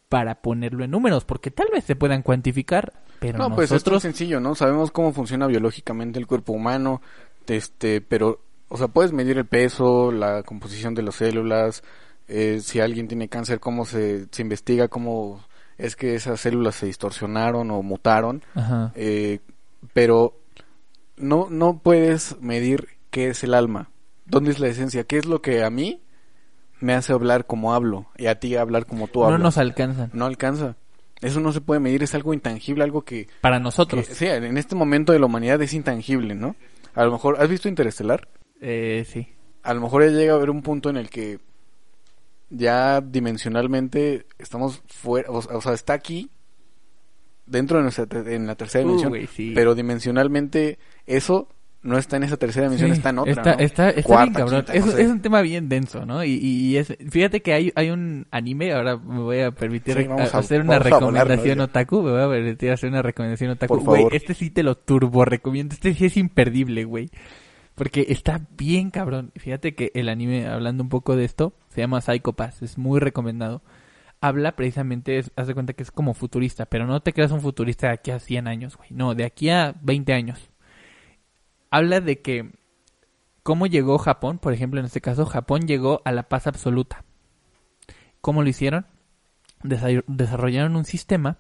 para 0.10 0.42
ponerlo 0.42 0.84
en 0.86 0.92
números, 0.92 1.26
porque 1.26 1.52
tal 1.52 1.68
vez 1.74 1.84
se 1.84 1.96
puedan 1.96 2.22
cuantificar, 2.22 2.94
pero 3.20 3.38
No, 3.40 3.50
pues 3.50 3.66
esto 3.66 3.76
es 3.76 3.82
nosotros... 3.82 4.02
sencillo, 4.04 4.40
¿no? 4.40 4.56
Sabemos 4.56 4.92
cómo 4.92 5.12
funciona 5.12 5.48
biológicamente 5.48 6.18
el 6.20 6.28
cuerpo 6.28 6.54
humano, 6.54 7.02
este, 7.48 8.00
pero, 8.02 8.40
o 8.70 8.78
sea, 8.78 8.88
puedes 8.88 9.12
medir 9.12 9.38
el 9.38 9.46
peso, 9.46 10.12
la 10.12 10.44
composición 10.44 10.96
de 10.96 11.02
las 11.04 11.16
células, 11.16 11.84
eh, 12.30 12.60
si 12.62 12.80
alguien 12.80 13.08
tiene 13.08 13.28
cáncer, 13.28 13.60
cómo 13.60 13.86
se, 13.86 14.28
se 14.32 14.42
investiga, 14.42 14.88
cómo 14.88 15.44
es 15.78 15.96
que 15.96 16.16
esas 16.16 16.40
células 16.40 16.76
se 16.76 16.86
distorsionaron 16.86 17.70
o 17.72 17.82
mutaron, 17.84 18.44
Ajá. 18.56 18.92
eh, 18.96 19.40
pero 19.94 20.34
no, 21.18 21.48
no 21.50 21.80
puedes 21.80 22.40
medir 22.42 22.88
qué 23.12 23.30
es 23.30 23.44
el 23.44 23.54
alma, 23.54 23.90
dónde 24.28 24.52
es 24.52 24.60
la 24.60 24.68
esencia, 24.68 25.04
qué 25.06 25.18
es 25.18 25.26
lo 25.26 25.42
que 25.42 25.64
a 25.64 25.70
mí 25.70 26.02
me 26.80 26.94
hace 26.94 27.14
hablar 27.14 27.46
como 27.48 27.74
hablo 27.74 28.06
y 28.18 28.28
a 28.28 28.40
ti 28.40 28.56
hablar 28.56 28.86
como 28.86 29.08
tú 29.08 29.20
No 29.22 29.26
hablas. 29.26 29.42
nos 29.42 29.58
alcanzan. 29.58 30.12
No 30.14 30.26
alcanza. 30.26 30.76
Eso 31.22 31.40
no 31.40 31.52
se 31.52 31.62
puede 31.62 31.80
medir, 31.80 32.04
es 32.04 32.14
algo 32.14 32.34
intangible, 32.34 32.84
algo 32.84 33.02
que, 33.04 33.28
Para 33.42 33.58
que- 33.58 33.64
nosotros. 33.64 34.06
sí, 34.06 34.28
en 34.28 34.58
este 34.58 34.76
momento 34.76 35.14
de 35.14 35.20
la 35.20 35.26
humanidad 35.26 35.60
es 35.64 35.74
intangible, 35.74 36.36
¿no? 36.36 36.56
A 36.94 37.04
lo 37.06 37.12
mejor, 37.12 37.42
¿has 37.42 37.50
visto 37.50 37.68
Interestelar? 37.68 38.28
Eh, 38.62 39.04
sí. 39.10 39.28
A 39.64 39.74
lo 39.74 39.82
mejor 39.82 40.04
ya 40.04 40.12
llega 40.12 40.34
a 40.34 40.36
haber 40.36 40.52
un 40.52 40.62
punto 40.62 40.90
en 40.92 40.98
el 40.98 41.10
que 41.10 41.40
ya 42.50 43.02
dimensionalmente 43.02 44.26
estamos 44.38 44.82
fuera, 44.88 45.30
o, 45.30 45.38
o 45.40 45.62
sea, 45.62 45.74
está 45.74 45.94
aquí 45.94 46.30
dentro 47.46 47.78
de 47.78 47.84
nuestra 47.84 48.06
en 48.34 48.46
la 48.48 48.56
tercera 48.56 48.86
Uh, 48.86 48.96
dimensión, 48.98 49.28
sí. 49.36 49.52
pero 49.56 49.74
dimensionalmente 49.76 50.80
eso 51.06 51.50
no 51.88 51.98
está 51.98 52.18
en 52.18 52.24
esa 52.24 52.38
tercera 52.38 52.70
Sí, 52.70 52.86
está 52.86 53.10
en 53.10 53.20
otra, 53.20 53.32
Está, 53.32 53.56
¿no? 53.56 53.60
está, 53.60 53.90
está 53.90 54.04
Cuarta, 54.04 54.24
bien 54.26 54.34
cabrón. 54.34 54.56
quinta, 54.66 54.74
es, 54.74 54.86
no 54.86 54.92
sé. 54.92 55.02
es 55.02 55.08
un 55.10 55.22
tema 55.22 55.42
bien 55.42 55.70
denso, 55.70 56.06
¿no? 56.06 56.24
Y, 56.24 56.34
y, 56.34 56.78
es, 56.78 56.96
fíjate 57.10 57.42
que 57.42 57.54
hay, 57.54 57.72
hay 57.76 57.90
un 57.90 58.28
anime, 58.32 58.74
ahora 58.74 58.98
me 58.98 59.20
voy 59.20 59.40
a 59.40 59.52
permitir 59.52 59.96
Sí, 59.98 60.04
vamos 60.08 60.34
a- 60.34 60.38
a- 60.38 60.40
hacer 60.42 60.62
una 60.62 60.80
recomendación 60.80 61.60
otaku, 61.62 62.02
me 62.04 62.12
voy 62.12 62.22
a 62.22 62.30
permitir 62.30 62.72
hacer 62.72 62.90
una 62.90 63.02
recomendación 63.02 63.52
otaku. 63.52 63.78
Güey, 63.80 64.08
este 64.12 64.34
sí 64.34 64.50
te 64.50 64.64
lo 64.64 64.76
turbo 64.76 65.26
recomiendo, 65.26 65.74
este 65.74 65.94
sí 65.94 66.06
es 66.06 66.18
imperdible, 66.18 66.84
güey. 66.84 67.10
Porque 67.76 68.06
está 68.10 68.42
bien 68.58 68.90
cabrón. 68.90 69.32
Fíjate 69.36 69.76
que 69.76 69.92
el 69.94 70.10
anime, 70.10 70.48
hablando 70.48 70.82
un 70.84 70.90
poco 70.90 71.16
de 71.16 71.26
esto, 71.26 71.54
se 71.70 71.82
llama 71.82 72.02
Psycho 72.02 72.34
Pass, 72.34 72.64
es 72.64 72.78
muy 72.78 73.00
recomendado. 73.00 73.62
Habla 74.20 74.56
precisamente, 74.56 75.20
es- 75.20 75.32
haz 75.36 75.46
de 75.46 75.54
cuenta 75.54 75.74
que 75.74 75.84
es 75.84 75.92
como 75.92 76.16
futurista, 76.16 76.66
pero 76.66 76.88
no 76.88 77.00
te 77.02 77.14
creas 77.14 77.32
un 77.32 77.40
futurista 77.40 77.88
de 77.88 77.94
aquí 77.94 78.10
a 78.10 78.20
100 78.20 78.48
años, 78.48 78.76
güey. 78.76 78.90
No, 78.92 79.14
de 79.14 79.26
aquí 79.26 79.52
a 79.52 79.76
20 79.84 80.12
años. 80.14 80.50
Habla 81.70 82.00
de 82.02 82.22
que 82.22 82.52
cómo 83.44 83.68
llegó 83.68 83.98
Japón, 83.98 84.40
por 84.40 84.54
ejemplo, 84.54 84.80
en 84.80 84.86
este 84.86 85.02
caso, 85.02 85.26
Japón 85.26 85.68
llegó 85.68 86.02
a 86.06 86.12
la 86.12 86.24
paz 86.24 86.48
absoluta. 86.48 87.04
¿Cómo 88.22 88.44
lo 88.44 88.50
hicieron? 88.50 88.86
Desa- 89.64 90.04
desarrollaron 90.08 90.76
un 90.76 90.86
sistema 90.86 91.38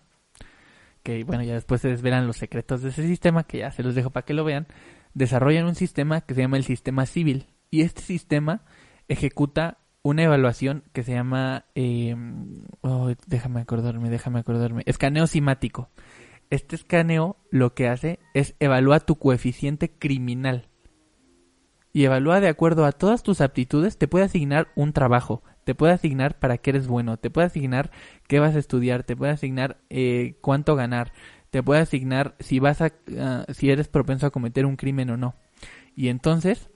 que, 1.04 1.24
bueno, 1.24 1.44
ya 1.44 1.54
después 1.54 1.82
se 1.82 1.90
desvelan 1.90 2.28
los 2.28 2.38
secretos 2.38 2.82
de 2.82 2.90
ese 2.90 3.08
sistema, 3.08 3.44
que 3.44 3.60
ya 3.60 3.72
se 3.72 3.84
los 3.84 3.96
dejo 3.96 4.10
para 4.10 4.26
que 4.26 4.34
lo 4.34 4.44
vean. 4.44 4.68
Desarrollan 5.14 5.66
un 5.66 5.76
sistema 5.76 6.22
que 6.22 6.34
se 6.34 6.42
llama 6.42 6.58
el 6.58 6.64
sistema 6.64 7.06
civil. 7.06 7.48
Y 7.72 7.82
este 7.82 8.02
sistema 8.02 8.62
ejecuta 9.08 9.78
una 10.02 10.24
evaluación 10.24 10.84
que 10.94 11.04
se 11.04 11.14
llama, 11.14 11.66
oh, 12.82 13.14
déjame 13.26 13.62
acordarme, 13.62 14.10
déjame 14.10 14.40
acordarme, 14.40 14.84
escaneo 14.86 15.28
simático. 15.28 15.90
Este 16.50 16.76
escaneo 16.76 17.38
lo 17.50 17.74
que 17.74 17.88
hace 17.88 18.20
es 18.34 18.56
evaluar 18.60 19.02
tu 19.02 19.16
coeficiente 19.16 19.92
criminal 19.92 20.70
y 21.98 22.06
evalúa 22.06 22.40
de 22.40 22.48
acuerdo 22.48 22.86
a 22.86 22.92
todas 22.92 23.24
tus 23.24 23.42
aptitudes, 23.42 23.98
te 23.98 24.08
puede 24.08 24.26
asignar 24.26 24.68
un 24.76 24.94
trabajo, 24.94 25.42
te 25.64 25.74
puede 25.74 25.94
asignar 25.94 26.38
para 26.38 26.60
qué 26.60 26.70
eres 26.70 26.86
bueno, 26.86 27.18
te 27.18 27.32
puede 27.32 27.48
asignar 27.48 27.90
qué 28.28 28.40
vas 28.40 28.56
a 28.56 28.60
estudiar, 28.60 29.04
te 29.04 29.16
puede 29.16 29.32
asignar 29.32 29.78
eh, 29.90 30.38
cuánto 30.42 30.76
ganar, 30.76 31.12
te 31.50 31.64
puede 31.64 31.82
asignar 31.82 32.36
si 32.40 32.60
vas 32.60 32.82
a, 32.82 32.94
ah, 33.20 33.46
si 33.52 33.72
eres 33.72 33.88
propenso 33.88 34.28
a 34.28 34.30
cometer 34.30 34.68
un 34.68 34.76
crimen 34.76 35.10
o 35.10 35.18
no. 35.18 35.34
Y 35.96 36.10
entonces, 36.10 36.70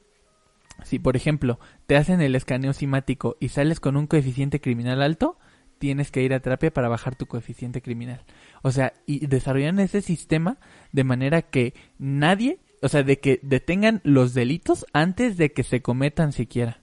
si 0.84 0.98
por 0.98 1.16
ejemplo 1.16 1.60
te 1.86 1.98
hacen 1.98 2.20
el 2.22 2.34
escaneo 2.34 2.74
simático 2.74 3.38
y 3.40 3.50
sales 3.50 3.80
con 3.80 3.98
un 3.98 4.08
coeficiente 4.08 4.60
criminal 4.60 5.04
alto, 5.04 5.38
tienes 5.82 6.12
que 6.12 6.22
ir 6.22 6.32
a 6.32 6.40
terapia 6.40 6.72
para 6.72 6.90
bajar 6.90 7.16
tu 7.16 7.26
coeficiente 7.26 7.82
criminal. 7.82 8.24
O 8.62 8.72
sea, 8.72 8.94
y 9.08 9.26
desarrollan 9.26 9.80
ese 9.80 10.04
sistema 10.04 10.60
de 10.92 11.04
manera 11.04 11.42
que 11.42 11.74
nadie, 11.98 12.60
o 12.84 12.88
sea, 12.88 13.02
de 13.02 13.20
que 13.20 13.40
detengan 13.42 14.00
los 14.04 14.36
delitos 14.36 14.86
antes 14.94 15.38
de 15.38 15.54
que 15.54 15.64
se 15.64 15.82
cometan 15.82 16.34
siquiera. 16.34 16.82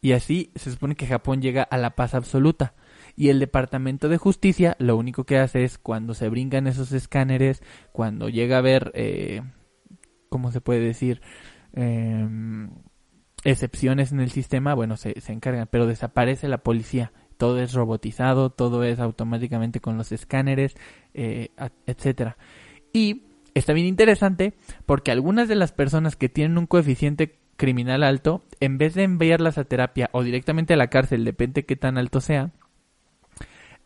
Y 0.00 0.12
así 0.12 0.52
se 0.54 0.70
supone 0.70 0.94
que 0.94 1.06
Japón 1.06 1.42
llega 1.42 1.62
a 1.62 1.76
la 1.76 1.90
paz 1.96 2.14
absoluta. 2.14 2.72
Y 3.14 3.28
el 3.28 3.40
Departamento 3.40 4.08
de 4.08 4.16
Justicia 4.16 4.74
lo 4.78 4.96
único 4.96 5.24
que 5.24 5.36
hace 5.38 5.62
es 5.62 5.76
cuando 5.76 6.14
se 6.14 6.30
brincan 6.30 6.66
esos 6.66 6.92
escáneres, 6.92 7.62
cuando 7.92 8.30
llega 8.30 8.56
a 8.56 8.62
ver, 8.62 8.90
eh, 8.94 9.42
¿cómo 10.30 10.50
se 10.50 10.62
puede 10.62 10.80
decir? 10.80 11.20
Em, 11.74 12.70
excepciones 13.44 14.12
en 14.12 14.20
el 14.20 14.30
sistema, 14.30 14.72
bueno, 14.72 14.96
se, 14.96 15.20
se 15.20 15.34
encargan, 15.34 15.68
pero 15.70 15.86
desaparece 15.86 16.48
la 16.48 16.58
policía. 16.58 17.12
Todo 17.36 17.60
es 17.60 17.72
robotizado, 17.72 18.50
todo 18.50 18.84
es 18.84 18.98
automáticamente 18.98 19.80
con 19.80 19.96
los 19.96 20.12
escáneres, 20.12 20.76
eh, 21.14 21.50
etcétera. 21.86 22.36
Y 22.92 23.22
está 23.54 23.72
bien 23.72 23.86
interesante 23.86 24.54
porque 24.86 25.10
algunas 25.10 25.48
de 25.48 25.56
las 25.56 25.72
personas 25.72 26.16
que 26.16 26.28
tienen 26.28 26.58
un 26.58 26.66
coeficiente 26.66 27.38
criminal 27.56 28.02
alto, 28.02 28.42
en 28.60 28.78
vez 28.78 28.94
de 28.94 29.02
enviarlas 29.02 29.58
a 29.58 29.64
terapia 29.64 30.10
o 30.12 30.22
directamente 30.22 30.74
a 30.74 30.76
la 30.76 30.88
cárcel, 30.88 31.24
depende 31.24 31.64
qué 31.64 31.76
tan 31.76 31.98
alto 31.98 32.20
sea, 32.20 32.52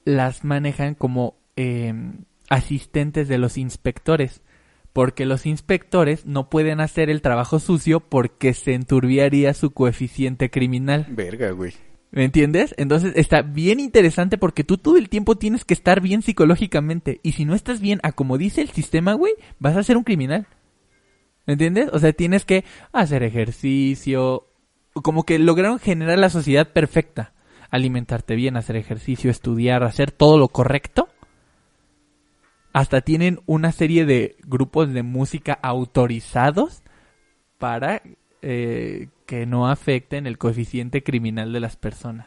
las 0.04 0.44
manejan 0.44 0.94
como 0.94 1.36
eh, 1.56 1.94
asistentes 2.48 3.28
de 3.28 3.38
los 3.38 3.56
inspectores. 3.56 4.42
Porque 4.92 5.24
los 5.24 5.46
inspectores 5.46 6.26
no 6.26 6.50
pueden 6.50 6.80
hacer 6.80 7.10
el 7.10 7.22
trabajo 7.22 7.60
sucio 7.60 8.00
porque 8.00 8.54
se 8.54 8.74
enturbiaría 8.74 9.54
su 9.54 9.70
coeficiente 9.70 10.50
criminal. 10.50 11.06
Verga, 11.10 11.52
güey. 11.52 11.74
¿Me 12.12 12.24
entiendes? 12.24 12.74
Entonces 12.76 13.12
está 13.14 13.42
bien 13.42 13.78
interesante 13.78 14.36
porque 14.36 14.64
tú 14.64 14.78
todo 14.78 14.96
el 14.96 15.08
tiempo 15.08 15.36
tienes 15.36 15.64
que 15.64 15.74
estar 15.74 16.00
bien 16.00 16.22
psicológicamente. 16.22 17.20
Y 17.22 17.32
si 17.32 17.44
no 17.44 17.54
estás 17.54 17.80
bien 17.80 18.00
a 18.02 18.12
como 18.12 18.36
dice 18.36 18.62
el 18.62 18.70
sistema, 18.70 19.12
güey, 19.12 19.34
vas 19.60 19.76
a 19.76 19.82
ser 19.84 19.96
un 19.96 20.02
criminal. 20.02 20.46
¿Me 21.46 21.52
entiendes? 21.52 21.88
O 21.92 21.98
sea, 21.98 22.12
tienes 22.12 22.44
que 22.44 22.64
hacer 22.92 23.22
ejercicio. 23.22 24.48
Como 24.92 25.24
que 25.24 25.38
lograron 25.38 25.78
generar 25.78 26.18
la 26.18 26.30
sociedad 26.30 26.72
perfecta. 26.72 27.32
Alimentarte 27.70 28.34
bien, 28.34 28.56
hacer 28.56 28.74
ejercicio, 28.74 29.30
estudiar, 29.30 29.84
hacer 29.84 30.10
todo 30.10 30.36
lo 30.36 30.48
correcto. 30.48 31.08
Hasta 32.72 33.00
tienen 33.02 33.40
una 33.46 33.70
serie 33.70 34.04
de 34.04 34.36
grupos 34.44 34.92
de 34.92 35.04
música 35.04 35.58
autorizados 35.62 36.82
para 37.58 38.02
eh, 38.42 39.08
que 39.30 39.46
no 39.46 39.68
afecten 39.68 40.26
el 40.26 40.38
coeficiente 40.38 41.04
criminal 41.04 41.52
de 41.52 41.60
las 41.60 41.76
personas. 41.76 42.26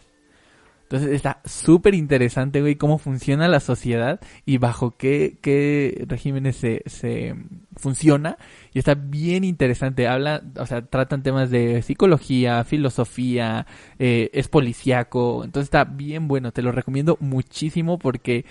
Entonces 0.84 1.12
está 1.12 1.41
súper 1.43 1.95
interesante, 1.95 2.62
güey, 2.62 2.78
cómo 2.78 2.97
funciona 2.97 3.49
la 3.49 3.60
sociedad 3.60 4.22
y 4.45 4.58
bajo 4.58 4.95
qué, 4.95 5.38
qué 5.41 6.06
regímenes 6.08 6.56
se, 6.56 6.82
se 6.86 7.36
funciona. 7.76 8.38
Y 8.74 8.80
está 8.80 8.95
bien 8.95 9.43
interesante. 9.43 10.08
Habla, 10.08 10.43
o 10.56 10.66
sea, 10.66 10.86
tratan 10.86 11.24
temas 11.24 11.49
de 11.49 11.82
psicología, 11.82 12.64
filosofía, 12.64 13.68
eh, 13.99 14.30
es 14.32 14.47
policíaco. 14.47 15.43
Entonces 15.43 15.66
está 15.66 15.84
bien 15.84 16.30
bueno. 16.30 16.54
Te 16.54 16.62
lo 16.62 16.72
recomiendo 16.72 17.18
muchísimo 17.20 17.99
porque 17.99 18.45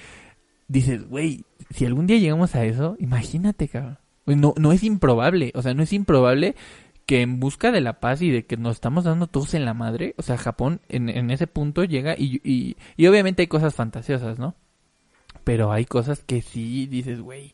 dices, 0.69 1.09
güey, 1.09 1.47
si 1.71 1.87
algún 1.87 2.07
día 2.07 2.19
llegamos 2.19 2.55
a 2.55 2.67
eso, 2.67 2.97
imagínate, 2.99 3.69
cabrón. 3.69 3.97
No, 4.27 4.53
no 4.59 4.73
es 4.73 4.83
improbable, 4.83 5.53
o 5.55 5.63
sea, 5.63 5.73
no 5.73 5.83
es 5.83 5.93
improbable 5.95 6.55
que 7.13 7.21
en 7.21 7.41
busca 7.41 7.71
de 7.71 7.83
la 7.83 8.01
paz 8.01 8.23
y 8.23 8.31
de 8.31 8.47
que 8.47 8.57
nos 8.57 8.77
estamos 8.77 9.05
dando 9.05 9.27
todos 9.27 9.53
en 9.53 9.67
la 9.67 9.75
madre, 9.75 10.15
o 10.17 10.23
sea, 10.23 10.39
Japón 10.39 10.81
en, 10.89 11.31
ese 11.31 11.47
punto 11.47 11.85
llega 11.85 12.15
y, 12.17 12.41
y, 12.43 12.79
y 12.97 13.07
obviamente 13.07 13.43
hay 13.43 13.49
cosas 13.49 13.75
fantasiosas, 13.75 14.39
¿no? 14.39 14.55
Pero 15.45 15.73
hay 15.73 15.85
cosas 15.85 16.25
que 16.25 16.41
sí 16.41 16.87
dices, 16.87 17.21
güey, 17.21 17.53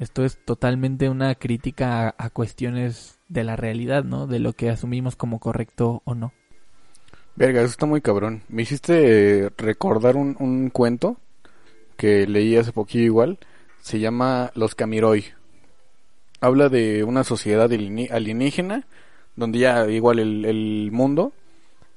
esto 0.00 0.24
es 0.24 0.44
totalmente 0.44 1.08
una 1.08 1.36
crítica 1.36 2.16
a, 2.18 2.30
cuestiones 2.30 3.20
de 3.28 3.44
la 3.44 3.54
realidad, 3.54 4.02
¿no? 4.02 4.26
De 4.26 4.40
lo 4.40 4.54
que 4.54 4.70
asumimos 4.70 5.14
como 5.14 5.38
correcto 5.38 6.02
o 6.04 6.16
no. 6.16 6.32
Verga, 7.36 7.60
eso 7.60 7.70
está 7.70 7.86
muy 7.86 8.00
cabrón. 8.00 8.42
Me 8.48 8.62
hiciste 8.62 9.52
recordar 9.56 10.16
un, 10.16 10.34
un 10.40 10.70
cuento 10.70 11.20
que 11.96 12.26
leí 12.26 12.56
hace 12.56 12.72
poquillo 12.72 13.04
igual. 13.04 13.38
Se 13.82 14.00
llama 14.00 14.50
Los 14.56 14.74
Camiroi. 14.74 15.26
Habla 16.40 16.68
de 16.68 17.02
una 17.04 17.24
sociedad 17.24 17.70
alienígena 17.72 18.86
donde 19.36 19.58
ya 19.58 19.86
igual 19.88 20.18
el, 20.18 20.44
el 20.44 20.90
mundo 20.92 21.32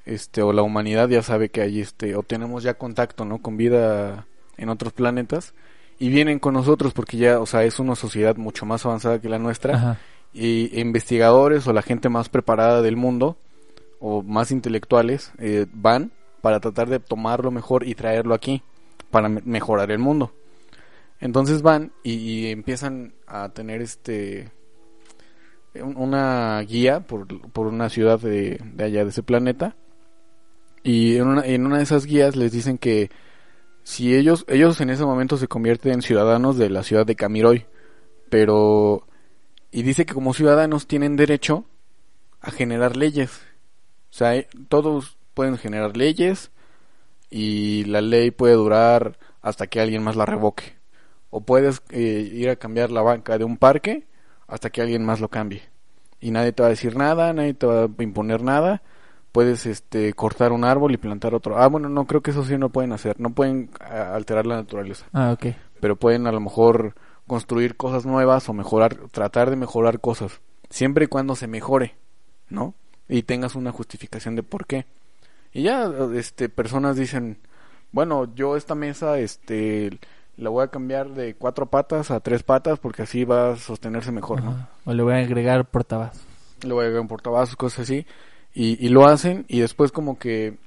este 0.06 0.42
o 0.42 0.54
la 0.54 0.62
humanidad 0.62 1.08
ya 1.10 1.22
sabe 1.22 1.50
que 1.50 1.62
hay 1.62 1.82
este 1.82 2.16
o 2.16 2.24
tenemos 2.24 2.64
ya 2.64 2.74
contacto, 2.76 3.26
¿no? 3.26 3.40
con 3.40 3.58
vida 3.58 4.26
en 4.58 4.70
otros 4.70 4.94
planetas 4.94 5.54
y 6.00 6.10
vienen 6.10 6.40
con 6.40 6.54
nosotros 6.54 6.94
porque 6.94 7.18
ya, 7.18 7.40
o 7.40 7.46
sea, 7.46 7.64
es 7.64 7.80
una 7.80 7.96
sociedad 7.96 8.36
mucho 8.38 8.66
más 8.66 8.86
avanzada 8.86 9.20
que 9.20 9.30
la 9.30 9.40
nuestra 9.40 9.76
Ajá. 9.76 9.98
y 10.34 10.80
investigadores 10.80 11.68
o 11.68 11.74
la 11.74 11.82
gente 11.82 12.10
más 12.10 12.30
preparada 12.30 12.82
del 12.82 12.96
mundo 12.96 13.38
o 14.00 14.24
más 14.24 14.52
intelectuales 14.52 15.32
eh, 15.40 15.66
van 15.74 16.12
para 16.42 16.60
tratar 16.62 16.88
de 16.90 17.00
tomarlo 17.00 17.52
mejor 17.52 17.86
y 17.86 17.96
traerlo 17.96 18.34
aquí 18.34 18.64
para 19.12 19.28
me- 19.28 19.42
mejorar 19.44 19.92
el 19.92 20.00
mundo. 20.00 20.32
Entonces 21.20 21.61
van 21.61 21.91
y, 22.03 22.47
empiezan 22.47 23.13
a 23.28 23.49
tener 23.49 23.82
este 23.82 24.51
un- 25.76 25.97
una 25.97 26.59
guía 26.61 27.01
por, 27.01 27.28
por 27.51 27.67
una 27.67 27.89
ciudad 27.89 28.20
de, 28.20 28.59
de 28.74 28.84
allá 28.84 29.03
de 29.03 29.09
ese 29.11 29.24
planeta 29.24 29.76
y 30.84 31.17
en 31.17 31.28
una, 31.28 31.45
en 31.45 31.65
una 31.65 31.78
de 31.78 31.84
esas 31.84 32.05
guías 32.05 32.36
les 32.36 32.51
dicen 32.51 32.78
que 32.78 33.09
si 33.84 34.15
ellos 34.15 34.45
ellos 34.49 34.82
en 34.82 34.89
ese 34.91 35.05
momento 35.05 35.38
se 35.38 35.47
convierten 35.47 35.93
en 35.93 36.01
ciudadanos 36.01 36.57
de 36.57 36.70
la 36.70 36.84
ciudad 36.84 37.05
de 37.05 37.15
Camiroy 37.15 37.65
pero 38.30 39.07
y 39.72 39.84
dice 39.84 40.05
que 40.05 40.13
como 40.15 40.34
ciudadanos 40.34 40.88
tienen 40.88 41.15
derecho 41.17 41.65
a 42.41 42.51
generar 42.51 42.97
leyes. 42.97 43.41
O 44.11 44.13
sea, 44.13 44.36
eh, 44.36 44.47
todos 44.70 45.17
pueden 45.36 45.57
generar 45.57 45.97
leyes 45.97 46.51
y 47.30 47.86
la 47.86 48.01
ley 48.01 48.32
puede 48.32 48.55
durar 48.55 49.20
hasta 49.41 49.67
que 49.67 49.82
alguien 49.82 50.03
más 50.03 50.15
la 50.15 50.26
revoque. 50.26 50.78
O 51.30 51.41
puedes 51.41 51.82
eh, 51.89 52.30
ir 52.34 52.49
a 52.49 52.55
cambiar 52.55 52.91
la 52.91 53.01
banca 53.01 53.38
de 53.38 53.43
un 53.43 53.57
parque 53.57 54.07
hasta 54.47 54.69
que 54.69 54.82
alguien 54.82 55.05
más 55.05 55.19
lo 55.19 55.30
cambie. 55.30 55.61
Y 56.19 56.32
nadie 56.32 56.51
te 56.51 56.63
va 56.63 56.67
a 56.67 56.71
decir 56.71 56.95
nada, 56.95 57.32
nadie 57.34 57.53
te 57.53 57.65
va 57.65 57.84
a 57.84 58.03
imponer 58.03 58.41
nada. 58.41 58.82
Puedes 59.32 59.65
este 59.67 60.11
cortar 60.13 60.51
un 60.51 60.63
árbol 60.63 60.91
y 60.93 60.97
plantar 60.97 61.36
otro. 61.36 61.57
Ah, 61.57 61.67
bueno, 61.67 61.88
no 61.88 62.05
creo 62.07 62.21
que 62.21 62.32
eso 62.32 62.43
sí 62.43 62.57
no 62.57 62.69
pueden 62.69 62.91
hacer. 62.93 63.19
No 63.19 63.30
pueden 63.30 63.69
alterar 63.80 64.45
la 64.47 64.55
naturaleza 64.55 65.05
Ah, 65.13 65.32
ok. 65.32 65.53
pero 65.80 65.95
pueden 65.97 66.25
a 66.25 66.32
lo 66.32 66.39
mejor 66.39 66.95
construir 67.27 67.77
cosas 67.77 68.07
nuevas 68.07 68.49
o 68.49 68.53
mejorar, 68.53 68.95
tratar 69.11 69.51
de 69.51 69.55
mejorar 69.55 69.99
cosas, 69.99 70.41
siempre 70.71 71.05
y 71.05 71.07
cuando 71.07 71.36
se 71.36 71.45
mejore, 71.45 71.95
¿no? 72.49 72.73
Y 73.07 73.21
tengas 73.21 73.53
una 73.53 73.71
justificación 73.71 74.36
de 74.36 74.41
por 74.41 74.65
qué. 74.65 74.88
Y 75.53 75.61
ya, 75.63 75.91
este, 76.15 76.49
personas 76.49 76.95
dicen, 76.95 77.38
bueno, 77.91 78.34
yo 78.34 78.57
esta 78.57 78.73
mesa, 78.73 79.19
este, 79.19 79.99
la 80.40 80.50
voy 80.50 80.64
a 80.64 80.70
cambiar 80.70 81.10
de 81.10 81.36
cuatro 81.36 81.66
patas 81.66 82.12
a 82.12 82.22
tres 82.22 82.44
patas 82.44 82.80
porque 82.80 83.02
así 83.02 83.26
va 83.26 83.52
a 83.52 83.56
sostenerse 83.58 84.12
mejor, 84.12 84.42
¿no? 84.42 84.52
Ajá. 84.52 84.70
O 84.86 84.94
le 84.94 85.04
voy 85.04 85.14
a 85.14 85.18
agregar 85.18 85.66
portavasos. 85.66 86.22
le 86.64 86.74
voy 86.74 86.84
a 86.84 86.84
agregar 86.86 87.02
un 87.02 87.08
portavasos, 87.10 87.56
cosas 87.58 87.82
así, 87.82 88.06
y, 88.54 88.84
y 88.84 88.90
lo 88.90 89.06
hacen 89.06 89.46
y 89.50 89.60
después 89.60 89.92
como 89.92 90.18
que, 90.18 90.58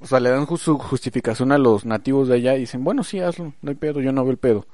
o 0.00 0.06
sea, 0.06 0.18
le 0.20 0.30
dan 0.30 0.46
su 0.56 0.78
justificación 0.78 1.52
a 1.52 1.58
los 1.58 1.84
nativos 1.84 2.28
de 2.28 2.34
allá 2.34 2.56
y 2.56 2.60
dicen, 2.60 2.82
bueno, 2.82 3.04
sí, 3.04 3.20
hazlo, 3.20 3.54
no 3.62 3.70
hay 3.70 3.76
pedo, 3.76 4.00
yo 4.00 4.12
no 4.12 4.24
veo 4.24 4.32
el 4.32 4.38
pedo. 4.38 4.66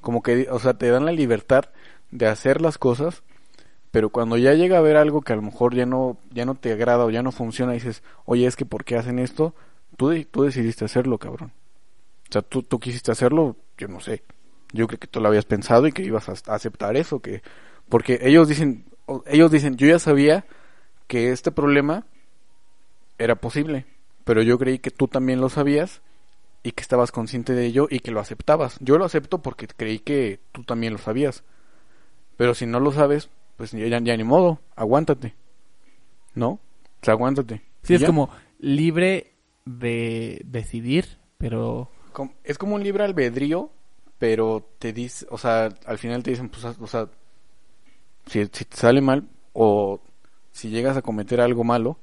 Como 0.00 0.22
que, 0.22 0.48
o 0.50 0.58
sea, 0.58 0.74
te 0.74 0.88
dan 0.88 1.04
la 1.04 1.12
libertad 1.12 1.66
de 2.10 2.26
hacer 2.26 2.62
las 2.62 2.78
cosas, 2.78 3.22
pero 3.90 4.08
cuando 4.08 4.38
ya 4.38 4.54
llega 4.54 4.78
a 4.78 4.82
ver 4.82 4.96
algo 4.96 5.20
que 5.20 5.34
a 5.34 5.36
lo 5.36 5.42
mejor 5.42 5.74
ya 5.74 5.84
no, 5.84 6.16
ya 6.30 6.46
no 6.46 6.54
te 6.54 6.72
agrada 6.72 7.04
o 7.04 7.10
ya 7.10 7.22
no 7.22 7.32
funciona, 7.32 7.72
dices, 7.72 8.02
oye, 8.24 8.46
es 8.46 8.56
que 8.56 8.64
¿por 8.64 8.84
qué 8.84 8.96
hacen 8.96 9.18
esto? 9.18 9.54
Tú, 9.96 10.14
tú 10.30 10.44
decidiste 10.44 10.84
hacerlo, 10.84 11.18
cabrón. 11.18 11.52
O 12.28 12.32
sea, 12.32 12.42
tú, 12.42 12.62
tú 12.62 12.78
quisiste 12.78 13.10
hacerlo, 13.10 13.56
yo 13.76 13.88
no 13.88 14.00
sé. 14.00 14.22
Yo 14.72 14.86
creo 14.86 14.98
que 14.98 15.06
tú 15.06 15.20
lo 15.20 15.28
habías 15.28 15.46
pensado 15.46 15.86
y 15.86 15.92
que 15.92 16.02
ibas 16.02 16.28
a 16.28 16.54
aceptar 16.54 16.96
eso, 16.96 17.20
que 17.20 17.42
porque 17.88 18.18
ellos 18.22 18.48
dicen, 18.48 18.84
ellos 19.26 19.50
dicen, 19.50 19.76
yo 19.76 19.86
ya 19.86 19.98
sabía 19.98 20.44
que 21.06 21.32
este 21.32 21.50
problema 21.50 22.04
era 23.16 23.36
posible, 23.36 23.86
pero 24.24 24.42
yo 24.42 24.58
creí 24.58 24.78
que 24.78 24.90
tú 24.90 25.08
también 25.08 25.40
lo 25.40 25.48
sabías 25.48 26.02
y 26.62 26.72
que 26.72 26.82
estabas 26.82 27.12
consciente 27.12 27.54
de 27.54 27.64
ello 27.64 27.88
y 27.90 28.00
que 28.00 28.10
lo 28.10 28.20
aceptabas. 28.20 28.76
Yo 28.80 28.98
lo 28.98 29.06
acepto 29.06 29.40
porque 29.40 29.66
creí 29.66 30.00
que 30.00 30.40
tú 30.52 30.64
también 30.64 30.92
lo 30.92 30.98
sabías. 30.98 31.44
Pero 32.36 32.54
si 32.54 32.66
no 32.66 32.78
lo 32.78 32.92
sabes, 32.92 33.30
pues 33.56 33.72
ya, 33.72 33.86
ya 33.86 34.16
ni 34.16 34.24
modo, 34.24 34.60
aguántate. 34.76 35.34
¿No? 36.34 36.48
O 36.50 36.60
sea, 37.02 37.14
aguántate. 37.14 37.62
Sí, 37.82 37.94
es 37.94 38.02
ya. 38.02 38.06
como 38.06 38.30
libre 38.58 39.34
de 39.64 40.42
decidir, 40.44 41.18
pero 41.38 41.90
Es 42.44 42.58
como 42.58 42.74
un 42.74 42.82
libre 42.82 43.04
albedrío, 43.04 43.70
pero 44.18 44.66
te 44.78 44.92
dice, 44.92 45.26
o 45.30 45.38
sea, 45.38 45.68
al 45.86 45.98
final 45.98 46.22
te 46.22 46.30
dicen, 46.30 46.48
pues, 46.48 46.64
o 46.64 46.86
sea, 46.86 47.08
si, 48.26 48.44
si 48.52 48.64
te 48.64 48.76
sale 48.76 49.00
mal 49.00 49.28
o 49.52 50.00
si 50.52 50.70
llegas 50.70 50.96
a 50.96 51.02
cometer 51.02 51.40
algo 51.40 51.64
malo, 51.64 51.98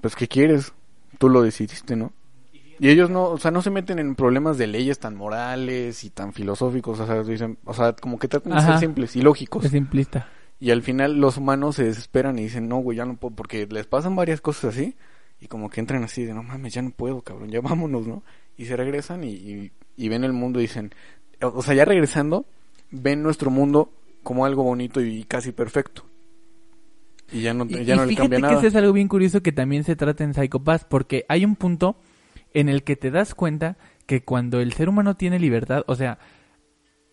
pues, 0.00 0.16
¿qué 0.16 0.28
quieres? 0.28 0.72
Tú 1.18 1.28
lo 1.28 1.42
decidiste, 1.42 1.96
¿no? 1.96 2.12
Y 2.80 2.88
ellos 2.88 3.10
no, 3.10 3.24
o 3.24 3.38
sea, 3.38 3.50
no 3.50 3.60
se 3.60 3.70
meten 3.70 3.98
en 3.98 4.14
problemas 4.14 4.56
de 4.56 4.68
leyes 4.68 5.00
tan 5.00 5.16
morales 5.16 6.04
y 6.04 6.10
tan 6.10 6.32
filosóficos, 6.32 7.00
o 7.00 7.06
sea, 7.06 7.22
dicen, 7.24 7.58
o 7.64 7.74
sea, 7.74 7.92
como 7.94 8.18
que 8.18 8.28
tratan 8.28 8.54
de 8.54 8.62
ser 8.62 8.78
simples 8.78 9.16
y 9.16 9.22
lógicos. 9.22 9.64
es 9.64 9.72
simplista. 9.72 10.28
Y 10.60 10.70
al 10.70 10.82
final 10.82 11.20
los 11.20 11.36
humanos 11.36 11.76
se 11.76 11.84
desesperan 11.84 12.38
y 12.38 12.42
dicen, 12.42 12.68
no, 12.68 12.78
güey, 12.78 12.98
ya 12.98 13.04
no 13.04 13.16
puedo, 13.16 13.34
porque 13.34 13.66
les 13.66 13.86
pasan 13.86 14.14
varias 14.14 14.40
cosas 14.40 14.76
así, 14.76 14.96
y 15.40 15.48
como 15.48 15.70
que 15.70 15.80
entran 15.80 16.04
así 16.04 16.24
de, 16.24 16.34
no 16.34 16.42
mames, 16.44 16.72
ya 16.72 16.82
no 16.82 16.90
puedo, 16.90 17.22
cabrón, 17.22 17.50
ya 17.50 17.60
vámonos, 17.60 18.06
¿no? 18.06 18.22
Y 18.58 18.66
se 18.66 18.76
regresan 18.76 19.24
y, 19.24 19.30
y, 19.30 19.72
y 19.96 20.08
ven 20.10 20.24
el 20.24 20.34
mundo 20.34 20.58
y 20.58 20.62
dicen, 20.62 20.92
o 21.40 21.62
sea, 21.62 21.74
ya 21.74 21.86
regresando, 21.86 22.44
ven 22.90 23.22
nuestro 23.22 23.50
mundo 23.50 23.90
como 24.22 24.44
algo 24.44 24.62
bonito 24.62 25.00
y 25.00 25.24
casi 25.24 25.52
perfecto. 25.52 26.04
Y 27.32 27.42
ya 27.42 27.54
no, 27.54 27.64
Y, 27.64 27.84
ya 27.84 27.96
no 27.96 28.04
le 28.04 28.14
cambia 28.14 28.38
que 28.38 28.42
nada. 28.42 28.58
eso 28.58 28.66
es 28.66 28.74
algo 28.74 28.92
bien 28.92 29.08
curioso 29.08 29.42
que 29.42 29.52
también 29.52 29.84
se 29.84 29.96
trata 29.96 30.24
en 30.24 30.34
Psycho 30.34 30.60
Pass, 30.60 30.84
porque 30.84 31.24
hay 31.28 31.44
un 31.44 31.56
punto 31.56 31.96
en 32.52 32.68
el 32.68 32.82
que 32.82 32.96
te 32.96 33.10
das 33.10 33.34
cuenta 33.34 33.76
que 34.06 34.22
cuando 34.22 34.60
el 34.60 34.72
ser 34.72 34.88
humano 34.88 35.16
tiene 35.16 35.38
libertad, 35.38 35.84
o 35.86 35.94
sea, 35.94 36.18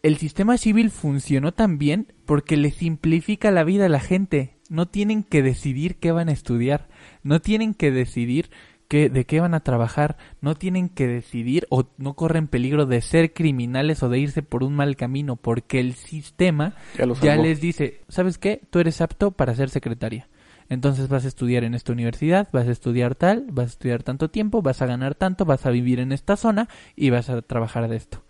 el 0.02 0.18
sistema 0.18 0.58
civil 0.58 0.92
funcionó 0.92 1.52
tan 1.52 1.78
bien 1.78 2.14
porque 2.26 2.58
le 2.58 2.72
simplifica 2.72 3.52
la 3.52 3.64
vida 3.64 3.86
a 3.86 3.90
la 3.90 4.00
gente. 4.00 4.56
No 4.70 4.88
tienen 4.88 5.24
que 5.24 5.42
decidir 5.44 5.96
qué 5.98 6.12
van 6.12 6.30
a 6.30 6.32
estudiar, 6.32 6.88
no 7.24 7.40
tienen 7.42 7.74
que 7.74 7.92
decidir 7.92 8.50
qué, 8.88 9.10
de 9.10 9.26
qué 9.26 9.40
van 9.40 9.54
a 9.54 9.62
trabajar, 9.62 10.18
no 10.42 10.56
tienen 10.56 10.90
que 10.90 11.08
decidir 11.08 11.68
o 11.70 11.86
no 11.98 12.14
corren 12.14 12.48
peligro 12.48 12.86
de 12.86 13.02
ser 13.02 13.34
criminales 13.34 14.04
o 14.04 14.10
de 14.10 14.20
irse 14.20 14.44
por 14.44 14.64
un 14.64 14.76
mal 14.76 14.96
camino, 14.96 15.36
porque 15.36 15.80
el 15.80 15.94
sistema 15.94 16.76
Ya 16.98 17.06
ya 17.22 17.36
les 17.36 17.62
dice, 17.62 18.02
¿sabes 18.08 18.38
qué? 18.38 18.62
Tú 18.70 18.80
eres 18.80 19.02
apto 19.02 19.32
para 19.32 19.56
ser 19.56 19.70
secretaria. 19.70 20.28
Entonces 20.68 21.10
vas 21.10 21.26
a 21.26 21.28
estudiar 21.28 21.64
en 21.64 21.76
esta 21.76 21.92
universidad, 21.92 22.48
vas 22.52 22.68
a 22.68 22.72
estudiar 22.72 23.16
tal, 23.16 23.46
vas 23.52 23.66
a 23.66 23.70
estudiar 23.70 24.04
tanto 24.04 24.30
tiempo, 24.30 24.62
vas 24.62 24.82
a 24.82 24.88
ganar 24.88 25.14
tanto, 25.14 25.46
vas 25.46 25.66
a 25.66 25.70
vivir 25.70 26.00
en 26.00 26.12
esta 26.12 26.38
zona 26.38 26.70
y 26.96 27.12
vas 27.12 27.30
a 27.30 27.42
trabajar 27.42 27.88
de 27.88 27.98
esto. 27.98 28.24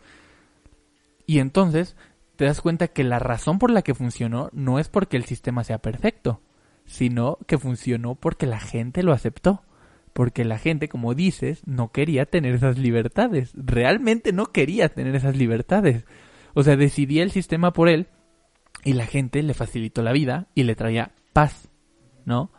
Y 1.26 1.40
entonces 1.40 1.96
te 2.36 2.46
das 2.46 2.62
cuenta 2.62 2.90
que 2.90 3.04
la 3.04 3.20
razón 3.20 3.58
por 3.58 3.72
la 3.72 3.82
que 3.82 3.96
funcionó 3.96 4.50
no 4.52 4.80
es 4.80 4.90
porque 4.90 5.18
el 5.18 5.26
sistema 5.26 5.64
sea 5.64 5.78
perfecto, 5.78 6.42
sino 6.86 7.38
que 7.48 7.58
funcionó 7.58 8.16
porque 8.16 8.46
la 8.46 8.60
gente 8.60 9.02
lo 9.02 9.14
aceptó. 9.14 9.62
Porque 10.16 10.46
la 10.46 10.58
gente, 10.58 10.88
como 10.88 11.14
dices, 11.14 11.62
no 11.66 11.92
quería 11.92 12.26
tener 12.26 12.56
esas 12.56 12.78
libertades. 12.78 13.52
Realmente 13.54 14.32
no 14.32 14.46
quería 14.46 14.88
tener 14.88 15.14
esas 15.14 15.36
libertades. 15.36 16.06
O 16.54 16.64
sea, 16.64 16.78
decidía 16.78 17.22
el 17.22 17.32
sistema 17.32 17.74
por 17.74 17.90
él 17.90 18.08
y 18.86 18.94
la 18.94 19.08
gente 19.08 19.44
le 19.44 19.54
facilitó 19.54 20.04
la 20.04 20.14
vida 20.14 20.48
y 20.56 20.64
le 20.64 20.76
traía 20.76 21.12
paz, 21.34 21.68
¿no? 22.24 22.50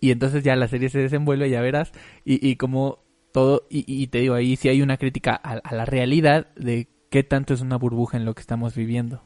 Y 0.00 0.12
entonces 0.12 0.42
ya 0.42 0.56
la 0.56 0.66
serie 0.66 0.88
se 0.88 1.00
desenvuelve, 1.00 1.50
ya 1.50 1.60
verás, 1.60 1.92
y, 2.24 2.48
y 2.48 2.56
como 2.56 3.04
todo, 3.32 3.66
y, 3.68 3.84
y 3.86 4.06
te 4.06 4.20
digo, 4.20 4.34
ahí 4.34 4.56
sí 4.56 4.70
hay 4.70 4.80
una 4.80 4.96
crítica 4.96 5.34
a, 5.34 5.74
la 5.74 5.84
realidad 5.84 6.46
de 6.56 6.88
qué 7.10 7.22
tanto 7.22 7.52
es 7.52 7.60
una 7.60 7.76
burbuja 7.76 8.16
en 8.16 8.24
lo 8.24 8.34
que 8.34 8.40
estamos 8.40 8.74
viviendo. 8.74 9.22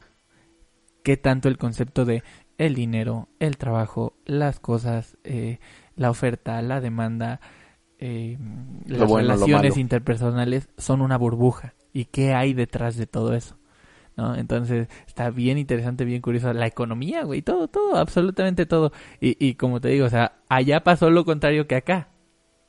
Qué 1.01 1.15
tanto 1.15 1.47
el 1.47 1.57
concepto 1.57 2.03
de 2.03 2.23
el 2.57 2.75
dinero, 2.75 3.29
el 3.39 3.55
trabajo, 3.55 4.17
las 4.25 4.59
cosas, 4.59 5.17
eh, 5.23 5.59
la 5.95 6.09
oferta, 6.09 6.61
la 6.61 6.81
demanda, 6.81 7.39
eh, 7.99 8.37
Lo 8.85 8.99
las 8.99 9.09
bueno, 9.09 9.33
relaciones 9.33 9.77
interpersonales 9.77 10.69
son 10.77 11.01
una 11.01 11.17
burbuja. 11.17 11.73
¿Y 11.93 12.05
qué 12.05 12.33
hay 12.33 12.53
detrás 12.53 12.97
de 12.97 13.05
todo 13.05 13.33
eso? 13.33 13.57
¿no? 14.15 14.35
Entonces 14.35 14.87
está 15.07 15.29
bien 15.29 15.57
interesante, 15.57 16.05
bien 16.05 16.21
curioso. 16.21 16.53
La 16.53 16.67
economía, 16.67 17.23
güey, 17.23 17.41
todo, 17.41 17.67
todo, 17.67 17.97
absolutamente 17.97 18.65
todo. 18.65 18.91
Y, 19.19 19.37
y 19.45 19.55
como 19.55 19.81
te 19.81 19.89
digo, 19.89 20.05
o 20.05 20.09
sea, 20.09 20.39
allá 20.49 20.83
pasó 20.83 21.09
lo 21.09 21.25
contrario 21.25 21.67
que 21.67 21.75
acá. 21.75 22.09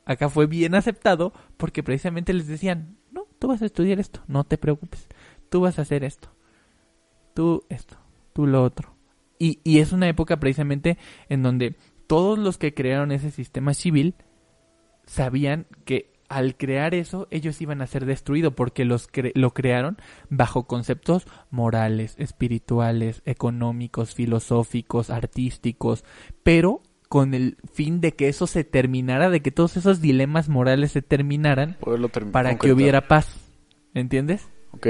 Acá 0.05 0.29
fue 0.29 0.45
bien 0.45 0.75
aceptado 0.75 1.33
porque 1.57 1.81
precisamente 1.81 2.33
les 2.33 2.47
decían, 2.47 2.97
no, 3.11 3.25
tú 3.39 3.47
vas 3.47 3.61
a 3.61 3.65
estudiar 3.65 3.99
esto, 3.99 4.21
no 4.27 4.43
te 4.43 4.57
preocupes, 4.57 5.07
tú 5.49 5.61
vas 5.61 5.79
a 5.79 5.81
hacer 5.81 6.03
esto, 6.03 6.29
tú 7.33 7.63
esto, 7.69 7.97
tú 8.33 8.45
lo 8.45 8.63
otro. 8.63 8.95
Y, 9.39 9.59
y 9.63 9.79
es 9.79 9.91
una 9.91 10.07
época 10.07 10.39
precisamente 10.39 10.99
en 11.27 11.41
donde 11.41 11.75
todos 12.07 12.37
los 12.39 12.57
que 12.57 12.73
crearon 12.73 13.11
ese 13.11 13.31
sistema 13.31 13.73
civil 13.73 14.15
sabían 15.05 15.67
que 15.85 16.13
al 16.27 16.55
crear 16.57 16.95
eso 16.95 17.27
ellos 17.29 17.61
iban 17.61 17.81
a 17.83 17.87
ser 17.87 18.05
destruidos 18.05 18.53
porque 18.55 18.83
los 18.83 19.07
cre- 19.11 19.31
lo 19.35 19.53
crearon 19.53 19.97
bajo 20.29 20.65
conceptos 20.65 21.27
morales, 21.51 22.15
espirituales, 22.17 23.21
económicos, 23.25 24.15
filosóficos, 24.15 25.11
artísticos, 25.11 26.03
pero 26.41 26.81
con 27.09 27.35
el 27.35 27.57
fin 27.71 28.01
de 28.01 28.13
que 28.13 28.27
eso 28.27 28.47
se 28.47 28.63
terminara, 28.63 29.29
de 29.29 29.41
que 29.41 29.51
todos 29.51 29.77
esos 29.77 30.01
dilemas 30.01 30.49
morales 30.49 30.91
se 30.91 31.03
terminaran 31.03 31.77
term- 31.79 32.31
para 32.31 32.57
que 32.57 32.71
hubiera 32.71 33.07
paz. 33.07 33.27
¿Entiendes? 33.93 34.49
Ok, 34.71 34.87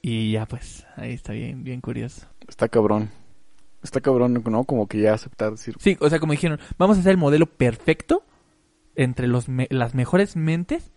Y 0.00 0.32
ya 0.32 0.46
pues, 0.46 0.86
ahí 0.96 1.12
está 1.12 1.32
bien, 1.34 1.62
bien 1.62 1.80
curioso. 1.80 2.26
está 2.48 2.68
cabrón. 2.68 3.10
Está 3.82 4.00
cabrón, 4.00 4.42
¿no? 4.44 4.64
Como 4.64 4.86
que 4.86 5.00
ya 5.00 5.14
aceptar 5.14 5.50
decir, 5.52 5.74
Sí, 5.80 5.96
o 6.00 6.08
sea, 6.08 6.20
como 6.20 6.32
dijeron, 6.32 6.60
vamos 6.78 6.96
a 6.96 7.00
hacer 7.00 7.12
el 7.12 7.18
modelo 7.18 7.46
perfecto 7.46 8.24
entre 8.94 9.26
los 9.26 9.48
me- 9.48 9.66
las 9.70 9.94
mejores 9.94 10.36
mentes 10.36 10.92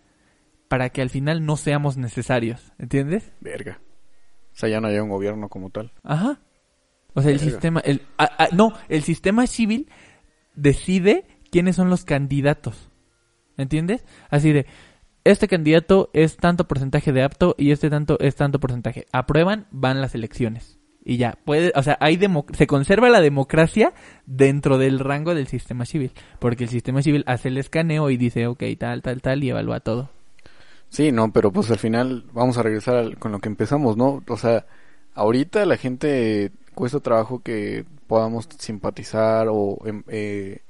para 0.67 0.89
que 0.89 1.01
al 1.01 1.09
final 1.09 1.45
no 1.45 1.57
seamos 1.57 1.97
necesarios, 1.97 2.73
¿entiendes? 2.77 3.31
verga. 3.41 3.79
O 4.53 4.57
sea, 4.57 4.69
ya 4.69 4.79
no 4.79 4.87
hay 4.87 4.97
un 4.99 5.09
gobierno 5.09 5.49
como 5.49 5.69
tal. 5.69 5.91
Ajá. 6.03 6.39
O 7.13 7.21
sea, 7.21 7.31
el 7.31 7.37
Verga. 7.39 7.51
sistema, 7.51 7.79
el, 7.81 8.01
no, 8.53 8.71
el 8.89 9.03
sistema 9.03 9.47
civil 9.47 9.89
decide 10.55 11.25
quiénes 11.51 11.75
son 11.75 11.89
los 11.89 12.05
candidatos, 12.05 12.89
¿entiendes? 13.57 14.05
Así 14.29 14.51
de, 14.53 14.65
este 15.23 15.47
candidato 15.47 16.09
es 16.13 16.37
tanto 16.37 16.67
porcentaje 16.67 17.11
de 17.11 17.23
apto 17.23 17.55
y 17.57 17.71
este 17.71 17.89
tanto 17.89 18.17
es 18.19 18.35
tanto 18.35 18.59
porcentaje. 18.59 19.05
Aprueban, 19.11 19.67
van 19.71 20.01
las 20.01 20.13
elecciones. 20.15 20.74
Y 21.07 21.17
ya, 21.17 21.37
puede, 21.45 21.71
o 21.75 21.83
sea, 21.83 21.97
hay 22.01 22.17
demo- 22.17 22.47
se 22.53 22.65
conserva 22.65 23.09
la 23.09 23.21
democracia 23.21 23.93
dentro 24.25 24.79
del 24.79 24.99
rango 24.99 25.35
del 25.35 25.45
sistema 25.47 25.85
civil. 25.85 26.11
Porque 26.39 26.63
el 26.63 26.69
sistema 26.71 27.03
civil 27.03 27.23
hace 27.27 27.49
el 27.49 27.57
escaneo 27.59 28.09
y 28.09 28.17
dice, 28.17 28.47
ok, 28.47 28.63
tal, 28.79 29.03
tal, 29.03 29.21
tal, 29.21 29.43
y 29.43 29.49
evalúa 29.51 29.79
todo. 29.81 30.09
Sí, 30.89 31.11
no, 31.11 31.31
pero 31.31 31.51
pues 31.51 31.69
al 31.71 31.77
final 31.77 32.25
vamos 32.33 32.57
a 32.57 32.63
regresar 32.63 32.95
al- 32.95 33.17
con 33.17 33.31
lo 33.31 33.39
que 33.39 33.49
empezamos, 33.49 33.97
¿no? 33.97 34.23
O 34.27 34.37
sea, 34.37 34.65
ahorita 35.13 35.65
la 35.65 35.77
gente 35.77 36.51
cuesta 36.73 36.99
trabajo 36.99 37.39
que 37.43 37.85
podamos 38.07 38.47
simpatizar 38.57 39.47
o 39.49 39.77
em- 39.85 40.03
eh, 40.07 40.61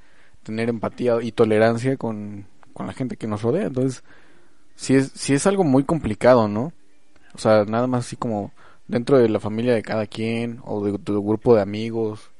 tener 0.43 0.69
empatía 0.69 1.15
y 1.21 1.31
tolerancia 1.31 1.97
con, 1.97 2.45
con 2.73 2.87
la 2.87 2.93
gente 2.93 3.17
que 3.17 3.27
nos 3.27 3.41
rodea. 3.41 3.67
Entonces, 3.67 4.03
sí 4.75 4.95
es, 4.95 5.11
sí 5.15 5.33
es 5.33 5.47
algo 5.47 5.63
muy 5.63 5.83
complicado, 5.85 6.47
¿no? 6.47 6.73
O 7.33 7.37
sea, 7.37 7.65
nada 7.65 7.87
más 7.87 8.05
así 8.07 8.15
como 8.15 8.51
dentro 8.87 9.17
de 9.17 9.29
la 9.29 9.39
familia 9.39 9.73
de 9.73 9.81
cada 9.83 10.05
quien 10.07 10.59
o 10.63 10.83
de 10.85 10.97
tu 10.99 11.21
grupo 11.23 11.55
de 11.55 11.61
amigos, 11.61 12.31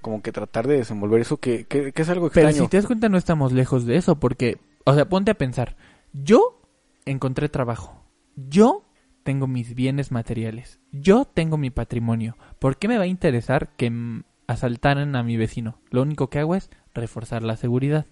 como 0.00 0.22
que 0.22 0.32
tratar 0.32 0.66
de 0.66 0.76
desenvolver 0.78 1.20
eso 1.20 1.38
que, 1.38 1.64
que, 1.66 1.92
que 1.92 2.02
es 2.02 2.08
algo 2.08 2.30
Pero 2.30 2.48
extraño. 2.48 2.66
si 2.66 2.70
te 2.70 2.76
das 2.76 2.86
cuenta, 2.86 3.08
no 3.08 3.18
estamos 3.18 3.52
lejos 3.52 3.84
de 3.84 3.96
eso, 3.96 4.18
porque, 4.20 4.58
o 4.84 4.94
sea, 4.94 5.08
ponte 5.08 5.30
a 5.32 5.34
pensar. 5.34 5.76
Yo 6.12 6.60
encontré 7.04 7.48
trabajo. 7.48 8.04
Yo 8.36 8.84
tengo 9.24 9.46
mis 9.46 9.74
bienes 9.74 10.12
materiales. 10.12 10.78
Yo 10.92 11.24
tengo 11.24 11.56
mi 11.58 11.70
patrimonio. 11.70 12.36
¿Por 12.58 12.76
qué 12.78 12.86
me 12.88 12.96
va 12.96 13.04
a 13.04 13.08
interesar 13.08 13.70
que 13.76 14.22
asaltaran 14.46 15.16
a 15.16 15.22
mi 15.22 15.36
vecino? 15.36 15.78
Lo 15.90 16.02
único 16.02 16.30
que 16.30 16.38
hago 16.38 16.54
es 16.54 16.70
reforzar 16.94 17.42
la 17.42 17.56
seguridad, 17.56 18.06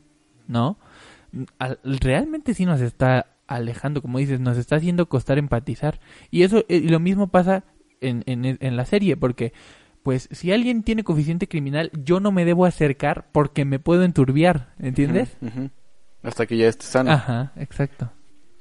¿no? 0.49 0.79
Mm, 1.33 1.43
al- 1.59 1.79
Realmente 1.85 2.53
sí 2.55 2.67
nos 2.67 2.81
está 2.81 3.27
alejando, 3.47 4.03
como 4.03 4.19
dices, 4.19 4.41
nos 4.41 4.59
está 4.59 4.77
haciendo 4.77 5.09
costar 5.09 5.39
empatizar. 5.39 6.01
Y 6.33 6.43
eso, 6.43 6.59
eh, 6.69 6.77
y 6.85 6.89
lo 6.89 6.99
mismo 7.01 7.29
pasa 7.29 7.65
en, 8.01 8.23
en, 8.27 8.59
en 8.61 8.77
la 8.77 8.85
serie, 8.85 9.17
porque 9.17 9.53
pues 10.07 10.29
si 10.31 10.53
alguien 10.53 10.85
tiene 10.85 11.03
coeficiente 11.03 11.49
criminal, 11.49 11.91
yo 11.93 12.21
no 12.21 12.31
me 12.31 12.45
debo 12.45 12.65
acercar 12.65 13.27
porque 13.33 13.65
me 13.65 13.81
puedo 13.81 14.05
enturbiar, 14.05 14.73
¿entiendes? 14.79 15.37
Hasta 16.23 16.47
que 16.47 16.57
ya 16.57 16.69
esté 16.69 16.87
sano. 16.87 17.11
Ajá, 17.11 17.53
exacto. 17.57 18.13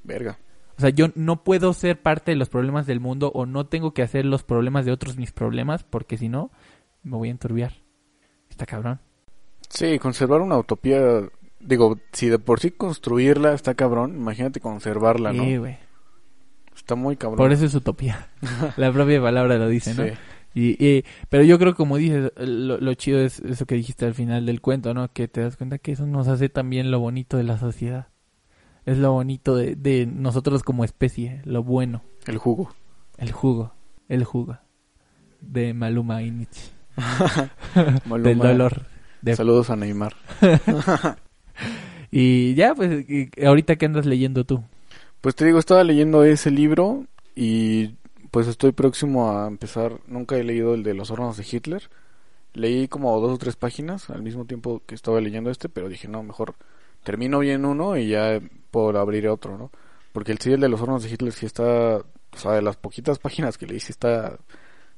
Verga. 0.04 0.40
O 0.76 0.82
sea, 0.82 0.90
yo 0.90 1.10
no 1.14 1.44
puedo 1.44 1.72
ser 1.74 2.02
parte 2.02 2.32
de 2.32 2.38
los 2.38 2.50
problemas 2.50 2.88
del 2.88 3.00
mundo 3.00 3.32
o 3.36 3.46
no 3.46 3.68
tengo 3.68 3.94
que 3.94 4.02
hacer 4.02 4.26
los 4.26 4.42
problemas 4.42 4.86
de 4.86 4.92
otros 4.92 5.18
mis 5.18 5.32
problemas 5.32 5.84
porque 5.84 6.18
si 6.18 6.30
no, 6.30 6.50
me 7.04 7.16
voy 7.16 7.28
a 7.28 7.32
enturbiar. 7.34 7.74
Está 8.50 8.66
cabrón. 8.66 9.00
Sí, 9.70 10.00
conservar 10.00 10.42
una 10.42 10.58
utopía, 10.58 11.00
digo, 11.60 12.00
si 12.12 12.28
de 12.28 12.40
por 12.40 12.60
sí 12.60 12.72
construirla 12.72 13.54
está 13.54 13.76
cabrón, 13.76 14.16
imagínate 14.16 14.60
conservarla, 14.60 15.32
¿no? 15.32 15.44
Sí, 15.44 15.58
güey. 15.58 15.78
Está 16.86 16.94
muy 16.94 17.16
cabrón. 17.16 17.38
Por 17.38 17.52
eso 17.52 17.66
es 17.66 17.74
utopía. 17.74 18.28
La 18.78 18.92
propia 18.94 19.20
palabra 19.20 19.58
lo 19.58 19.68
dice, 19.68 19.96
¿no? 19.96 20.04
Sí. 20.04 20.12
Y, 20.54 20.86
y- 20.86 21.04
pero 21.30 21.44
yo 21.44 21.58
creo, 21.58 21.74
como 21.74 21.98
dices, 21.98 22.32
lo, 22.38 22.78
lo 22.80 22.94
chido 22.94 23.20
es 23.20 23.40
eso 23.40 23.66
que 23.66 23.74
dijiste 23.74 24.06
al 24.06 24.14
final 24.14 24.46
del 24.46 24.62
cuento, 24.62 24.94
¿no? 24.94 25.12
Que 25.12 25.28
te 25.28 25.42
das 25.42 25.58
cuenta 25.58 25.80
que 25.80 25.94
eso 25.94 26.06
nos 26.06 26.28
hace 26.28 26.48
también 26.48 26.92
lo 26.92 27.00
bonito 27.00 27.38
de 27.38 27.44
la 27.44 27.58
sociedad. 27.58 28.08
Es 28.86 29.00
lo 29.00 29.12
bonito 29.14 29.56
de, 29.56 29.76
de 29.76 30.06
nosotros 30.06 30.62
como 30.62 30.84
especie, 30.86 31.42
lo 31.44 31.64
bueno, 31.64 32.04
El 32.28 32.38
jugo. 32.38 32.72
el 33.18 33.32
jugo, 33.32 33.74
el 34.08 34.24
jugo 34.24 34.60
de 35.42 35.74
Maluma 35.74 36.22
Nietzsche, 36.22 36.70
Maluma. 38.06 38.30
del 38.30 38.38
dolor. 38.38 38.86
de- 39.24 39.36
Saludos 39.36 39.72
a 39.72 39.76
Neymar. 39.76 40.14
Y 42.12 42.54
ya, 42.54 42.76
pues, 42.76 43.06
ahorita 43.44 43.76
que 43.76 43.86
andas 43.88 44.06
leyendo 44.06 44.46
tú. 44.46 44.64
Pues 45.26 45.34
te 45.34 45.44
digo, 45.44 45.58
estaba 45.58 45.84
leyendo 45.84 46.24
ese 46.24 46.52
libro 46.52 47.08
y 47.34 47.96
pues 48.30 48.48
estoy 48.48 48.74
próximo 48.74 49.32
a 49.32 49.48
empezar. 49.48 50.00
Nunca 50.06 50.38
he 50.38 50.44
leído 50.44 50.76
el 50.76 50.84
de 50.84 50.94
los 50.94 51.10
hornos 51.10 51.36
de 51.36 51.48
Hitler. 51.52 51.90
Leí 52.54 52.88
como 52.88 53.20
dos 53.20 53.32
o 53.34 53.38
tres 53.40 53.56
páginas 53.56 54.12
al 54.12 54.22
mismo 54.22 54.46
tiempo 54.46 54.84
que 54.86 54.94
estaba 54.94 55.20
leyendo 55.20 55.50
este, 55.50 55.68
pero 55.68 55.90
dije, 55.90 56.08
no, 56.08 56.22
mejor 56.22 56.54
termino 57.02 57.40
bien 57.40 57.66
uno 57.66 57.98
y 57.98 58.10
ya 58.10 58.40
puedo 58.70 59.00
abrir 59.00 59.28
otro, 59.28 59.58
¿no? 59.58 59.72
Porque 60.14 60.32
el 60.32 60.38
sí, 60.38 60.52
el 60.52 60.60
de 60.60 60.70
los 60.70 60.80
hornos 60.80 61.02
de 61.02 61.10
Hitler 61.10 61.34
sí 61.34 61.48
está, 61.48 61.96
o 61.98 62.38
sea, 62.38 62.52
de 62.52 62.62
las 62.62 62.78
poquitas 62.78 63.18
páginas 63.18 63.58
que 63.58 63.66
leí 63.66 63.80
sí 63.80 63.94
está, 63.94 64.38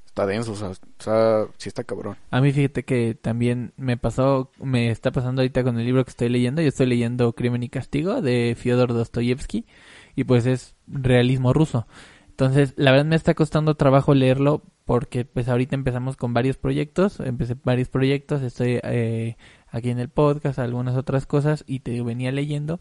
está 0.07 0.25
denso, 0.25 0.51
o 0.51 0.55
sea, 0.55 1.47
sí 1.57 1.69
está 1.69 1.85
cabrón. 1.85 2.17
A 2.31 2.41
mí 2.41 2.51
fíjate 2.51 2.83
que 2.83 3.15
también 3.15 3.71
me 3.77 3.95
pasó, 3.95 4.51
me 4.59 4.91
está 4.91 5.09
pasando 5.09 5.41
ahorita 5.41 5.63
con 5.63 5.79
el 5.79 5.85
libro 5.85 6.03
que 6.03 6.09
estoy 6.11 6.27
leyendo. 6.27 6.61
Yo 6.61 6.67
estoy 6.67 6.87
leyendo 6.87 7.31
Crimen 7.31 7.63
y 7.63 7.69
Castigo 7.69 8.21
de 8.21 8.57
Fyodor 8.59 8.91
Dostoyevsky 8.91 9.63
y 10.17 10.25
pues 10.25 10.45
es 10.47 10.75
realismo 10.87 11.53
ruso. 11.53 11.87
Entonces, 12.27 12.73
la 12.75 12.91
verdad 12.91 13.05
me 13.05 13.15
está 13.15 13.35
costando 13.35 13.75
trabajo 13.75 14.13
leerlo 14.13 14.63
porque 14.83 15.25
pues 15.25 15.47
ahorita 15.47 15.75
empezamos 15.75 16.17
con 16.17 16.33
varios 16.33 16.57
proyectos, 16.57 17.19
empecé 17.19 17.55
varios 17.63 17.87
proyectos, 17.89 18.41
estoy 18.41 18.79
eh, 18.83 19.37
aquí 19.69 19.91
en 19.91 19.99
el 19.99 20.09
podcast, 20.09 20.59
algunas 20.59 20.95
otras 20.97 21.25
cosas 21.27 21.63
y 21.67 21.81
te 21.81 22.01
venía 22.01 22.31
leyendo, 22.31 22.79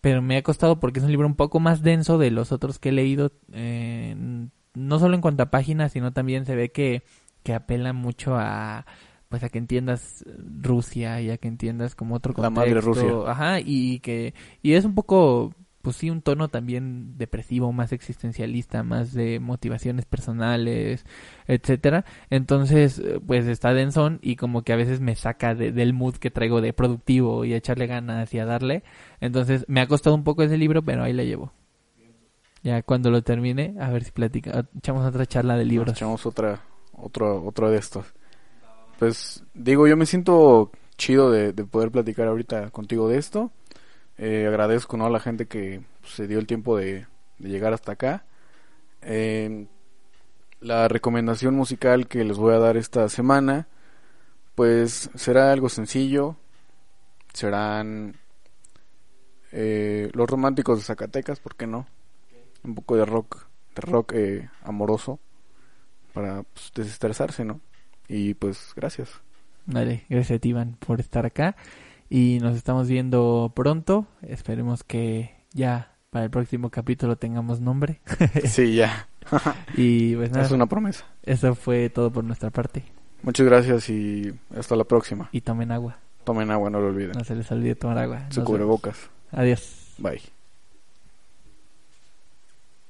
pero 0.00 0.22
me 0.22 0.36
ha 0.38 0.42
costado 0.42 0.80
porque 0.80 1.00
es 1.00 1.04
un 1.04 1.10
libro 1.12 1.26
un 1.26 1.36
poco 1.36 1.60
más 1.60 1.82
denso 1.82 2.16
de 2.18 2.30
los 2.30 2.52
otros 2.52 2.78
que 2.78 2.88
he 2.88 2.92
leído, 2.92 3.32
eh, 3.52 4.16
no 4.74 4.98
solo 4.98 5.14
en 5.14 5.20
cuanto 5.20 5.42
a 5.42 5.50
páginas, 5.50 5.92
sino 5.92 6.12
también 6.12 6.46
se 6.46 6.54
ve 6.56 6.72
que, 6.72 7.02
que 7.42 7.54
apela 7.54 7.92
mucho 7.92 8.36
a 8.36 8.86
pues 9.28 9.42
a 9.44 9.50
que 9.50 9.58
entiendas 9.58 10.24
Rusia 10.62 11.20
y 11.20 11.28
a 11.30 11.36
que 11.36 11.48
entiendas 11.48 11.94
como 11.94 12.14
otro 12.14 12.32
La 12.36 12.50
contexto, 12.50 12.50
madre 12.50 12.80
Rusia. 12.80 13.18
ajá, 13.26 13.60
y 13.60 14.00
que 14.00 14.32
y 14.62 14.72
es 14.72 14.84
un 14.86 14.94
poco 14.94 15.52
pues 15.82 15.96
sí 15.96 16.10
un 16.10 16.22
tono 16.22 16.48
también 16.48 17.16
depresivo, 17.18 17.72
más 17.72 17.92
existencialista, 17.92 18.82
más 18.82 19.12
de 19.14 19.40
motivaciones 19.40 20.04
personales, 20.06 21.04
etcétera. 21.46 22.04
Entonces, 22.30 22.98
eh, 22.98 23.20
pues 23.26 23.46
está 23.46 23.72
densón 23.72 24.18
y 24.22 24.36
como 24.36 24.62
que 24.62 24.72
a 24.72 24.76
veces 24.76 25.00
me 25.00 25.14
saca 25.14 25.54
de- 25.54 25.72
del 25.72 25.92
mood 25.94 26.16
que 26.16 26.30
traigo 26.30 26.60
de 26.60 26.72
productivo 26.72 27.44
y 27.44 27.54
a 27.54 27.56
echarle 27.56 27.86
ganas 27.86 28.32
y 28.34 28.38
a 28.38 28.44
darle. 28.44 28.82
Entonces, 29.20 29.64
me 29.68 29.80
ha 29.80 29.86
costado 29.86 30.16
un 30.16 30.24
poco 30.24 30.42
ese 30.42 30.58
libro, 30.58 30.82
pero 30.82 31.04
ahí 31.04 31.12
la 31.12 31.24
llevo. 31.24 31.52
Ya 32.62 32.82
cuando 32.82 33.10
lo 33.10 33.22
termine, 33.22 33.76
a 33.80 33.88
ver 33.90 34.02
si 34.04 34.10
platica, 34.10 34.66
echamos 34.76 35.06
otra 35.06 35.26
charla 35.26 35.54
de 35.56 35.64
Nos 35.64 35.70
libros. 35.72 35.90
echamos 35.96 36.26
otra, 36.26 36.60
otra, 36.92 37.26
otra 37.32 37.70
de 37.70 37.78
estas. 37.78 38.12
Pues 38.98 39.44
digo, 39.54 39.86
yo 39.86 39.96
me 39.96 40.06
siento 40.06 40.72
chido 40.96 41.30
de, 41.30 41.52
de 41.52 41.64
poder 41.64 41.92
platicar 41.92 42.26
ahorita 42.26 42.70
contigo 42.70 43.08
de 43.08 43.18
esto. 43.18 43.52
Eh, 44.18 44.46
agradezco 44.46 44.96
¿no? 44.96 45.06
a 45.06 45.10
la 45.10 45.20
gente 45.20 45.46
que 45.46 45.82
se 46.04 46.26
dio 46.26 46.38
el 46.38 46.46
tiempo 46.46 46.76
de, 46.76 47.06
de 47.38 47.48
llegar 47.48 47.72
hasta 47.72 47.92
acá. 47.92 48.24
Eh, 49.02 49.66
la 50.60 50.88
recomendación 50.88 51.54
musical 51.54 52.08
que 52.08 52.24
les 52.24 52.36
voy 52.36 52.54
a 52.54 52.58
dar 52.58 52.76
esta 52.76 53.08
semana, 53.08 53.68
pues 54.54 55.10
será 55.14 55.52
algo 55.52 55.68
sencillo. 55.68 56.36
Serán 57.32 58.16
eh, 59.52 60.10
los 60.12 60.28
románticos 60.28 60.78
de 60.78 60.84
Zacatecas, 60.84 61.40
¿por 61.40 61.54
qué 61.54 61.66
no? 61.66 61.86
Un 62.64 62.74
poco 62.74 62.96
de 62.96 63.04
rock, 63.04 63.46
de 63.74 63.80
rock 63.82 64.12
eh, 64.14 64.50
amoroso 64.62 65.20
para 66.12 66.42
pues, 66.42 66.72
desestresarse, 66.74 67.44
¿no? 67.44 67.60
Y 68.08 68.34
pues 68.34 68.72
gracias. 68.74 69.10
Dale, 69.66 70.06
gracias 70.08 70.38
a 70.38 70.40
ti, 70.40 70.48
Iván, 70.48 70.76
por 70.84 70.98
estar 70.98 71.26
acá. 71.26 71.54
Y 72.10 72.38
nos 72.40 72.56
estamos 72.56 72.88
viendo 72.88 73.52
pronto. 73.54 74.06
Esperemos 74.22 74.82
que 74.84 75.34
ya 75.52 75.94
para 76.10 76.24
el 76.24 76.30
próximo 76.30 76.70
capítulo 76.70 77.16
tengamos 77.16 77.60
nombre. 77.60 78.00
Sí, 78.46 78.74
ya. 78.74 79.08
y 79.76 80.16
pues 80.16 80.30
nada, 80.30 80.46
Es 80.46 80.52
una 80.52 80.66
promesa. 80.66 81.04
eso 81.22 81.54
fue 81.54 81.90
todo 81.90 82.10
por 82.10 82.24
nuestra 82.24 82.50
parte. 82.50 82.84
Muchas 83.22 83.44
gracias 83.46 83.90
y 83.90 84.32
hasta 84.56 84.74
la 84.76 84.84
próxima. 84.84 85.28
Y 85.32 85.40
tomen 85.42 85.70
agua. 85.72 85.98
Tomen 86.24 86.50
agua, 86.50 86.70
no 86.70 86.80
lo 86.80 86.86
olviden. 86.88 87.12
No 87.12 87.24
se 87.24 87.34
les 87.34 87.50
olvide 87.52 87.74
tomar 87.74 87.98
agua. 87.98 88.26
Su 88.30 88.40
Nos 88.40 88.46
cubrebocas. 88.48 88.96
vemos. 88.96 89.40
Adiós. 89.42 89.94
Bye. 89.98 90.37